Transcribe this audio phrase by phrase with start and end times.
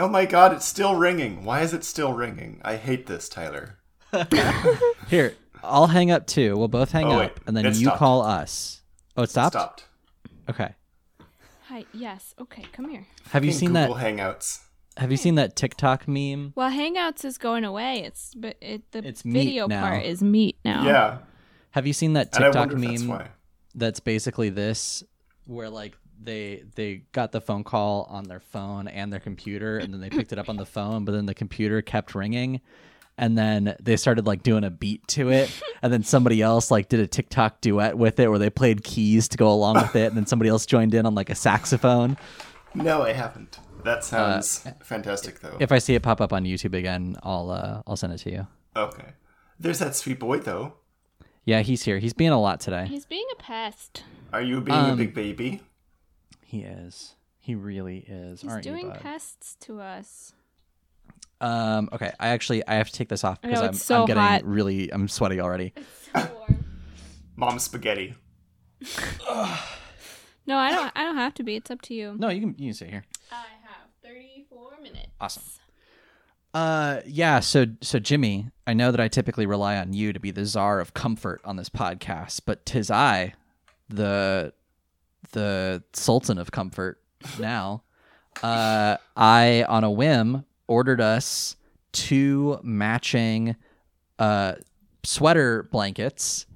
[0.00, 1.44] Oh my god, it's still ringing.
[1.44, 2.60] Why is it still ringing?
[2.64, 3.76] I hate this, Tyler.
[5.08, 6.56] Here, I'll hang up too.
[6.56, 7.98] We'll both hang Oh, up, and then It you stopped.
[7.98, 8.80] call us.
[9.16, 9.52] Oh, it stopped.
[9.54, 9.84] Stopped.
[10.48, 10.74] Okay.
[11.68, 11.84] Hi.
[11.92, 12.34] Yes.
[12.40, 12.64] Okay.
[12.72, 13.06] Come here.
[13.30, 13.88] Have you In seen that?
[13.88, 14.60] Google Hangouts.
[14.96, 16.52] Have you seen that TikTok meme?
[16.56, 18.02] Well, Hangouts is going away.
[18.02, 19.82] It's but it, the It's Meet video now.
[19.82, 20.84] part is Meet now.
[20.84, 21.18] Yeah.
[21.72, 23.28] Have you seen that And I TikTok wonder if that's meme why.
[23.74, 25.04] that's basically this,
[25.46, 29.92] where like they they got the phone call on their phone and their computer, and
[29.92, 32.60] then they picked it up on the phone, but then the computer kept ringing,
[33.16, 35.50] and then they started like doing a beat to it,
[35.82, 39.28] and then somebody else like did a TikTok duet with it where they played keys
[39.28, 42.16] to go along with it, and then somebody else joined in on like a saxophone.
[42.74, 43.58] No, I haven't.
[43.84, 45.56] That sounds Uh, fantastic, though.
[45.58, 48.30] If I see it pop up on YouTube again, I'll uh, I'll send it to
[48.30, 48.46] you.
[48.76, 49.14] okay.
[49.58, 50.74] There's that sweet boy, though.
[51.44, 51.98] Yeah, he's here.
[51.98, 52.86] He's being a lot today.
[52.86, 54.04] He's being a pest.
[54.32, 55.62] Are you being a Um, big baby?
[56.50, 57.14] He is.
[57.38, 58.40] He really is.
[58.40, 59.00] He's aren't doing you, bud?
[59.00, 60.32] pests to us.
[61.40, 61.88] Um.
[61.92, 62.10] Okay.
[62.18, 64.44] I actually I have to take this off because I'm so I'm getting hot.
[64.44, 65.72] really I'm sweaty already.
[67.36, 68.14] Mom spaghetti.
[70.46, 70.90] No, I don't.
[70.96, 71.54] I don't have to be.
[71.54, 72.16] It's up to you.
[72.18, 73.04] No, you can you can sit here.
[73.30, 75.06] I have 34 minutes.
[75.20, 75.44] Awesome.
[76.52, 77.00] Uh.
[77.06, 77.38] Yeah.
[77.38, 80.80] So so Jimmy, I know that I typically rely on you to be the czar
[80.80, 83.34] of comfort on this podcast, but tis I,
[83.88, 84.52] the
[85.32, 87.00] the sultan of comfort
[87.38, 87.82] now.
[88.42, 88.96] uh.
[89.16, 91.56] I on a whim ordered us
[91.92, 93.56] two matching
[94.18, 94.54] uh
[95.02, 96.46] sweater blankets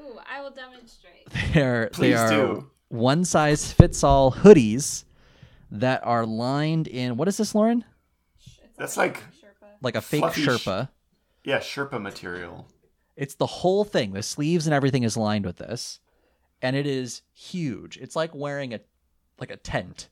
[0.00, 1.28] Ooh, I will demonstrate.
[1.52, 2.70] They're they are do.
[2.88, 5.04] one size fits all hoodies
[5.70, 7.84] that are lined in what is this, Lauren?
[8.78, 9.22] That's like,
[9.82, 10.88] Like a fake Fluffy sh- Sherpa.
[11.44, 12.68] yeah, Sherpa material.
[13.16, 14.12] It's the whole thing.
[14.12, 15.98] The sleeves and everything is lined with this,
[16.62, 17.96] and it is huge.
[17.98, 18.80] It's like wearing a
[19.38, 20.08] like a tent.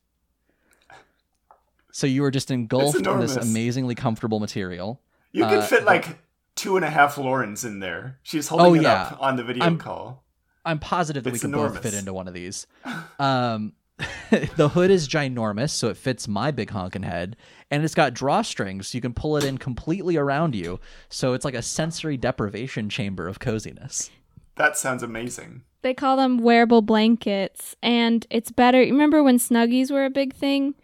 [1.93, 5.01] So you are just engulfed in this amazingly comfortable material.
[5.33, 6.19] You can Uh, fit like
[6.55, 8.19] two and a half Laurens in there.
[8.23, 9.03] She's holding Oh, it yeah.
[9.05, 10.23] up on the video I'm- call.
[10.65, 12.67] I'm positive that we It's can both fit into one of these.
[13.19, 13.73] Um,
[14.57, 17.35] the hood is ginormous, so it fits my big honkin' head,
[17.71, 20.79] and it's got drawstrings, so you can pull it in completely around you.
[21.09, 24.11] So it's like a sensory deprivation chamber of coziness.
[24.57, 25.63] That sounds amazing.
[25.87, 28.83] They call them wearable blankets, and it's better.
[28.83, 30.75] You remember when snuggies were a big thing?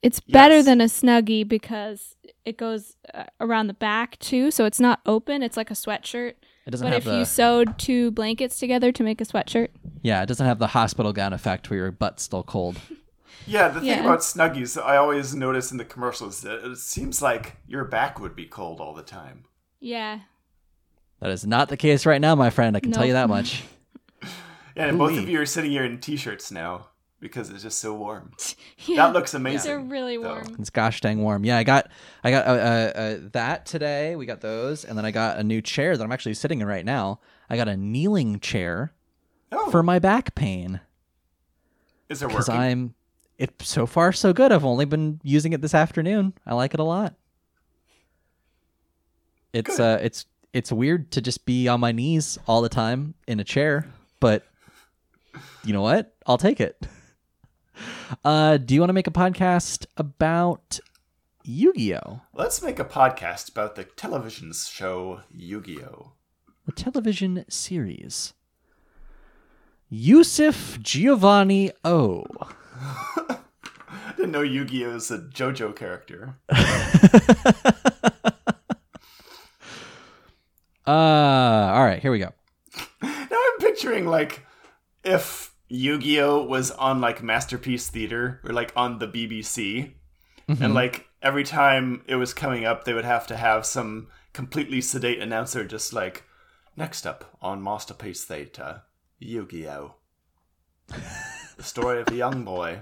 [0.00, 0.64] It's better Yes.
[0.64, 2.16] than a snuggie because
[2.46, 5.42] it goes uh, around the back too, so it's not open.
[5.42, 6.32] It's like a sweatshirt.
[6.64, 9.68] It doesn't But have if the you sewed two blankets together to make a sweatshirt,
[10.00, 12.80] yeah, it doesn't have the hospital gown effect where your butt's still cold.
[13.46, 14.00] Yeah, the thing Yeah.
[14.00, 18.34] about Snuggies, I always notice in the commercials that it seems like your back would
[18.34, 19.44] be cold all the time.
[19.78, 20.20] yeah,
[21.20, 22.74] That is not the case right now, my friend.
[22.78, 23.62] I can tell you that much.
[24.76, 26.86] Yeah, and both of you are sitting here in t-shirts now
[27.20, 28.32] because it's just so warm.
[28.86, 29.06] yeah.
[29.06, 29.72] That looks These amazing.
[29.72, 30.28] are really though.
[30.34, 30.56] warm.
[30.58, 31.44] It's gosh dang warm.
[31.44, 31.90] Yeah, I got
[32.24, 34.16] I got uh, uh, uh, that today.
[34.16, 36.66] We got those, and then I got a new chair that I'm actually sitting in
[36.66, 37.20] right now.
[37.48, 38.92] I got a kneeling chair
[39.52, 40.80] Oh, for my back pain
[42.08, 42.36] is it working?
[42.36, 42.62] because working?
[42.62, 42.94] I'm.
[43.38, 44.52] It so far so good.
[44.52, 46.34] I've only been using it this afternoon.
[46.46, 47.14] I like it a lot.
[49.52, 49.80] It's Good.
[49.80, 53.44] uh, it's it's weird to just be on my knees all the time in a
[53.44, 53.86] chair,
[54.20, 54.44] but
[55.64, 56.14] you know what?
[56.26, 56.86] I'll take it.
[58.24, 60.80] Uh, do you want to make a podcast about
[61.44, 62.20] Yu-Gi-Oh?
[62.34, 66.12] Let's make a podcast about the television show Yu-Gi-Oh.
[66.66, 68.34] the television series.
[69.88, 72.24] Yusuf Giovanni O.
[73.16, 73.38] I
[74.16, 76.36] didn't know Yu-Gi-Oh is a JoJo character.
[80.86, 82.30] Uh, all right, here we go.
[83.02, 84.44] Now I'm picturing like
[85.04, 89.92] if Yu-Gi-Oh was on like Masterpiece Theater or like on the BBC,
[90.48, 90.64] Mm-hmm.
[90.64, 94.80] and like every time it was coming up, they would have to have some completely
[94.80, 96.24] sedate announcer just like
[96.76, 98.82] next up on Masterpiece Theater,
[99.20, 99.94] Yu-Gi-Oh,
[100.88, 102.80] the story of a young boy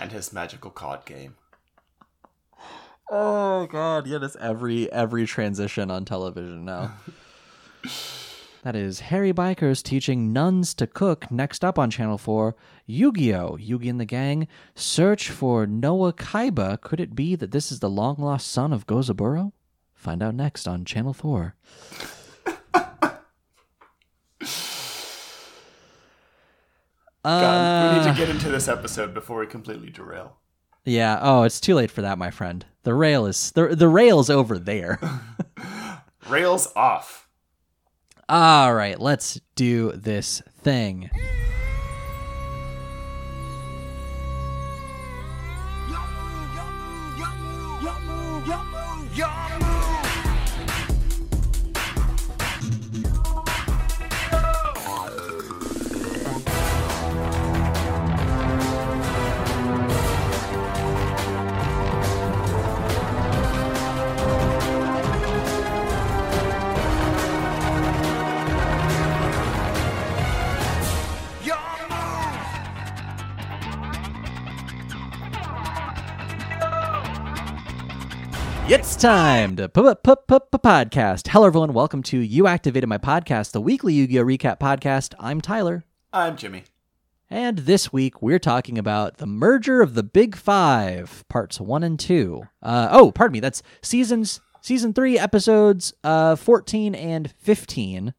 [0.00, 1.34] and his magical card game.
[3.10, 6.94] Oh god, yeah, that's every every transition on television now.
[8.64, 11.30] that is Hairy Bikers teaching nuns to cook.
[11.30, 12.56] Next up on Channel 4,
[12.86, 13.58] Yu-Gi-Oh!
[13.60, 16.80] Yugi and the Gang search for Noah Kaiba.
[16.80, 19.52] Could it be that this is the long-lost son of Gozaburo?
[19.94, 21.54] Find out next on Channel 4.
[27.24, 30.36] God, we need Uh, to get into this episode before we completely derail.
[30.84, 31.18] Yeah.
[31.22, 32.64] Oh, it's too late for that, my friend.
[32.82, 34.98] The rail is the the rail's over there.
[36.28, 37.23] Rails off.
[38.28, 41.10] All right, let's do this thing.
[78.74, 81.28] It's time to podcast.
[81.28, 81.72] Hello, everyone.
[81.74, 85.14] Welcome to You Activated My Podcast, the weekly Yu Gi Oh recap podcast.
[85.20, 86.64] I'm Tyler, I'm Jimmy.
[87.30, 92.00] and this week we're talking about the merger of the Big Five, parts one and
[92.00, 92.48] two.
[92.60, 93.38] Uh, oh, pardon me.
[93.38, 98.12] That's seasons season three, episodes uh, fourteen and fifteen.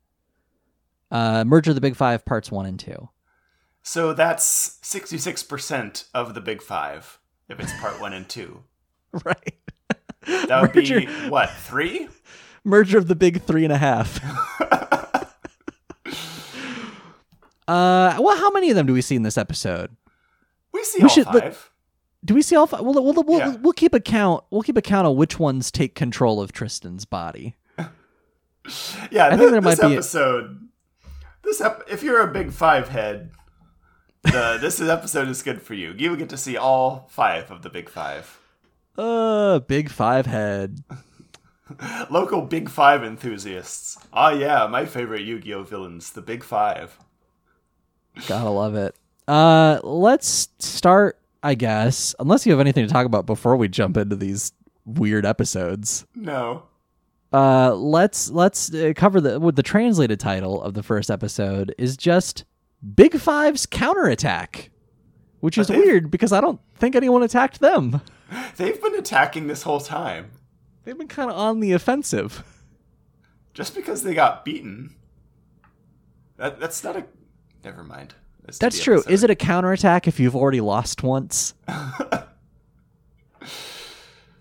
[1.12, 3.10] Uh, merger of the Big Five, parts one and two.
[3.84, 7.20] So that's 66% of the big five,
[7.50, 8.64] if it's part one and two.
[9.26, 9.54] Right.
[10.26, 12.08] That would be, what, three?
[12.64, 14.20] merger of the big three and a half.
[17.68, 19.96] uh, well, how many of them do we see in this episode?
[20.72, 21.72] We see We all should- five.
[22.24, 22.82] Do we see all five?
[22.82, 23.56] We'll, we'll, we'll, Yeah.
[23.58, 24.44] we'll keep a count.
[24.50, 27.54] We'll keep a count of which ones take control of Tristan's body.
[27.78, 27.88] yeah, I
[29.32, 30.68] thi- think there this might be a- episode.
[31.44, 33.30] This ep- if you're a big five head,
[34.24, 35.94] the, this episode is good for you.
[35.96, 38.40] You will get to see all five of the big five.
[38.98, 40.84] Uh, big five head.
[42.10, 43.98] Local big five enthusiasts.
[44.14, 46.98] Ah, yeah, my favorite Yu-Gi-Oh villains, the big five.
[48.28, 48.96] Gotta love it.
[49.28, 51.20] Uh, let's start.
[51.44, 54.52] I guess, unless you have anything to talk about before we jump into these
[54.84, 56.04] weird episodes.
[56.16, 56.64] No.
[57.32, 61.98] Uh, let's let's uh, cover the with the translated title of the first episode is
[61.98, 62.46] just
[62.96, 64.72] Big Five's counterattack,
[65.42, 68.02] which is weird because I don't think anyone attacked them.
[68.58, 70.32] They've been attacking this whole time.
[70.84, 72.44] They've been kind of on the offensive.
[73.54, 74.96] Just because they got beaten.
[76.38, 77.06] That, that's not a.
[77.64, 78.14] Never mind.
[78.60, 79.04] That's true.
[79.08, 81.54] Is it a counterattack if you've already lost once?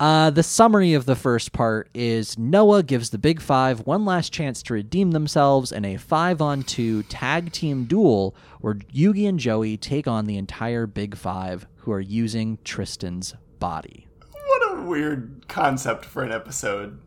[0.01, 4.33] Uh, the summary of the first part is Noah gives the Big Five one last
[4.33, 9.39] chance to redeem themselves in a five on two tag team duel where Yugi and
[9.39, 14.07] Joey take on the entire Big Five who are using Tristan's body.
[14.47, 17.01] What a weird concept for an episode.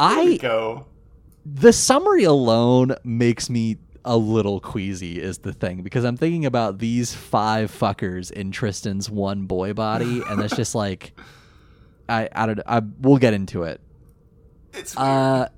[0.00, 0.86] I go.
[1.44, 6.78] the summary alone makes me a little queasy is the thing because I'm thinking about
[6.78, 11.12] these five fuckers in Tristan's one boy body and it's just like
[12.08, 13.80] I I don't I we'll get into it.
[14.72, 15.08] It's weird.
[15.08, 15.48] Uh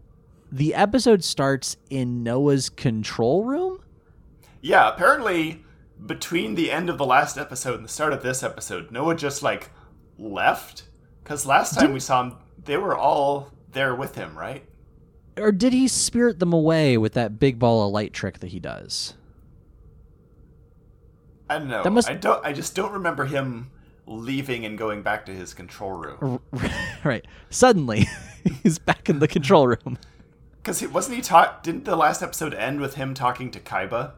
[0.51, 3.83] the episode starts in Noah's control room.
[4.63, 5.63] yeah, apparently
[6.05, 9.43] between the end of the last episode and the start of this episode, Noah just
[9.45, 9.71] like
[10.19, 10.85] left.
[11.23, 14.65] Because last time we saw him, they were all there with him, right?
[15.37, 18.59] Or did he spirit them away with that big ball of light trick that he
[18.59, 19.15] does?
[21.49, 21.83] I don't know.
[21.83, 22.45] That must- I don't.
[22.45, 23.71] I just don't remember him
[24.07, 26.41] leaving and going back to his control room.
[27.05, 27.25] right.
[27.51, 28.07] Suddenly,
[28.63, 29.99] he's back in the control room.
[30.61, 31.63] Because wasn't he talk?
[31.63, 34.13] Didn't the last episode end with him talking to Kaiba?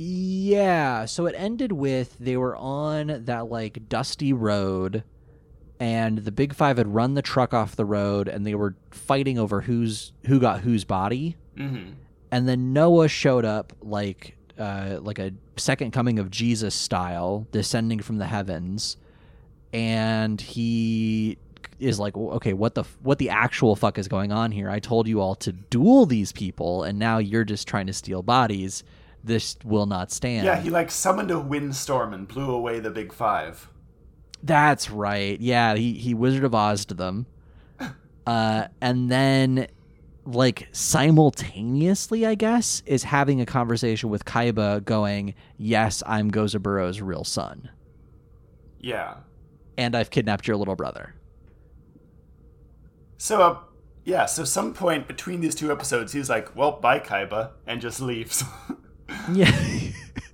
[0.00, 5.02] Yeah, so it ended with they were on that like dusty road
[5.80, 9.40] and the big 5 had run the truck off the road and they were fighting
[9.40, 11.36] over who's who got whose body.
[11.56, 11.94] Mm-hmm.
[12.30, 17.98] And then Noah showed up like uh like a second coming of Jesus style descending
[17.98, 18.98] from the heavens
[19.72, 21.38] and he
[21.80, 25.06] is like okay what the what the actual fuck is going on here i told
[25.06, 28.82] you all to duel these people and now you're just trying to steal bodies
[29.24, 33.12] this will not stand Yeah, he like summoned a windstorm and blew away the big
[33.12, 33.68] five.
[34.42, 35.40] That's right.
[35.40, 37.26] Yeah, he he Wizard of Oz to them.
[38.26, 39.66] Uh, and then
[40.26, 47.24] like simultaneously, I guess, is having a conversation with Kaiba going, Yes, I'm Gozaburo's real
[47.24, 47.70] son.
[48.78, 49.14] Yeah.
[49.78, 51.14] And I've kidnapped your little brother.
[53.16, 53.58] So, uh,
[54.04, 58.00] yeah, so some point between these two episodes, he's like, well, bye, Kaiba, and just
[58.00, 58.44] leaves.
[59.32, 59.52] Yeah.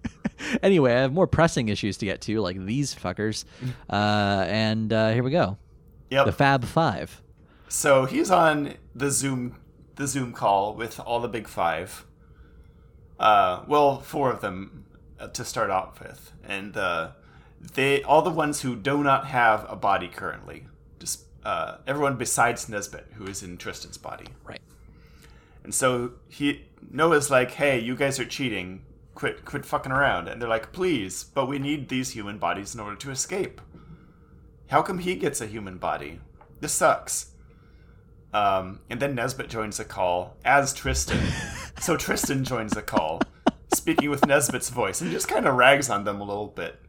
[0.63, 3.45] anyway, I have more pressing issues to get to, like these fuckers.
[3.89, 5.57] Uh, and uh, here we go.
[6.11, 6.27] yep.
[6.27, 7.21] The Fab Five.
[7.69, 9.57] so he's on the Zoom
[9.97, 12.05] the Zoom call with all the big five.
[13.19, 14.85] Uh, well, four of them
[15.21, 17.11] uh, to start off with, and uh,
[17.75, 20.67] they all the ones who do not have a body currently.
[20.99, 24.27] Just uh, everyone besides Nesbitt, who is in Tristan's body.
[24.45, 24.61] Right.
[25.63, 28.83] And so he Noah's like, "Hey, you guys are cheating.
[29.15, 32.81] Quit quit fucking around." And they're like, "Please, but we need these human bodies in
[32.81, 33.61] order to escape.
[34.69, 36.21] How come he gets a human body?
[36.61, 37.33] This sucks.
[38.33, 41.21] Um, and then Nesbitt joins the call as Tristan.
[41.81, 43.21] so Tristan joins the call,
[43.73, 46.81] speaking with Nesbitt's voice, and just kind of rags on them a little bit.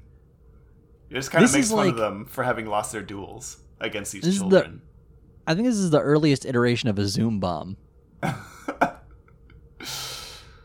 [1.11, 4.39] Just kind of makes fun of them for having lost their duels against these is
[4.39, 4.81] the- children.
[5.45, 7.77] I think this is the earliest iteration of a Zoom bomb.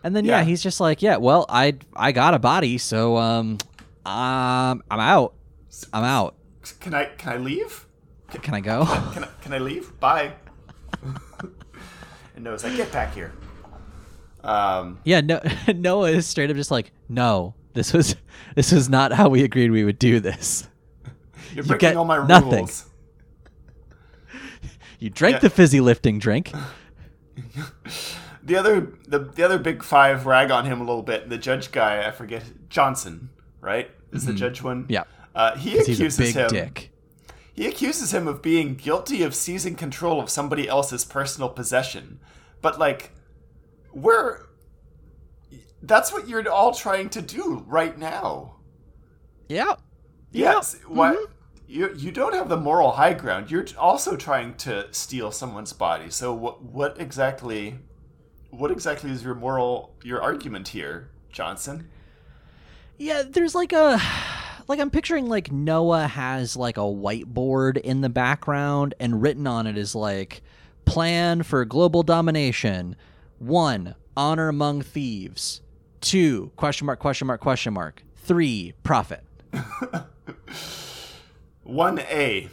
[0.04, 0.38] and then yeah.
[0.38, 0.44] Yeah.
[0.44, 3.58] he's just like, yeah, well, I I got a body, so um,
[4.06, 5.34] um, I'm out.
[5.92, 6.34] I'm out.
[6.80, 7.86] Can I can I leave?
[8.42, 8.84] Can I go?
[9.12, 9.98] Can I, can I leave?
[9.98, 10.32] Bye.
[12.34, 13.32] and Noah's like, get back here.
[14.44, 15.40] Um, yeah, no,
[15.74, 18.14] Noah is straight up just like, no, this was
[18.54, 20.68] this was not how we agreed we would do this.
[21.54, 22.50] you're You breaking get all my nothing.
[22.66, 22.86] rules.
[25.00, 25.40] You drank Yeah.
[25.40, 26.52] the fizzy lifting drink.
[28.42, 31.28] The other the, the other big five rag on him a little bit.
[31.28, 33.30] The judge guy, I forget Johnson,
[33.60, 33.90] right?
[34.12, 34.82] Is the judge one?
[34.84, 34.92] Mm-hmm.
[34.92, 35.04] Yeah,
[35.34, 36.48] Uh, he accuses him.
[36.48, 36.90] dick.
[37.52, 42.18] He accuses him of being guilty of seizing control of somebody else's personal possession.
[42.62, 43.12] But like,
[43.92, 44.46] we're
[45.82, 48.56] that's what you're all trying to do right now.
[49.48, 49.74] Yeah,
[50.32, 50.76] Yes.
[50.76, 50.96] Mm-hmm.
[50.96, 51.18] What
[51.66, 53.50] you you don't have the moral high ground.
[53.50, 56.10] You're also trying to steal someone's body.
[56.10, 57.78] So what what exactly
[58.50, 61.88] what exactly is your moral your argument here, Johnson?
[62.98, 64.00] Yeah, there's like a
[64.68, 69.66] like I'm picturing like Noah has like a whiteboard in the background and written on
[69.66, 70.42] it is like
[70.84, 72.96] plan for global domination.
[73.38, 73.94] 1.
[74.16, 75.62] Honor among thieves.
[76.02, 76.52] 2.
[76.56, 78.02] question mark question mark question mark.
[78.16, 78.74] 3.
[78.82, 79.24] Profit.
[81.66, 82.48] 1A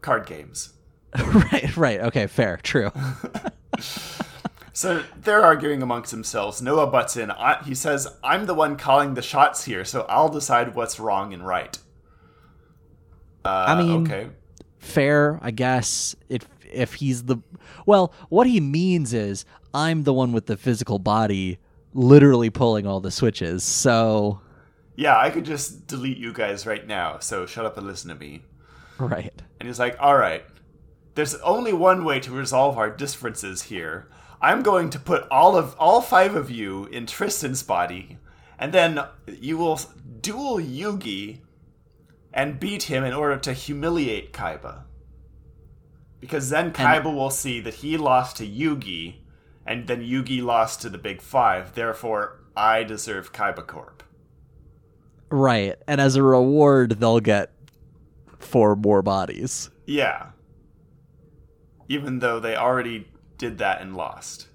[0.00, 0.74] card games.
[1.18, 2.00] right, right.
[2.00, 2.58] Okay, fair.
[2.62, 2.90] True.
[4.72, 6.62] So they're arguing amongst themselves.
[6.62, 7.30] Noah butts in.
[7.30, 11.32] I, he says, "I'm the one calling the shots here, so I'll decide what's wrong
[11.32, 11.76] and right."
[13.44, 14.28] Uh, I mean- okay.
[14.78, 16.14] fair, I guess.
[16.28, 17.38] If if he's the
[17.86, 21.58] well, what he means is I'm the one with the physical body
[21.94, 23.64] literally pulling all the switches.
[23.64, 24.40] So,
[24.94, 27.18] Yeah, I could just delete you guys right now.
[27.18, 28.42] So shut up and listen to me.
[28.98, 29.32] right.
[29.58, 30.44] And he's like, all right,
[31.16, 34.08] there's only one way to resolve our differences here.
[34.42, 38.18] I'm going to put all of all five of you in Tristan's body,
[38.58, 39.80] and then you will
[40.20, 41.40] duel Yugi
[42.32, 44.84] and beat him in order to humiliate Kaiba.
[46.20, 49.16] Because then Kaiba will see that he lost to Yugi,
[49.66, 51.74] and then Yugi lost to the Big Five.
[51.74, 54.02] Therefore, I deserve Kaiba Corp.
[55.30, 55.76] Right.
[55.86, 57.52] And as a reward, they'll get
[58.38, 59.70] four more bodies.
[59.86, 60.30] Yeah.
[61.88, 63.09] Even though they already
[63.40, 64.46] did that and lost.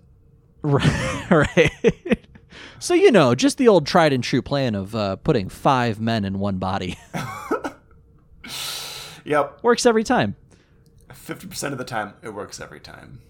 [0.61, 1.25] Right.
[1.29, 2.27] right.
[2.79, 6.23] so, you know, just the old tried and true plan of uh, putting five men
[6.23, 6.97] in one body
[9.25, 9.63] Yep.
[9.63, 10.35] works every time.
[11.09, 13.21] 50% of the time, it works every time.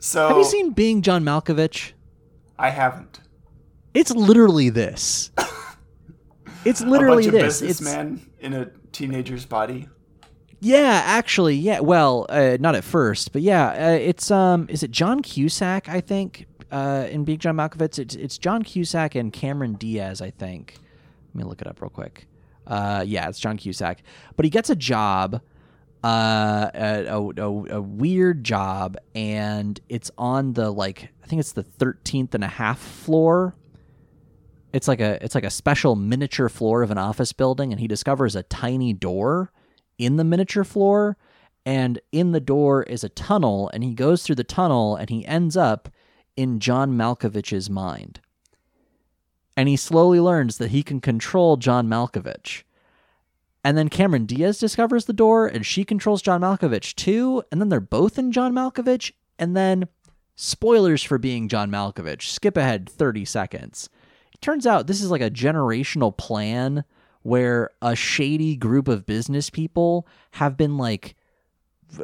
[0.00, 1.92] So, Have you seen Being John Malkovich?
[2.58, 3.20] I haven't.
[3.94, 5.30] It's literally this.
[6.64, 7.60] It's literally this.
[7.60, 9.88] It's businessman in a teenager's body.
[10.62, 11.80] Yeah, actually, yeah.
[11.80, 15.88] Well, uh, not at first, but yeah, uh, it's um, is it John Cusack?
[15.88, 20.22] I think uh, in Being John Malkovich, it's it's John Cusack and Cameron Diaz.
[20.22, 20.78] I think.
[21.34, 22.26] Let me look it up real quick.
[22.64, 24.02] Uh, yeah, it's John Cusack,
[24.36, 25.40] but he gets a job,
[26.04, 31.64] uh, a, a, a weird job, and it's on the like I think it's the
[31.64, 33.56] thirteenth and a half floor
[34.72, 37.86] it's like a it's like a special miniature floor of an office building and he
[37.86, 39.52] discovers a tiny door
[40.04, 41.16] in the miniature floor
[41.64, 45.26] and in the door is a tunnel and he goes through the tunnel and he
[45.26, 45.88] ends up
[46.36, 48.20] in John Malkovich's mind.
[49.56, 52.62] And he slowly learns that he can control John Malkovich.
[53.64, 57.68] And then Cameron Diaz discovers the door and she controls John Malkovich too, and then
[57.68, 59.88] they're both in John Malkovich and then
[60.34, 62.22] spoilers for being John Malkovich.
[62.22, 63.88] Skip ahead 30 seconds
[64.32, 66.84] It turns out this is like a generational plan
[67.22, 71.14] where a shady group of business people have been like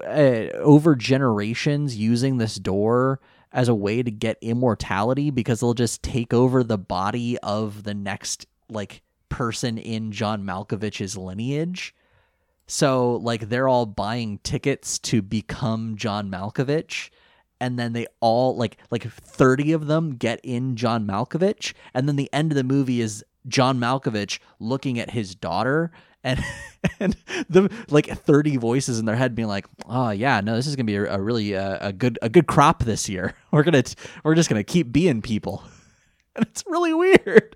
[0.04, 3.20] uh, over generations using this door
[3.52, 7.94] as a way to get immortality because they'll just take over the body of the
[7.94, 11.94] next like person in John Malkovich's lineage.
[12.66, 17.08] So like they're all buying tickets to become John Malkovich
[17.60, 22.16] and then they all like like 30 of them get in John Malkovich and then
[22.16, 25.90] the end of the movie is John Malkovich looking at his daughter
[26.22, 26.42] and
[27.00, 27.16] and
[27.48, 30.86] the like 30 voices in their head being like oh yeah no this is going
[30.86, 33.82] to be a, a really uh, a good a good crop this year we're going
[33.82, 35.62] to we're just going to keep being people
[36.36, 37.54] and it's really weird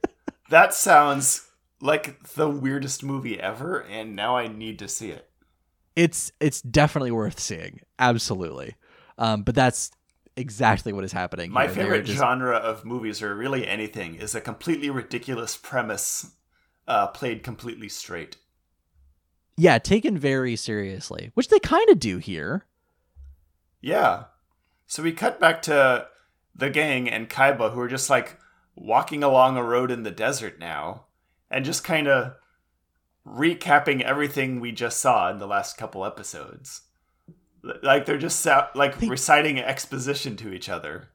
[0.53, 1.49] That sounds
[1.81, 5.31] like the weirdest movie ever, and now I need to see it.
[5.97, 7.81] It's it's definitely worth seeing.
[7.99, 8.77] Absolutely.
[9.17, 9.91] Um, but that's
[10.37, 11.51] exactly what is happening.
[11.51, 11.75] My here.
[11.75, 16.33] Favorite just- genre of movies, or really anything, is a completely ridiculous premise
[16.89, 18.37] uh, played completely straight.
[19.57, 22.67] Yeah, taken very seriously, which they kind of do here.
[23.81, 24.25] Yeah.
[24.87, 26.07] So we cut back to
[26.55, 28.39] the gang and Kaiba, who are just like
[28.75, 31.05] walking along a road in the desert now,
[31.51, 32.35] and just kind of
[33.27, 36.83] recapping everything we just saw in the last couple episodes.
[37.63, 41.09] Like they're just like They- reciting exposition to each other.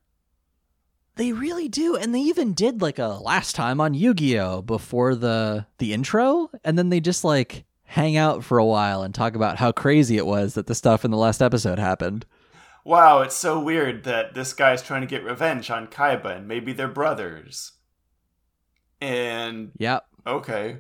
[1.15, 5.65] They really do, and they even did like a last time on Yu-Gi-Oh before the
[5.79, 9.57] the intro, and then they just like hang out for a while and talk about
[9.57, 12.25] how crazy it was that the stuff in the last episode happened.
[12.85, 16.71] Wow, it's so weird that this guy's trying to get revenge on Kaiba, and maybe
[16.71, 17.73] they're brothers.
[19.01, 20.79] And Yep, okay,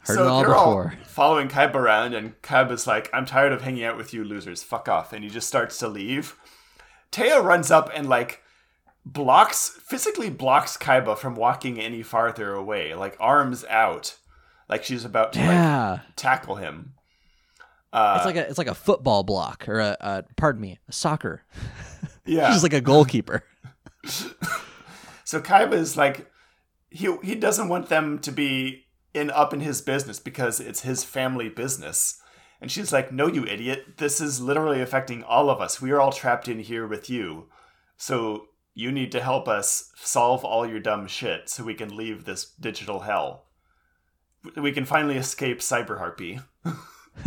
[0.00, 3.84] heard it all they're all following Kaiba around, and Kaiba's like, "I'm tired of hanging
[3.84, 4.62] out with you losers.
[4.62, 6.36] Fuck off!" And he just starts to leave.
[7.12, 8.42] Téa runs up and like
[9.04, 14.16] blocks, physically blocks Kaiba from walking any farther away, like arms out,
[14.68, 16.94] like she's about to like tackle him.
[17.92, 20.92] Uh, it's like a it's like a football block or a, a pardon me, a
[20.92, 21.42] soccer.
[22.24, 22.52] yeah.
[22.52, 23.44] She's like a goalkeeper.
[25.30, 26.28] So Kaiba is like
[26.90, 31.04] he he doesn't want them to be in up in his business because it's his
[31.04, 32.20] family business.
[32.60, 33.98] And she's like, "No, you idiot.
[33.98, 35.80] This is literally affecting all of us.
[35.80, 37.48] We are all trapped in here with you.
[37.96, 42.24] So you need to help us solve all your dumb shit so we can leave
[42.24, 43.46] this digital hell.
[44.56, 46.40] We can finally escape Cyber Harpy."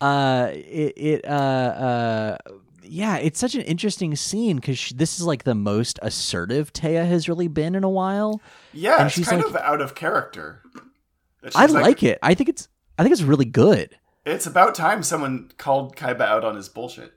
[0.00, 2.36] uh it, it uh uh
[2.86, 7.28] yeah it's such an interesting scene because this is like the most assertive Téa has
[7.28, 8.40] really been in a while.
[8.72, 10.62] Yeah, And it's she's kind like- of out of character.
[11.54, 12.18] I she's like, it.
[12.22, 13.96] I think it's i think it's really good.
[14.24, 17.12] It's about time someone called Kaiba out on his bullshit.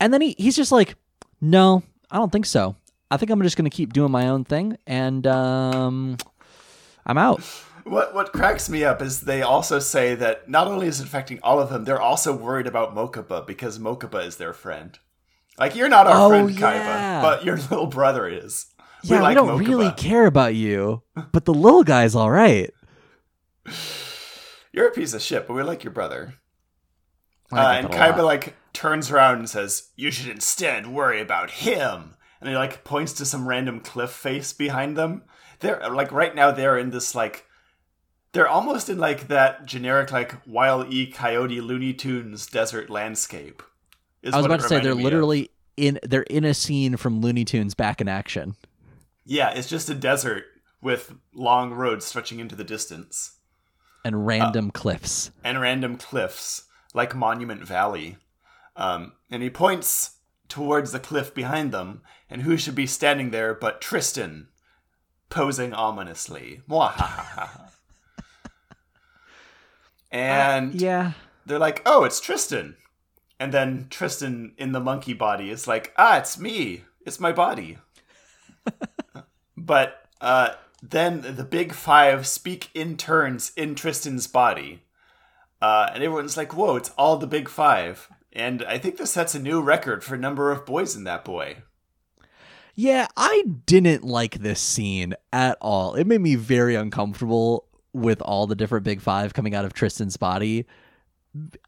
[0.00, 0.94] and then he, he's just like
[1.40, 2.76] no i don't think so.
[3.10, 6.16] I think i'm just gonna keep doing my own thing and um
[7.06, 7.42] i'm out
[7.84, 11.40] What what cracks me up is they also say that not only is it affecting
[11.42, 14.98] all of them, they're also worried about Mokuba because Mokuba is their friend.
[15.58, 17.20] Like you're not our Oh, friend, yeah.
[17.20, 18.66] Kaiba, but your little brother is.
[19.02, 19.68] yeah we, like don't Mokuba.
[19.68, 22.70] really care about you but the little guy's all right
[24.72, 26.34] You're a piece of shit, but we like your brother.
[27.52, 28.14] Uh, and that a lot.
[28.16, 32.82] Kaiba like turns around and says, "You should instead worry about him." And he like
[32.84, 35.24] points to some random cliff face behind them.
[35.60, 37.44] They're like right now they're in this like
[38.32, 41.06] they're almost in like that generic like Wile E.
[41.06, 43.62] Coyote Looney Tunes desert landscape.
[44.32, 45.04] i was about to say they're me of.
[45.04, 48.56] literally in they're in a scene from looney tunes back in action
[49.24, 50.44] yeah, it's just a desert
[50.80, 53.38] with long roads stretching into the distance
[54.04, 58.16] and random cliffs and random cliffs like Monument Valley.
[58.74, 60.18] Um, and he points
[60.48, 64.48] towards the cliff behind them, and who should be standing there but Tristan,
[65.30, 66.62] posing ominously.
[66.68, 67.70] Mwahaha.
[70.12, 71.12] And yeah
[71.44, 72.76] they're like, "Oh, it's Tristan,"
[73.40, 76.84] and then Tristan in the monkey body is like, "Ah, it's me.
[77.04, 77.78] It's my body."
[79.56, 80.50] but uh,
[80.82, 84.82] then the big five speak in turns in Tristan's body,
[85.60, 88.08] uh, and everyone's like, "Whoa, it's all the big five.
[88.32, 91.58] And I think this sets a new record for number of boys in that boy.
[92.74, 95.94] Yeah, I didn't like this scene at all.
[95.94, 100.16] It made me very uncomfortable with all the different big five coming out of Tristan's
[100.16, 100.66] body.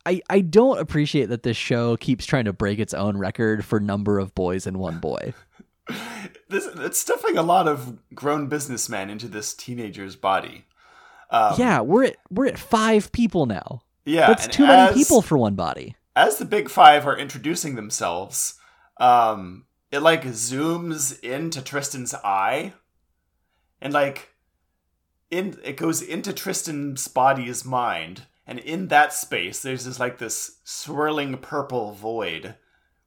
[0.05, 3.81] I, I don't appreciate that this show keeps trying to break its own record for
[3.81, 5.35] number of boys in one boy.
[6.49, 10.67] This it's stuffing a lot of grown businessmen into this teenager's body.
[11.31, 13.83] Um, yeah, we're at we're at five people now.
[14.05, 14.29] yeah.
[14.29, 15.97] That's too many people for one body.
[16.15, 18.55] as the big five are introducing themselves,
[18.99, 22.75] um, it like zooms into Tristan's eye,
[23.81, 24.34] and like
[25.35, 30.59] in it goes into Tristan's body's mind, and in that space, there's this like this
[30.65, 32.55] swirling purple void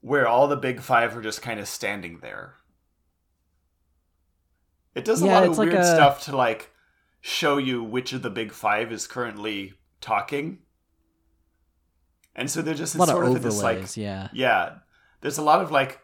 [0.01, 2.55] where all the big five are just kind of standing there.
[4.93, 6.71] It does a lot of it's like weird a- stuff to like
[7.21, 10.59] show you which of the big five is currently talking.
[12.35, 14.29] And so they're just A lot of sort of overlays, this like yeah.
[14.33, 14.75] yeah,
[15.21, 16.01] there's a lot of like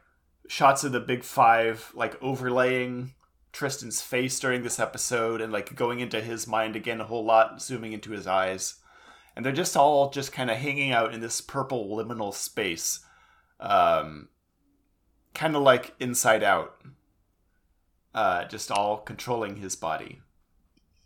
[0.47, 3.13] shots of the big five like overlaying
[3.53, 7.61] Tristan's face during this episode and like going into his mind again a whole lot,
[7.61, 8.75] zooming into his eyes.
[9.35, 12.99] And they're just all just kind of hanging out in this purple liminal space.
[13.59, 14.27] Um
[15.33, 16.75] kind of like inside out.
[18.13, 20.21] uh, just all controlling his body.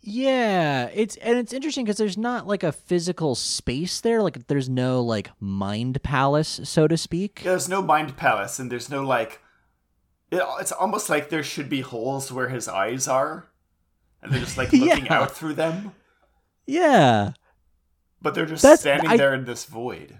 [0.00, 4.22] Yeah, it's and it's interesting because there's not like a physical space there.
[4.22, 7.42] Like there's no like mind palace, so to speak.
[7.42, 9.40] There's no mind palace, and there's no like.
[10.30, 13.48] It, it's almost like there should be holes where his eyes are,
[14.22, 15.20] and they're just like looking Yeah.
[15.20, 15.92] out through them.
[16.66, 17.32] Yeah,
[18.20, 20.18] But they're just That's- standing I- there in this void.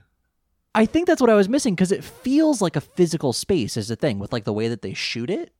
[0.75, 3.88] I think that's what I was missing because it feels like a physical space is
[3.88, 5.53] the thing with like the way that they shoot it,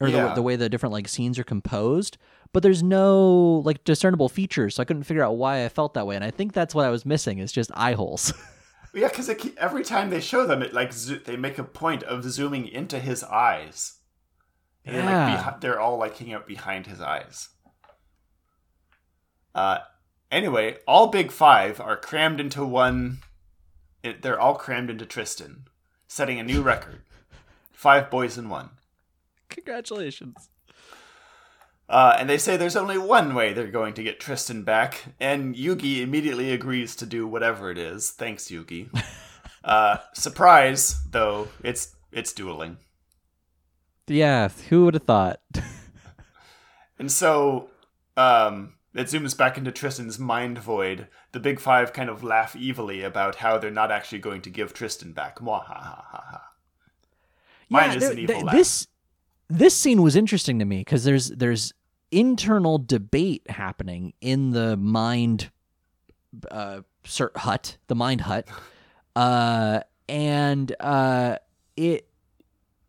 [0.00, 0.28] or Yeah.
[0.28, 2.16] the, the way the different like scenes are composed.
[2.52, 6.06] But there's no like discernible features, so I couldn't figure out why I felt that
[6.06, 6.14] way.
[6.14, 8.32] And I think that's what I was missing is just eye holes.
[8.94, 12.24] Yeah, because every time they show them, it like zo- they make a point of
[12.24, 13.94] zooming into his eyes.
[14.84, 15.36] And they're, like, Yeah.
[15.52, 17.48] behi- they're all like hanging out behind his eyes.
[19.54, 19.78] Uh,
[20.30, 23.18] anyway, all big five are crammed into one.
[24.02, 25.64] It, they're all crammed into Tristan,
[26.06, 27.02] setting a new record.
[27.72, 28.70] Five boys in one.
[29.50, 30.48] Congratulations.
[31.88, 35.54] Uh, and they say there's only one way they're going to get Tristan back, and
[35.54, 38.10] Yugi immediately agrees to do whatever it is.
[38.10, 38.88] Thanks, Yugi.
[39.64, 42.76] uh, surprise, though, it's it's dueling.
[44.06, 45.40] Yeah, who would have thought?
[46.98, 47.70] And so
[48.16, 51.06] um, it zooms back into Tristan's mind void.
[51.30, 54.74] The big five kind of laugh evilly about how they're not actually going to give
[54.74, 55.38] Tristan back.
[55.38, 56.40] Mwahahaha.
[57.68, 58.54] Mine is there- an evil th- laugh.
[58.56, 58.86] This
[59.48, 61.72] this scene was interesting to me because there's there's
[62.10, 65.50] internal debate happening in the mind
[66.50, 66.80] uh
[67.36, 68.46] hut, the mind hut,
[69.16, 71.36] uh, and uh,
[71.76, 72.08] it,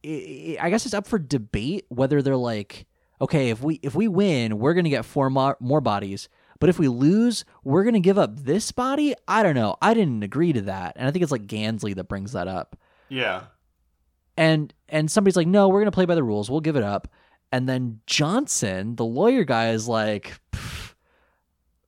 [0.04, 2.86] I guess it's up for debate whether they're like,
[3.22, 6.30] okay, if we if we win, we're gonna get four more bodies.
[6.60, 9.16] But if we lose, we're gonna give up this body.
[9.28, 9.78] I don't know.
[9.82, 12.78] I didn't agree to that, and I think it's like Gansley that brings that up
[13.08, 13.44] Yeah.
[14.40, 17.08] And and somebody's like no we're gonna play by the rules we'll give it up
[17.52, 20.40] and then johnson the lawyer guy is like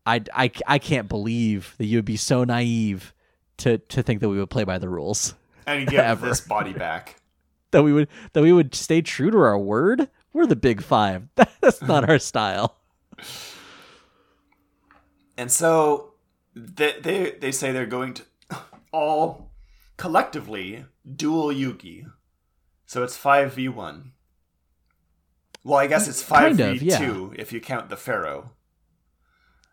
[0.03, 3.13] I, I, I can't believe that you would be so naive
[3.57, 5.35] to to think that we would play by the rules
[5.67, 6.27] And give Ever.
[6.27, 7.21] this body back.
[7.71, 11.27] that we would that we would stay true to our word we're the big five
[11.61, 12.77] that's not our style
[15.37, 16.13] And so
[16.55, 18.23] they, they, they say they're going to
[18.91, 19.51] all
[19.97, 20.85] collectively
[21.15, 22.05] duel Yugi.
[22.91, 24.11] So it's 5v1.
[25.63, 27.29] Well, I guess it's 5v2 Kind of, yeah.
[27.37, 28.51] if you count the Pharaoh.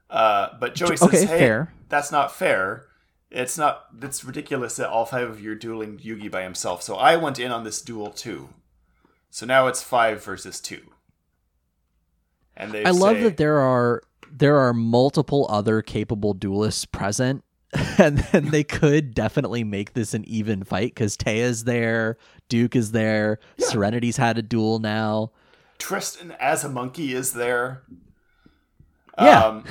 [0.09, 1.74] Uh, but Joey says, okay, hey, fair.
[1.88, 2.85] that's not fair.
[3.28, 6.85] It's not, it's ridiculous that all five of you are dueling Yugi by himself.
[6.85, 8.50] So I went in on this duel too.
[9.31, 10.83] So now it's five versus two.
[12.57, 17.42] And they i love that there are there are multiple other capable duelists present
[17.98, 22.16] and then they could definitely make this an even fight because Téa's there,
[22.48, 25.33] Duke is there, Serenity's had a duel now.
[25.78, 27.83] Tristan as a monkey is there.
[29.20, 29.64] Yeah, Um,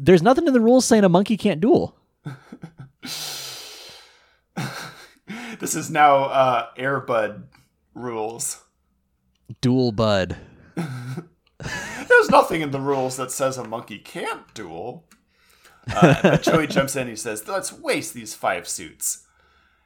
[0.00, 1.96] there's nothing in the rules saying a monkey can't duel.
[5.58, 7.48] this is now uh, Air Bud
[7.94, 8.62] rules.
[9.60, 10.36] Duel bud.
[10.78, 15.04] There's nothing in the rules that says a monkey can't duel.
[15.94, 17.08] Uh, but Joey jumps in.
[17.08, 19.26] He says, "Let's waste these five suits."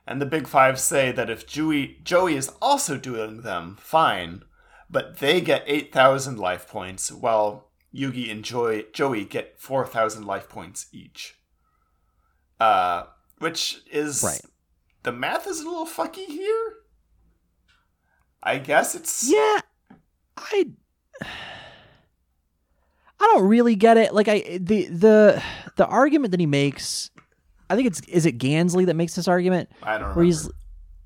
[0.07, 4.43] And the big five say that if Joey Joey is also doing them, fine,
[4.91, 10.27] but they get eight thousand life points, while Yugi and Joy, Joey get four thousand
[10.27, 11.39] life points each.
[12.61, 13.05] Uh,
[13.39, 14.41] which is Right.
[15.03, 16.75] The math is a little fucky here.
[18.43, 19.61] I guess it's Yeah,
[20.37, 20.67] I
[23.21, 24.13] I don't really get it.
[24.15, 25.43] Like I the the
[25.77, 27.11] the argument that he makes,
[27.71, 30.15] I think it's is it Gansley that makes this argument I don't remember.
[30.17, 30.51] where he's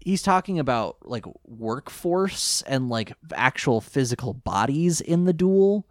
[0.00, 5.86] he's talking about like workforce and like actual physical bodies in the duel,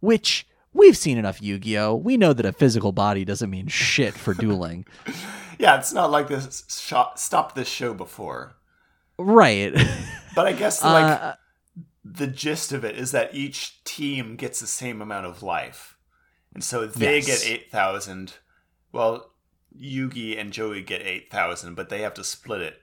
[0.00, 1.94] which we've seen enough Yu-Gi-Oh.
[1.96, 4.84] We know that a physical body doesn't mean shit for dueling.
[5.58, 8.54] Yeah, it's not like this shot stopped this show before.
[9.16, 9.72] right.
[10.34, 11.34] But I guess like Uh,
[12.04, 15.96] the gist of it is that each team gets the same amount of life.
[16.54, 17.26] And so they Yes.
[17.26, 18.34] get 8,000.
[18.92, 19.32] Well,
[19.76, 22.82] Yugi and Joey get 8,000, but they have to split it.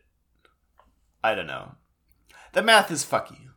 [1.24, 1.76] I don't know.
[2.54, 3.50] The math is fucky.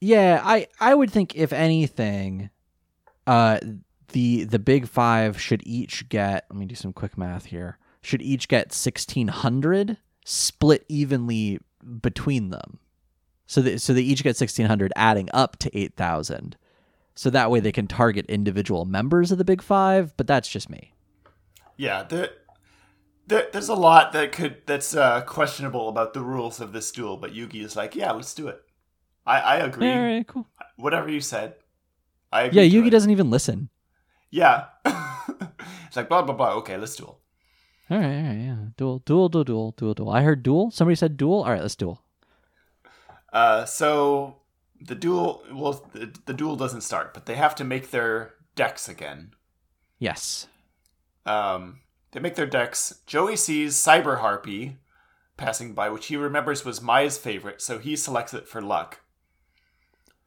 [0.00, 2.50] Yeah, I I would think if anything,
[3.26, 3.58] uh,
[4.08, 6.46] the the big five should each get.
[6.50, 7.78] Let me do some quick math here.
[8.00, 11.60] Should each get sixteen hundred split evenly
[12.00, 12.78] between them,
[13.46, 16.56] so that so they each get sixteen hundred, adding up to eight thousand.
[17.14, 20.16] So that way they can target individual members of the big five.
[20.16, 20.94] But that's just me.
[21.76, 22.30] Yeah, there,
[23.26, 27.16] there, there's a lot that could that's uh, questionable about the rules of this duel,
[27.16, 28.62] but Yugi is like, yeah, let's do it.
[29.26, 29.88] I, I agree.
[29.90, 30.46] right, cool.
[30.76, 31.54] whatever you said.
[32.32, 33.68] I agree Yeah, Yugi doesn't even listen.
[34.30, 34.64] Yeah.
[34.84, 36.54] it's like blah blah blah.
[36.54, 37.20] Okay, let's duel.
[37.90, 38.56] All right, all right, yeah.
[38.76, 40.10] Duel, duel, duel, duel, duel, duel.
[40.10, 40.70] I heard duel.
[40.70, 41.42] Somebody said duel.
[41.42, 42.01] All right, let's duel.
[43.32, 44.36] Uh, so
[44.80, 48.88] the duel, well, the, the duel doesn't start, but they have to make their decks
[48.88, 49.32] again.
[49.98, 50.48] Yes.
[51.24, 51.80] Um,
[52.12, 53.00] they make their decks.
[53.06, 54.76] Joey sees Cyber Harpie
[55.36, 59.00] passing by, which he remembers was Mai's favorite, so he selects it for luck.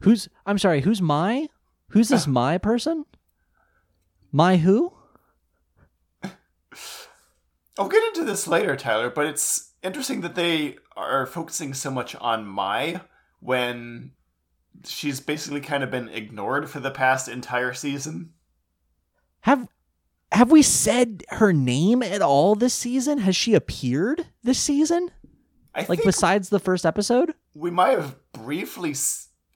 [0.01, 0.27] Who's?
[0.45, 0.81] I'm sorry.
[0.81, 1.47] Who's my?
[1.89, 3.05] Who's this my person?
[4.31, 4.93] My who?
[7.77, 12.15] I'll get into this later, Tyler, but it's interesting that they are focusing so much
[12.15, 13.01] on Mai
[13.39, 14.11] when
[14.83, 18.31] she's basically kind of been ignored for the past entire season.
[19.41, 19.67] Have
[20.31, 23.19] have we said her name at all this season?
[23.19, 25.11] Has she appeared this season?
[25.73, 27.33] I Like besides the first episode?
[27.53, 28.93] we might have briefly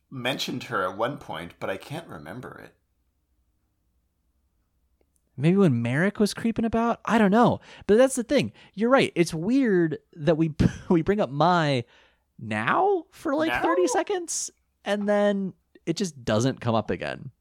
[0.09, 2.73] mentioned her at one point, but I can't remember it.
[5.39, 6.99] Maybe when Marik was creeping about?
[7.06, 7.60] I don't know.
[7.88, 8.52] But that's the thing.
[8.73, 9.12] You're right.
[9.15, 10.54] It's weird that we
[10.89, 11.86] we bring up Mai
[12.38, 13.62] now for like Now?
[13.63, 14.52] 30 seconds
[14.86, 15.54] and then
[15.86, 17.32] it just doesn't come up again.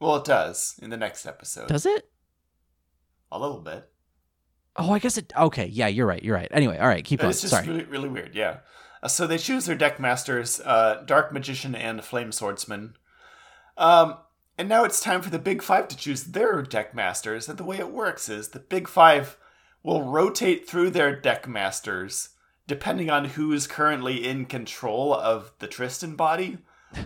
[0.00, 1.68] Well, it does in the next episode.
[1.68, 2.08] Does it?
[3.30, 3.88] A little bit.
[4.76, 5.66] Oh, I guess it okay.
[5.66, 6.22] Yeah, you're right.
[6.22, 6.48] You're right.
[6.50, 7.30] Anyway, all right, keep But going.
[7.32, 7.66] it's just Sorry.
[7.66, 8.34] really, really weird.
[8.34, 8.58] Yeah.
[9.02, 12.94] Uh, so they choose their deck masters, uh, Dark Magician and Flame Swordsman.
[13.76, 14.16] Um,
[14.60, 17.48] and now it's time for the Big Five to choose their deck masters.
[17.48, 19.38] And the way it works is the Big Five
[19.82, 22.28] will rotate through their deck masters
[22.66, 26.58] depending on who is currently in control of the Tristan body.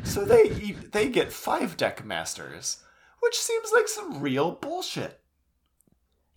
[0.03, 2.79] So they they get five deck masters,
[3.21, 5.21] which seems like some real bullshit.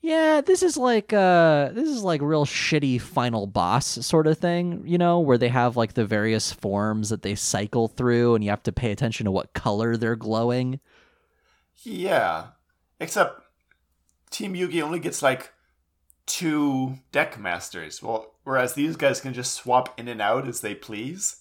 [0.01, 4.83] Yeah, this is like uh this is like real shitty final boss sort of thing,
[4.85, 8.51] you know, where they have like the various forms that they cycle through and you
[8.51, 10.79] have to pay attention to what color they're glowing.
[11.87, 12.47] Yeah.
[12.99, 13.41] Except
[14.29, 15.53] Team Yugi only gets like
[16.25, 18.03] two deck masters.
[18.03, 21.37] Well, whereas these guys can just swap in and out as they please.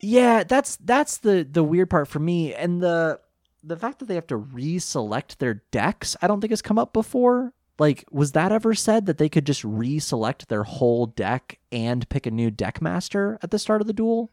[0.00, 3.20] Yeah, that's that's the the weird part for me and the
[3.62, 6.92] the fact that they have to reselect their decks, I don't think has come up
[6.92, 7.52] before.
[7.78, 12.26] Like was that ever said that they could just reselect their whole deck and pick
[12.26, 14.32] a new deck master at the start of the duel?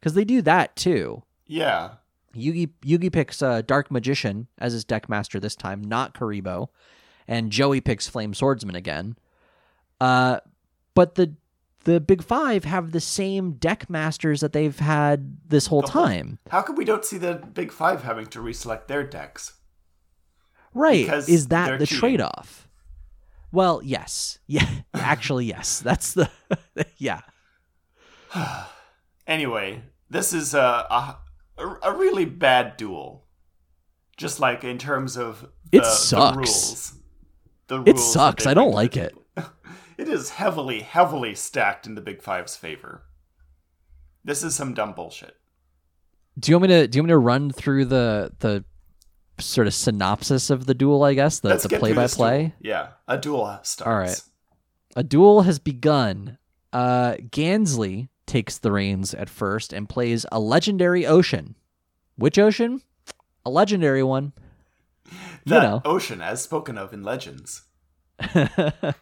[0.00, 1.22] Cuz they do that too.
[1.46, 1.96] Yeah.
[2.34, 6.68] Yugi Yugi picks uh, Dark Magician as his deck master this time, not Kuriboh,
[7.26, 9.16] and Joey picks Flame Swordsman again.
[10.00, 10.40] Uh,
[10.94, 11.34] but the
[11.84, 16.60] the Big Five have the same deck masters that they've had this whole time, How
[16.62, 19.54] come we don't see the Big Five having to reselect their decks?
[20.74, 21.04] right?
[21.04, 22.68] Because Is that the trade off?
[23.50, 25.80] Well, yes, yeah, actually, yes.
[25.80, 26.30] That's the
[26.96, 27.20] yeah.
[29.26, 31.18] Anyway, this is a, a,
[31.58, 33.24] a really bad duel.
[34.16, 36.36] Just like in terms of the, It the sucks.
[36.36, 36.92] rules.
[37.68, 38.46] The It rules that sucks.
[38.46, 39.14] I don't like it.
[39.98, 43.02] It is heavily, heavily stacked in the Big Five's favor.
[44.24, 45.34] This is some dumb bullshit.
[46.38, 46.86] Do you want me to?
[46.86, 48.64] Do you want me to run through the the
[49.40, 51.02] sort of synopsis of the duel?
[51.02, 52.54] I guess the Let's the play by play.
[52.60, 53.82] Yeah, a duel starts.
[53.82, 54.20] All right.
[54.94, 56.38] A duel has begun.
[56.72, 61.56] Uh, Gansley takes the reins at first and plays a legendary ocean.
[62.16, 62.82] Which ocean?
[63.44, 64.32] A legendary one.
[65.46, 65.82] That know.
[65.84, 67.62] ocean, as spoken of in legends.
[68.34, 68.92] uh,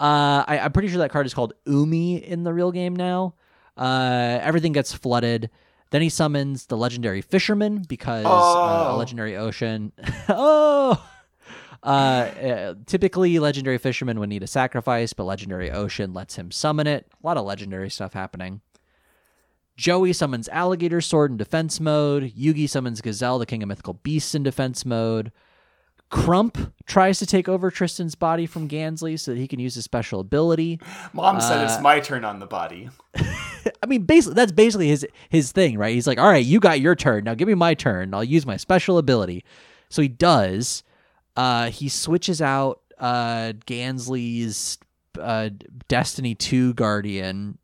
[0.00, 3.34] I, I'm pretty sure that card is called Umi in the real game now.
[3.76, 5.50] Uh, everything gets flooded.
[5.90, 8.96] Then he summons the legendary fisherman because uh, a Oh.
[8.98, 9.92] legendary ocean.
[10.28, 11.02] oh.
[11.82, 16.86] Uh, uh, typically, legendary fisherman would need a sacrifice, but legendary ocean lets him summon
[16.86, 17.06] it.
[17.22, 18.60] A lot of legendary stuff happening.
[19.76, 22.32] Joey summons alligator sword in defense mode.
[22.34, 25.32] Yugi summons Gazelle, the king of mythical beasts, in defense mode.
[26.08, 29.84] Crump tries to take over Tristan's body from Gansley so that he can use his
[29.84, 30.80] special ability.
[31.12, 32.88] Mom said Uh, it's my turn on the body.
[33.16, 35.92] I mean, basically, that's basically his his thing, right?
[35.94, 37.24] He's like, "All right, you got your turn.
[37.24, 38.14] Now give me my turn.
[38.14, 39.44] I'll use my special ability."
[39.88, 40.84] So he does.
[41.36, 44.78] Uh, he switches out uh, Gansley's
[45.20, 45.50] uh,
[45.88, 47.58] Destiny Two Guardian,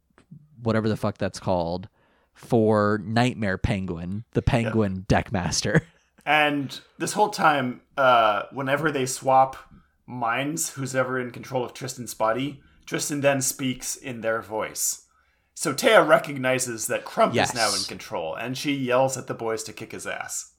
[0.63, 1.89] whatever the fuck that's called,
[2.35, 5.83] for Nightmare Penguin, the Penguin Deckmaster.
[6.25, 9.57] And this whole time, uh, whenever they swap
[10.07, 15.07] minds, who's ever in control of Tristan's body, Tristan then speaks in their voice.
[15.55, 19.63] So Téa recognizes that Crump is now in control, and she yells at the boys
[19.65, 20.52] to kick his ass.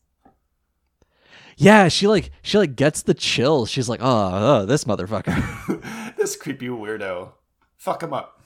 [1.58, 3.70] Yeah, she like she like gets the chills.
[3.70, 4.30] She's like, "Oh,
[4.62, 7.32] oh this motherfucker." this creepy weirdo.
[7.78, 8.42] Fuck him up.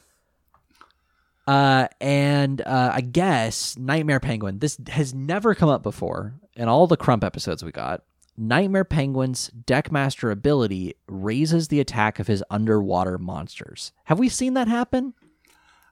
[1.45, 4.59] Uh, and uh, I guess Nightmare Penguin.
[4.59, 8.03] This has never come up before in all the Crump episodes we got.
[8.35, 13.93] Nightmare Penguin's Deckmaster ability raises the attack of his underwater monsters.
[14.05, 15.13] Have we seen that happen?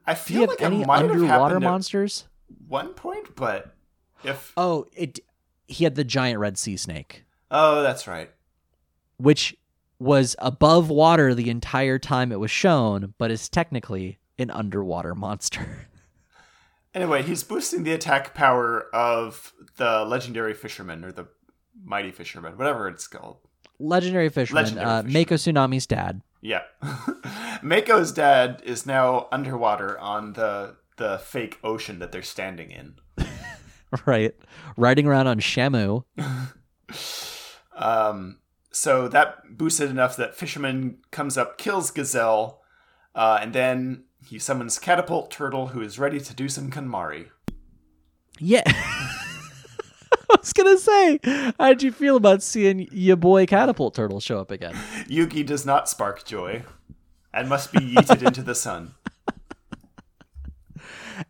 [0.05, 2.27] I feel like any underwater monsters?
[2.67, 3.73] one point, but
[4.23, 5.19] if Oh, it.
[5.67, 8.29] He had the giant red sea snake, oh, that's right.
[9.17, 9.55] which
[9.97, 15.87] was above water the entire time it was shown, but is technically an underwater monster.
[16.95, 21.27] Anyway, he's boosting the attack power of the legendary fisherman or the
[21.83, 23.35] mighty fisherman, whatever it's called.
[23.79, 25.13] Legendary fisherman, Legendary uh, fisherman.
[25.13, 26.21] Mako Tsunami's dad.
[26.41, 26.61] Yeah.
[27.61, 32.95] Mako's dad is now underwater on the the fake ocean that they're standing in.
[34.05, 34.33] right?
[34.77, 36.03] Riding around on Shamu.
[37.77, 38.37] Um,
[38.71, 42.61] so that boosted enough that Fisherman comes up, kills Gazelle,
[43.13, 47.29] uh, and then he summons Catapult Turtle, who is ready to do some Kanmari.
[48.39, 48.63] Yeah.
[48.67, 51.19] I was gonna say,
[51.59, 54.73] how'd you feel about seeing your boy Catapult Turtle show up again?
[55.07, 56.63] Yugi does not spark joy
[57.33, 58.95] and must be yeeted into the sun.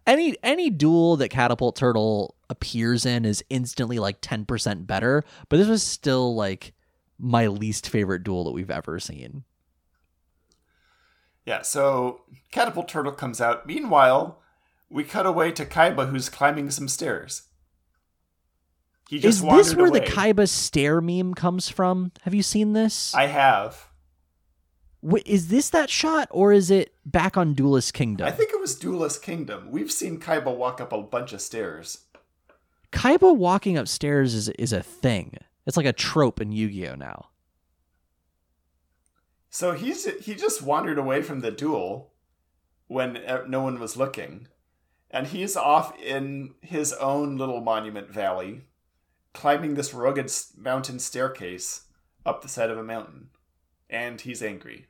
[0.08, 5.58] Any any duel that Catapult Turtle appears in is instantly like ten percent better, but
[5.58, 6.74] this was still like
[7.18, 9.44] my least favorite duel that we've ever seen.
[11.46, 12.22] Yeah, so
[12.52, 13.68] Catapult Turtle comes out.
[13.68, 14.42] Meanwhile,
[14.90, 17.44] we cut away to Kaiba, who's climbing some stairs.
[19.10, 20.00] He just Is this where away.
[20.00, 22.12] the Kaiba stair meme comes from?
[22.24, 23.14] Have you seen this?
[23.14, 23.90] I have.
[25.26, 28.26] Is this that shot, or is it back on Duelist Kingdom?
[28.26, 29.70] I think it was Duelist Kingdom.
[29.70, 32.06] We've seen Kaiba walk up a bunch of stairs.
[32.92, 35.38] Kaiba walking upstairs is is a thing.
[35.68, 37.30] It's like a trope in Yu-Gi-Oh now.
[39.50, 42.14] So he's he just wandered away from the duel
[42.88, 44.48] when uh, no one was looking,
[45.12, 48.62] and he's off in his own little monument valley,
[49.34, 51.84] climbing this rugged mountain staircase
[52.26, 53.30] up the side of a mountain,
[53.88, 54.88] and he's angry.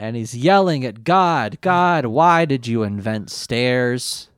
[0.00, 4.30] And he's yelling at God, God, why did you invent stairs?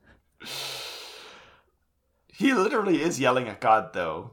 [2.27, 4.31] He literally is yelling at God, though.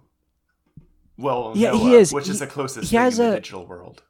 [1.17, 2.13] Well, Yeah, Noah, he is.
[2.13, 4.03] which is the closest he thing has in the a- digital world.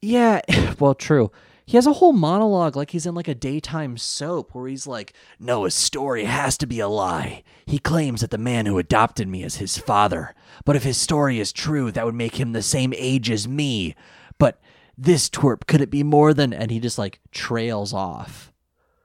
[0.00, 0.40] Yeah,
[0.78, 1.32] well, true.
[1.66, 5.14] He has a whole monologue like he's in like a daytime soap where he's like,
[5.40, 7.42] Noah's story has to be a lie.
[7.66, 10.34] He claims that the man who adopted me is his father.
[10.64, 13.94] But if his story is true, that would make him the same age as me.
[14.38, 14.60] But
[14.96, 16.52] this twerp could it be more than.
[16.52, 18.52] And he just like trails off.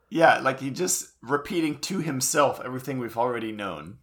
[0.10, 3.98] Yeah, like he just repeating to himself everything we've already known.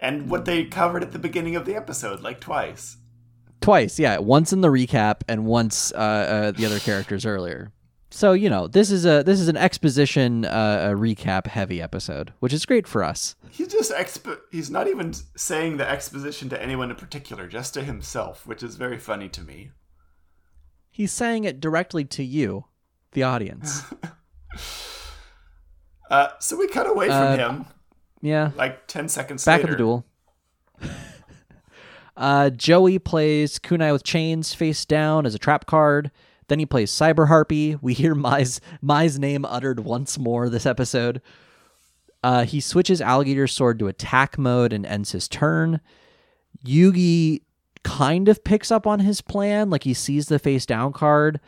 [0.00, 2.98] And what they covered at the beginning of the episode, like twice.
[3.60, 4.18] Twice, yeah.
[4.18, 7.72] Once in the recap and once uh, uh, the other characters earlier.
[8.10, 12.32] So you know this is a this is an exposition uh, a recap heavy episode,
[12.40, 13.36] which is great for us.
[13.50, 17.82] He's just exp- he's not even saying the exposition to anyone in particular, just to
[17.82, 19.72] himself, which is very funny to me.
[20.98, 22.64] He's saying it directly to you,
[23.12, 23.84] the audience.
[26.10, 27.66] Uh, so we cut away from Uh, him
[28.22, 28.52] Yeah.
[28.56, 29.68] like 10 seconds Back later.
[29.68, 30.06] at the duel.
[32.16, 36.10] uh, Joey plays Kunai with chains face down as a trap card.
[36.48, 37.78] Then he plays Cyber Harpie.
[37.82, 41.20] We hear Mai's, Mai's name uttered once more this episode.
[42.24, 45.80] Uh, he switches Alligator Sword to attack mode and ends his turn.
[46.66, 47.42] Yugi
[47.88, 51.40] kind of picks up on his plan, like he sees the face down card,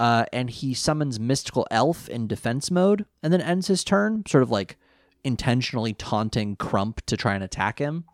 [0.00, 4.42] uh, and he summons Mystical Elf in defense mode and then ends his turn, sort
[4.42, 4.76] of like
[5.22, 8.04] intentionally taunting Crump to try and attack him.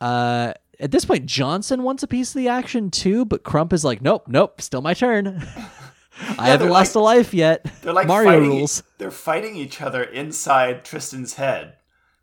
[0.00, 3.84] Uh, at this point, Johnson wants a piece of the action too, but Crump is
[3.84, 5.46] like, nope, nope, still my turn.
[6.38, 7.66] I haven't lost like- a life yet.
[7.82, 8.82] They're like Mario fighting, rules.
[8.98, 11.74] They're fighting each other inside Tristan's head.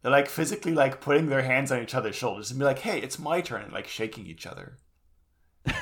[0.08, 3.02] They're like physically like putting their hands on each other's shoulders and be like, "Hey,
[3.02, 4.78] it's my turn," and like shaking each other.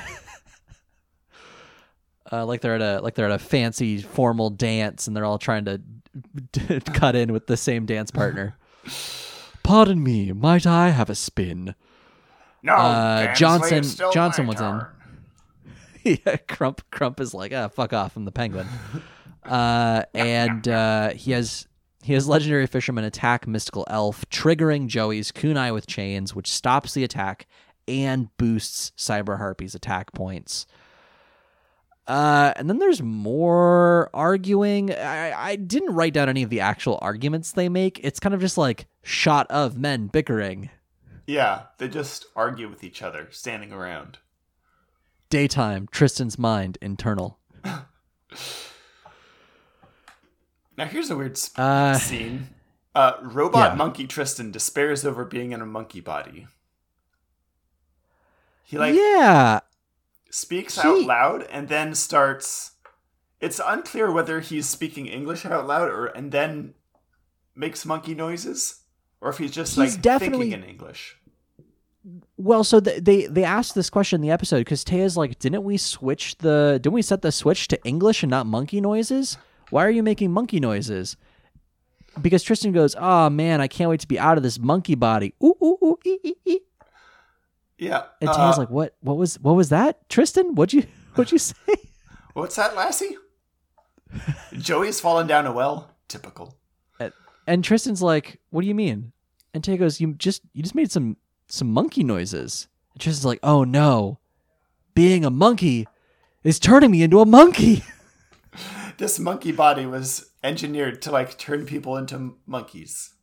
[2.32, 5.38] Uh, like they're at a like they're at a fancy formal dance and they're all
[5.38, 5.80] trying to
[6.92, 8.56] cut in with the same dance partner.
[9.62, 11.76] Pardon me, might I have a spin?
[12.64, 14.82] No, Uh, Johnson- Johnson was in.
[16.26, 18.66] yeah, Crump Crump is like, ah, fuck off, I'm the penguin.
[19.44, 21.68] Uh, and uh, he has
[22.06, 27.02] he has legendary fisherman attack mystical elf, triggering Joey's kunai with chains, which stops the
[27.02, 27.48] attack
[27.88, 30.68] and boosts Cyber Harpie's attack points.
[32.06, 34.92] Uh, and then there's more arguing.
[34.92, 37.98] I, I didn't write down any of the actual arguments they make.
[38.04, 40.70] It's kind of just like shot of men bickering.
[41.26, 44.18] Yeah, they just argue with each other, standing around.
[45.28, 47.40] Daytime, Tristan's mind, internal.
[50.76, 52.48] Now here's a weird s- Uh, scene.
[52.94, 53.76] Uh, robot yeah.
[53.76, 56.46] monkey Tristan despairs over being in a monkey body.
[58.64, 59.60] He like yeah,
[60.30, 62.72] speaks he- out loud and then starts.
[63.40, 66.74] It's unclear whether he's speaking English out loud or and then
[67.54, 68.80] makes monkey noises,
[69.20, 71.16] or if he's just He's like definitely- thinking in English.
[72.36, 75.64] Well, so th- they they asked this question in the episode because Téa's like, didn't
[75.64, 76.78] we switch the?
[76.80, 79.36] Didn't we set the switch to English and not monkey noises?
[79.70, 81.16] Why are you making monkey noises?
[82.20, 85.34] Because Tristan goes, oh man, I can't wait to be out of this monkey body.
[85.42, 86.58] Ooh ooh ooh ee ee ee.
[87.78, 88.04] Yeah.
[88.20, 88.96] And uh, Téa's like, what?
[89.00, 89.38] What was?
[89.40, 90.08] What was that?
[90.08, 90.88] Tristan, what'd you?
[91.14, 91.74] What'd you say?
[92.34, 93.16] "What's that, Lassie?"
[94.52, 95.96] Joey's fallen down a well.
[96.08, 96.56] Typical.
[97.46, 99.12] And Tristan's like, what do you mean?
[99.54, 101.16] And Téa goes, you just you just made some
[101.48, 102.66] some monkey noises.
[102.92, 104.18] And Tristan's like, oh no,
[104.94, 105.86] being a monkey
[106.42, 107.84] is turning me into a monkey.
[108.98, 113.14] This monkey body was engineered to like turn people into monkeys.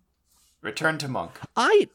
[0.62, 1.32] Return to monk.
[1.56, 1.90] I,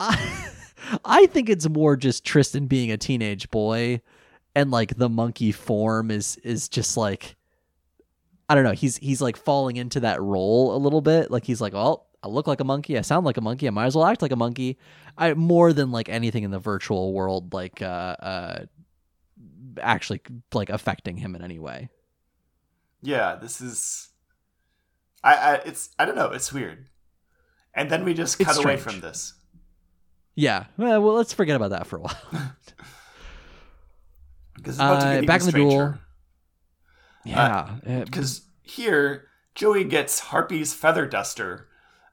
[0.00, 0.48] I,
[1.04, 4.00] I think it's more just Tristan being a teenage boy,
[4.54, 7.36] and like the monkey form is is just like,
[8.48, 8.72] I don't know.
[8.72, 11.30] He's he's like falling into that role a little bit.
[11.30, 12.98] Like he's like, well, I look like a monkey.
[12.98, 13.66] I sound like a monkey.
[13.66, 14.78] I might as well act like a monkey.
[15.16, 18.64] I more than like anything in the virtual world, like uh, uh,
[19.80, 20.20] actually
[20.52, 21.90] like affecting him in any way.
[23.04, 24.08] Yeah, this is.
[25.22, 26.30] I, I it's I don't know.
[26.30, 26.86] It's weird.
[27.74, 29.34] And then we just cut away from this.
[30.34, 30.64] Yeah.
[30.76, 32.16] Well, well, let's forget about that for a while.
[34.56, 35.94] Because it's to Uh, back in the duel.
[37.24, 37.76] Yeah.
[37.86, 41.68] Uh, Because here, Joey gets Harpie's feather duster,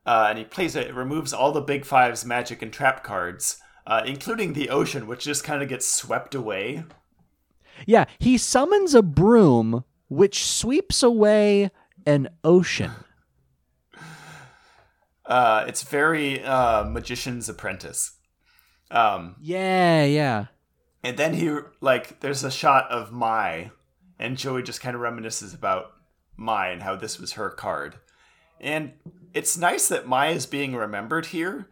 [0.06, 0.88] uh, and he plays it.
[0.88, 5.24] It removes all the Big Five's magic and trap cards, uh, including the ocean, which
[5.24, 6.84] just kind of gets swept away.
[7.86, 11.72] Yeah, he summons a broom which sweeps away
[12.06, 12.92] an ocean.
[15.26, 18.18] Uh, it's very uh, Magician's Apprentice.
[18.92, 20.48] Um, Yeah, yeah.
[21.02, 23.72] and then he like, there's a shot of Mai,
[24.20, 25.94] and Joey just kind of reminisces about
[26.36, 27.96] Mai and how this was her card.
[28.60, 28.92] And
[29.34, 31.70] it's nice that Mai is being remembered here,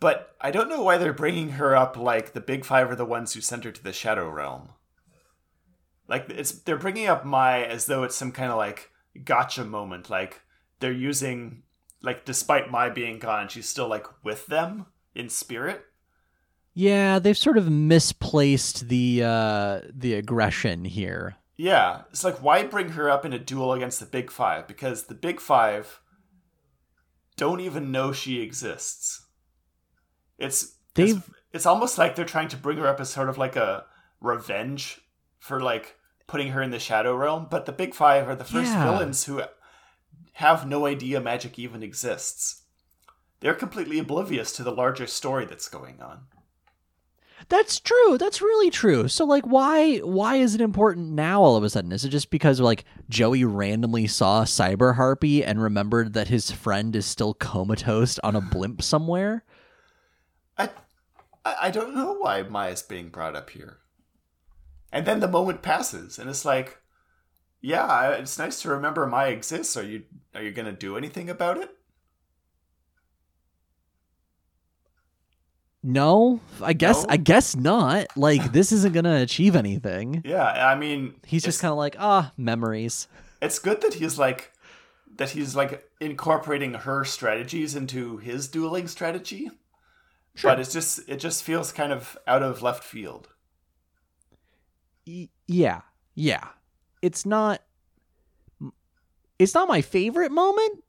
[0.00, 3.04] but I don't know why they're bringing her up like the Big Five are the
[3.04, 4.70] ones who sent her to the Shadow Realm.
[6.12, 8.90] Like it's they're bringing up Mai as though it's some kind of like
[9.24, 10.10] gotcha moment.
[10.10, 10.42] Like
[10.80, 11.62] they're using
[12.02, 15.86] like despite Mai being gone, she's still like with them in spirit.
[16.74, 21.36] Yeah, they've sort of misplaced the uh the aggression here.
[21.56, 24.68] Yeah, it's like why bring her up in a duel against the Big Five?
[24.68, 26.00] Because the Big Five
[27.38, 29.24] don't even know she exists.
[30.38, 33.38] It's They've- it's, it's almost like they're trying to bring her up as sort of
[33.38, 33.86] like a
[34.20, 35.00] revenge
[35.38, 35.96] for like
[36.26, 37.46] putting her in the Shadow Realm.
[37.50, 38.84] But the Big Five are the first Yeah.
[38.90, 39.42] villains who
[40.34, 42.62] have no idea magic even exists.
[43.40, 46.26] They're completely oblivious to the larger story that's going on.
[47.48, 48.16] That's true.
[48.18, 49.08] That's really true.
[49.08, 51.90] So like why why is it important now all of a sudden?
[51.90, 56.94] Is it just because like Joey randomly saw Cyber Harpie and remembered that his friend
[56.94, 59.44] is still comatose on a blimp somewhere?
[60.56, 60.70] I,
[61.44, 63.78] I I don't know why Maya's being brought up here.
[64.92, 66.78] And then the moment passes, and it's like,
[67.62, 69.76] yeah, it's nice to remember Mai exists.
[69.76, 70.02] Are you
[70.34, 71.70] are you gonna do anything about it?
[75.82, 77.06] No, I guess No?
[77.08, 78.06] I guess not.
[78.16, 80.22] Like this isn't going to achieve anything.
[80.32, 83.08] Yeah, I mean, He's just kind of like, "Ah, memories."
[83.40, 84.52] It's good that he's like
[85.16, 89.50] that he's like incorporating her strategies into his dueling strategy.
[90.42, 93.28] But it's just it just feels kind of out of left field.
[95.06, 95.82] Y- yeah.
[96.14, 96.48] Yeah.
[97.00, 97.60] It's not
[99.38, 100.84] it's not my favorite moment.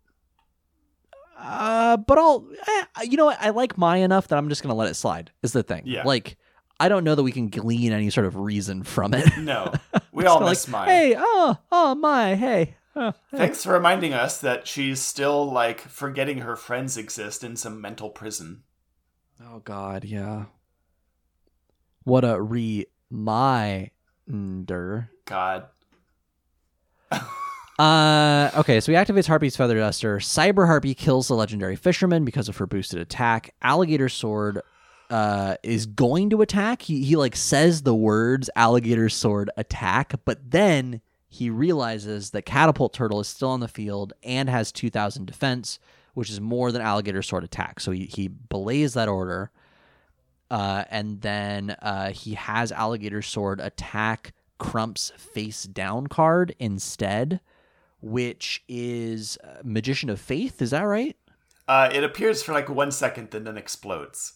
[1.38, 3.38] Uh, but I'll eh, you know what?
[3.42, 5.32] I like Maya enough that I'm just going to let it slide.
[5.42, 5.84] Is the thing.
[5.86, 6.04] Yeah.
[6.04, 6.38] Like
[6.80, 9.38] I don't know that we can glean any sort of reason from it.
[9.38, 9.74] No,
[10.12, 10.90] we all miss like, Maya.
[10.90, 12.76] Hey, oh, oh, my, hey.
[12.96, 13.38] Oh, hey.
[13.38, 18.10] Thanks for reminding us that she's still like forgetting her friends exist in some mental
[18.10, 18.64] prison.
[19.42, 20.46] Oh God, yeah.
[22.04, 22.42] What a
[24.28, 25.10] reminder.
[25.26, 25.68] God.
[27.80, 30.20] Uh, okay, so he activates Harpie's Feather Duster.
[30.20, 33.56] Cyber Harpie kills the legendary fisherman because of her boosted attack.
[33.64, 34.62] Alligator Sword
[35.10, 36.84] uh, is going to attack.
[36.84, 42.94] He, he like says the words Alligator Sword attack, but then he realizes that Catapult
[42.94, 45.80] Turtle is still on the field and has 2,000 defense,
[46.14, 47.80] which is more than Alligator Sword attack.
[47.80, 49.50] So he, he belays that order.
[50.52, 57.42] Uh, and then uh, he has Alligator Sword attack Crump's face down card instead,
[58.02, 60.62] which is uh, Magician of Faith.
[60.62, 61.18] Is that right?
[61.68, 64.34] Uh, it appears for like one second and then explodes.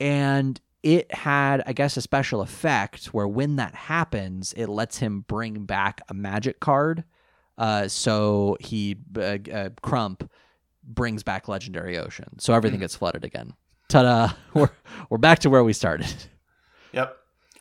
[0.00, 5.24] And it had, I guess, a special effect where when that happens, it lets him
[5.26, 7.04] bring back a magic card.
[7.56, 10.30] Uh, so he, uh, uh, Crump,
[10.82, 12.38] brings back Legendary Ocean.
[12.38, 13.54] So everything gets flooded again.
[13.94, 14.32] Ta da!
[14.54, 14.70] We're,
[15.08, 16.12] we're back to where we started.
[16.92, 17.16] Yep.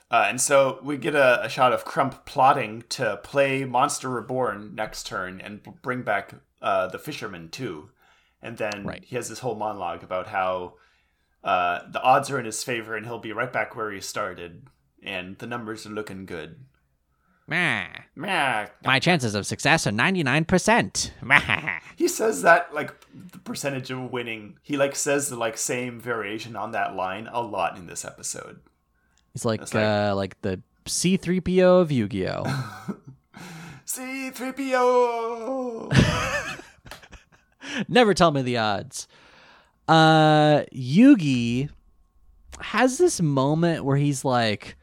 [0.10, 4.74] Uh, and so we get a, a shot of Crump plotting to play Monster Reborn
[4.74, 7.92] next turn and b- bring back uh, the Fisherman too.
[8.42, 9.04] And then Right.
[9.06, 10.74] he has this whole monologue about how
[11.44, 14.66] uh, the odds are in his favor and he'll be right back where he started.
[15.04, 16.66] And the numbers are looking good.
[18.86, 21.12] My chances of success are 99%.
[21.95, 22.91] He says that like
[23.32, 24.58] the percentage of winning.
[24.64, 28.60] He like says the like same variation on that line a lot in this episode.
[29.34, 32.97] He's like, like- uh, like the C3PO of Yu Gi Oh!
[33.86, 35.93] C3PO.
[37.88, 39.08] Never tell me the odds.
[39.88, 41.70] Uh, Yugi
[42.60, 44.76] has this moment where he's like,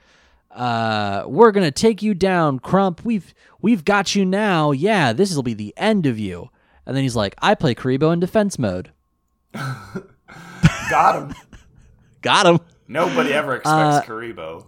[0.60, 3.02] uh, we're gonna take you down, Crump.
[3.02, 3.32] We've
[3.62, 4.72] we've got you now.
[4.72, 6.50] Yeah, this will be the end of you.
[6.84, 8.92] And then he's like, I play Kuriboh in defense mode.
[9.54, 11.34] Got him.
[12.20, 12.58] Got him.
[12.86, 14.66] Nobody ever expects Kuriboh.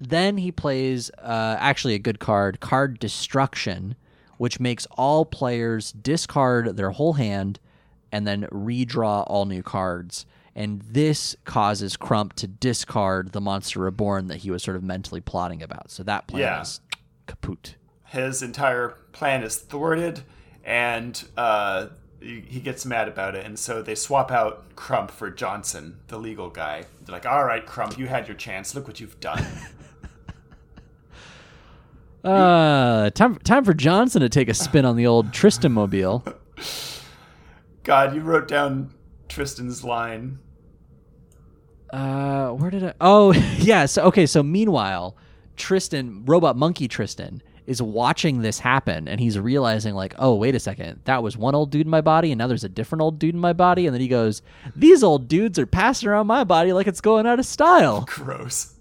[0.00, 3.96] Then he plays uh, actually a good card, card destruction,
[4.38, 7.58] which makes all players discard their whole hand
[8.12, 10.26] and then redraw all new cards.
[10.54, 15.20] And this causes Crump to discard the monster reborn that he was sort of mentally
[15.22, 15.90] plotting about.
[15.90, 16.60] So that plan Yeah.
[16.60, 16.80] is
[17.26, 17.76] kaput.
[18.06, 20.20] His entire plan is thwarted,
[20.62, 21.86] and uh,
[22.20, 23.46] he gets mad about it.
[23.46, 26.84] And so they swap out Crump for Johnson, the legal guy.
[27.04, 28.74] They're like, "All right, Crump, you had your chance.
[28.74, 29.44] Look what you've done."
[32.24, 36.24] Uh, time time for Johnson to take a spin on the old Tristan mobile.
[37.82, 38.94] God, you wrote down
[39.32, 40.38] Tristan's line.
[41.90, 42.94] Uh, where did I?
[43.00, 43.86] Oh, yeah.
[43.86, 44.26] So okay.
[44.26, 45.16] So meanwhile,
[45.56, 50.60] Tristan, robot monkey Tristan, is watching this happen, and he's realizing like, oh, wait a
[50.60, 53.18] second, that was one old dude in my body, and now there's a different old
[53.18, 54.42] dude in my body, and then he goes,
[54.74, 58.04] these old dudes are passing around my body like it's going out of style.
[58.08, 58.74] Gross.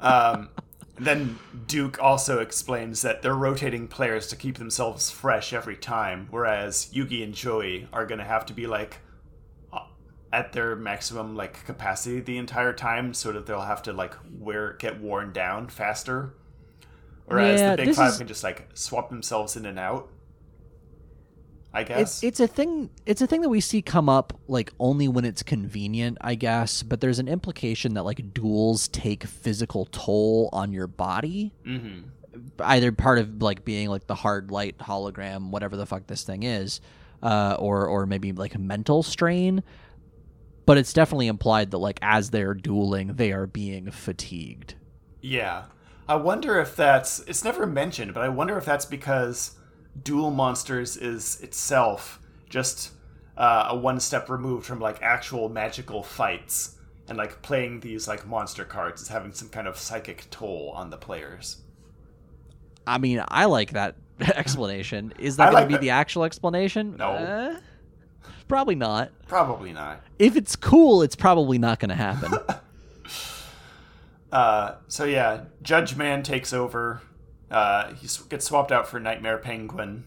[0.00, 0.48] Um,
[0.98, 6.90] then Duke also explains that they're rotating players to keep themselves fresh every time, whereas
[6.94, 8.98] Yugi and Joey are going to have to be like
[9.72, 9.80] uh,
[10.32, 14.74] at their maximum like capacity the entire time, so that they'll have to like wear
[14.78, 16.34] get worn down faster.
[17.26, 20.08] Whereas Yeah, the Big Five is- can just like swap themselves in and out.
[21.76, 22.22] I It's guess.
[22.22, 22.90] it's a thing.
[23.04, 26.82] It's a thing that we see come up like only when it's convenient, I guess.
[26.82, 31.52] But there's an implication that like duels take physical toll on your body.
[31.64, 32.00] hmm
[32.60, 36.42] either part of like being like the hard light hologram, whatever the fuck this thing
[36.42, 36.80] is,
[37.22, 39.62] uh, or or maybe like a mental strain.
[40.66, 44.74] But it's definitely implied that like as they're dueling, they are being fatigued.
[45.20, 45.64] Yeah.
[46.08, 49.55] I wonder if that's it's never mentioned, but I wonder if that's because
[50.02, 52.92] Duel Monsters is itself just
[53.36, 56.76] uh, a one step removed from like actual magical fights
[57.08, 60.90] and like playing these like monster cards is having some kind of psychic toll on
[60.90, 61.58] the players.
[62.86, 65.12] I mean, I like that explanation.
[65.18, 66.96] Is that going like to be that- the actual explanation?
[66.96, 67.10] No.
[67.10, 67.60] Uh,
[68.48, 69.10] probably not.
[69.28, 70.00] Probably not.
[70.18, 72.32] If it's cool, it's probably not going to happen.
[74.32, 77.00] Uh, so yeah, Judge Man takes over.
[77.50, 80.04] Uh, he gets swapped out for Nightmare Penguin.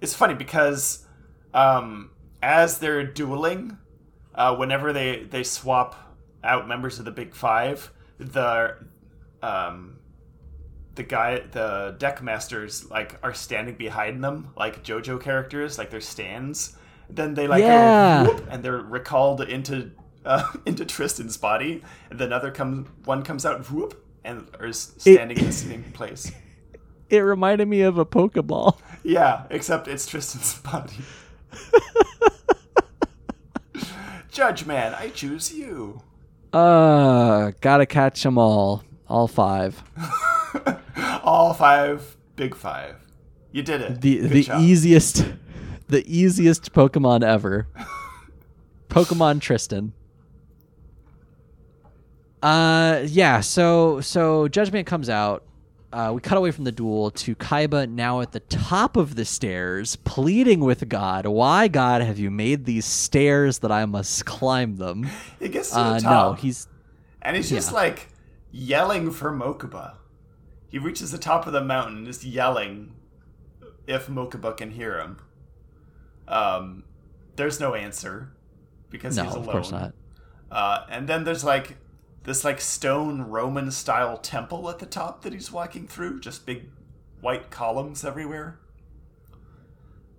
[0.00, 1.06] It's funny because
[1.54, 2.10] um,
[2.42, 3.78] as they're dueling,
[4.34, 8.76] uh, whenever they they swap out members of the Big Five, the
[9.42, 9.98] um,
[10.94, 16.00] the guy, the deck masters, like are standing behind them, like JoJo characters, like their
[16.00, 16.76] stands.
[17.08, 18.24] Then they like Yeah.
[18.24, 19.90] go whoop, and they're recalled into
[20.24, 25.38] uh, into Tristan's body, and then other comes one comes out whoop and is standing
[25.38, 26.30] in the same place.
[27.10, 28.78] It reminded me of a Pokeball.
[29.02, 30.92] Yeah, except it's Tristan's body.
[34.30, 36.02] Judge man, I choose you.
[36.52, 38.84] Uh, gotta catch them all.
[39.08, 39.82] All five.
[41.24, 42.96] All five, big five.
[43.52, 44.00] You did it.
[44.02, 44.60] the Good the job.
[44.60, 45.24] easiest
[45.88, 47.66] the easiest Pokemon ever.
[48.90, 49.94] Pokemon Tristan.
[52.42, 55.42] Uh yeah, so so Judge Man comes out.
[55.92, 59.24] Uh, we cut away from the duel to Kaiba now at the top of the
[59.24, 64.76] stairs, pleading with God, "Why, God, have you made these stairs that I must climb
[64.76, 65.08] them?"
[65.40, 66.68] He gets to the Uh, no, he's
[67.22, 67.76] and he's just yeah.
[67.76, 68.08] like
[68.52, 69.94] yelling for Mokuba.
[70.68, 72.92] He reaches the top of the mountain, just yelling
[73.88, 75.16] if Mokuba can hear him.
[76.28, 76.84] Um,
[77.34, 78.30] there's no answer
[78.90, 79.46] because No, he's alone.
[79.46, 79.94] of course not.
[80.52, 81.76] Uh, and then there's like
[82.24, 86.68] this like stone Roman style temple at the top that he's walking through, just big
[87.20, 88.58] white columns everywhere.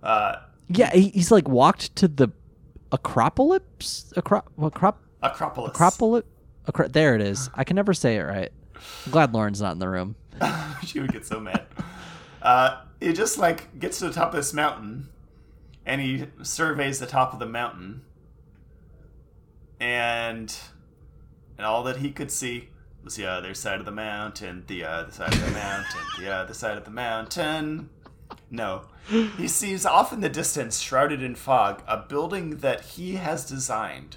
[0.02, 0.36] Uh,
[0.68, 2.28] Yeah, he, he's like walked to the
[2.90, 4.12] Acropolis.
[4.16, 5.70] Acro- Acrop- Acropolis.
[5.70, 6.24] Acropolis.
[6.68, 7.48] Acro- there it is.
[7.54, 8.50] I can never say it right.
[9.06, 10.16] I'm glad Lauren's not in the room.
[10.86, 11.66] she would get so mad.
[12.40, 15.08] Uh, he just like gets to the top of this mountain,
[15.86, 18.02] and he surveys the top of the mountain,
[19.80, 20.56] and
[21.62, 22.68] and all that he could see
[23.04, 26.52] was the other side of the mountain, the other side of the mountain, the other
[26.52, 27.88] side of the mountain.
[28.50, 33.48] No, he sees off in the distance, shrouded in fog, a building that he has
[33.48, 34.16] designed,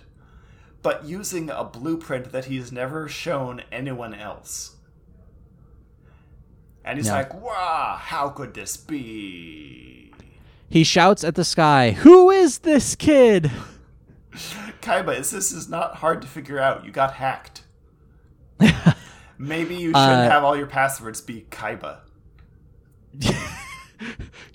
[0.81, 4.77] but using a blueprint that he's never shown anyone else.
[6.83, 10.11] And he's like, wow, how could this be?
[10.67, 13.51] He shouts at the sky, "Who is this kid?"
[14.85, 16.85] Kaiba, is this is not hard to figure out.
[16.85, 17.63] You got hacked.
[19.37, 21.99] Maybe you shouldn't Uh, have all your passwords be Kaiba.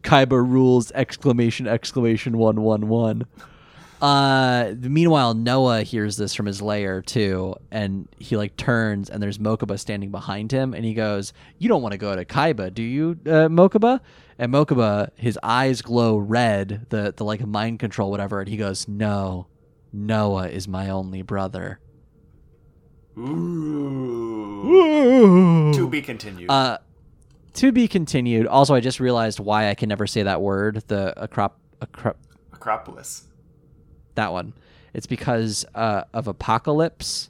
[0.02, 0.92] Kaiba rules!
[0.92, 1.66] Exclamation!
[1.66, 2.38] Exclamation!
[2.38, 2.62] One!
[2.62, 2.88] One!
[2.88, 3.26] One.
[4.00, 9.36] Uh, meanwhile, Noah hears this from his lair too, and he like turns, and there's
[9.38, 12.82] Mokuba standing behind him, and he goes, "You don't want to go to Kaiba, do
[12.82, 14.00] you, uh, Mokuba?"
[14.38, 18.88] And Mokuba, his eyes glow red, the the like mind control, whatever, and he goes,
[18.88, 19.48] "No,
[19.92, 21.78] Noah is my only brother."
[24.70, 25.72] Ooh.
[25.74, 26.50] To be continued.
[26.50, 26.78] Uh,
[27.54, 28.46] to be continued.
[28.46, 30.82] Also, I just realized why I can never say that word.
[30.86, 32.14] The acrop, acrop
[32.52, 33.24] Acropolis.
[34.14, 34.52] that one.
[34.92, 37.28] It's because uh, of Apokolips,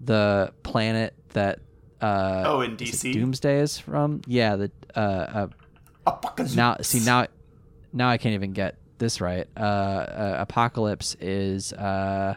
[0.00, 1.60] the planet that
[2.00, 3.12] uh, Oh, in DC?
[3.12, 4.22] Doomsday is from.
[4.26, 5.48] Yeah, the uh, uh,
[6.06, 6.56] Apokolips.
[6.56, 7.26] now see now
[7.92, 9.46] now I can't even get this right.
[9.56, 12.36] Uh, uh, Apokolips is uh,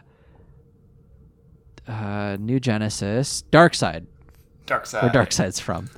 [1.86, 4.06] uh, New Genesis, Darkseid.
[4.66, 5.02] Dark Side.
[5.04, 5.88] where Darkseid's from.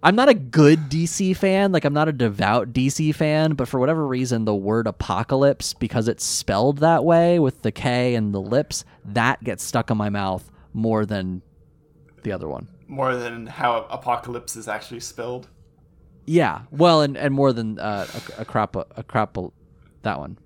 [0.00, 3.80] I'm not a good DC fan, like I'm not a devout DC fan, but for
[3.80, 8.40] whatever reason the word apokolips because it's spelled that way with the K and the
[8.40, 11.42] lips, that gets stuck in my mouth more than
[12.22, 12.68] the other one.
[12.86, 15.48] More than how Apocalypse is actually spelled.
[16.26, 18.06] Yeah, well and and more than uh
[18.38, 19.52] a acrop
[20.04, 20.38] that one.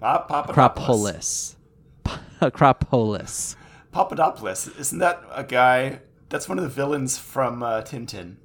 [0.00, 1.56] Ah, Papadopoulos.
[2.04, 2.16] Acropolis.
[2.40, 3.56] Acropolis.
[3.90, 4.68] Papadopoulos.
[4.78, 6.00] Isn't that a guy?
[6.28, 8.36] That's one of the villains from uh, Tintin.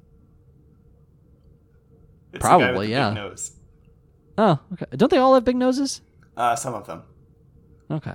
[2.32, 3.10] It's the guy with Probably, yeah.
[3.10, 3.52] Big nose.
[4.36, 4.86] Oh, okay.
[4.96, 6.00] Don't they all have big noses?
[6.36, 7.02] Uh, some of them.
[7.90, 8.14] Okay.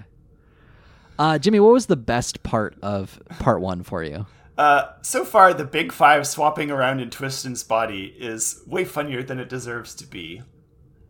[1.17, 4.25] Uh Jimmy, what was the best part of part 1 for you?
[4.57, 9.39] Uh, so far, the big five swapping around in Twiston's body is way funnier than
[9.39, 10.41] it deserves to be.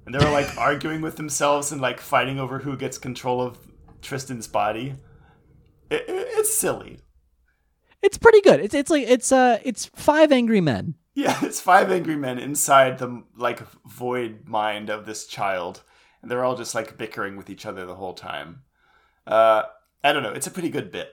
[0.09, 3.59] And they were like arguing with themselves and like fighting over who gets control of
[4.01, 4.95] Tristan's body.
[5.91, 6.97] It, it- it's silly.
[8.01, 8.59] It's pretty good.
[8.59, 10.95] It's it's like it's uh it's five angry men.
[11.13, 15.83] Yeah, it's five angry men inside the like void mind of this child,
[16.23, 18.63] and they're all just like bickering with each other the whole time.
[19.27, 19.61] Uh,
[20.03, 20.31] I don't know.
[20.33, 21.11] It's a pretty good bit.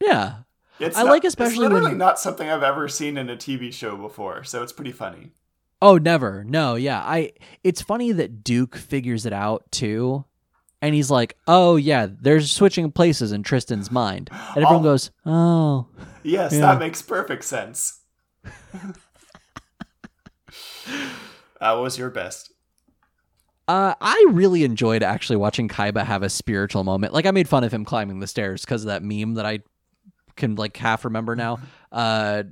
[0.00, 0.40] Yeah.
[0.80, 3.36] It's I not- like especially it's literally when- not something I've ever seen in a
[3.38, 5.30] TV show before, so it's pretty funny.
[5.82, 6.44] Oh, never.
[6.44, 7.00] No, yeah.
[7.00, 7.32] I
[7.64, 10.24] it's funny that Duke figures it out too.
[10.82, 14.82] And he's like, "Oh yeah, they're switching places in Tristan's mind." And everyone Oh.
[14.82, 15.86] goes, "Oh."
[16.22, 16.60] Yes, Yeah.
[16.60, 18.00] that makes perfect sense.
[21.60, 22.52] that was your best?
[23.68, 27.12] Uh, I really enjoyed actually watching Kaiba have a spiritual moment.
[27.12, 29.60] Like I made fun of him climbing the stairs because of that meme that I
[30.36, 31.58] can like half remember now.
[31.92, 32.44] Uh,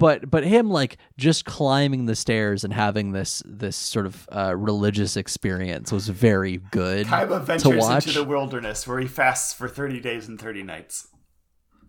[0.00, 4.56] but but him like just climbing the stairs and having this this sort of uh,
[4.56, 8.06] religious experience was very good Kaiba to ventures watch.
[8.08, 11.06] into the wilderness where he fasts for 30 days and 30 nights.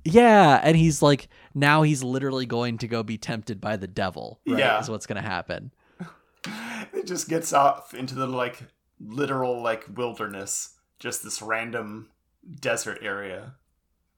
[0.03, 4.39] Yeah, and he's like now he's literally going to go be tempted by the devil.
[4.47, 4.80] Right, Yeah.
[4.80, 5.72] is what's going to happen.
[6.93, 8.64] It just gets off into the like
[8.99, 12.09] literal like wilderness, just this random
[12.59, 13.55] desert area.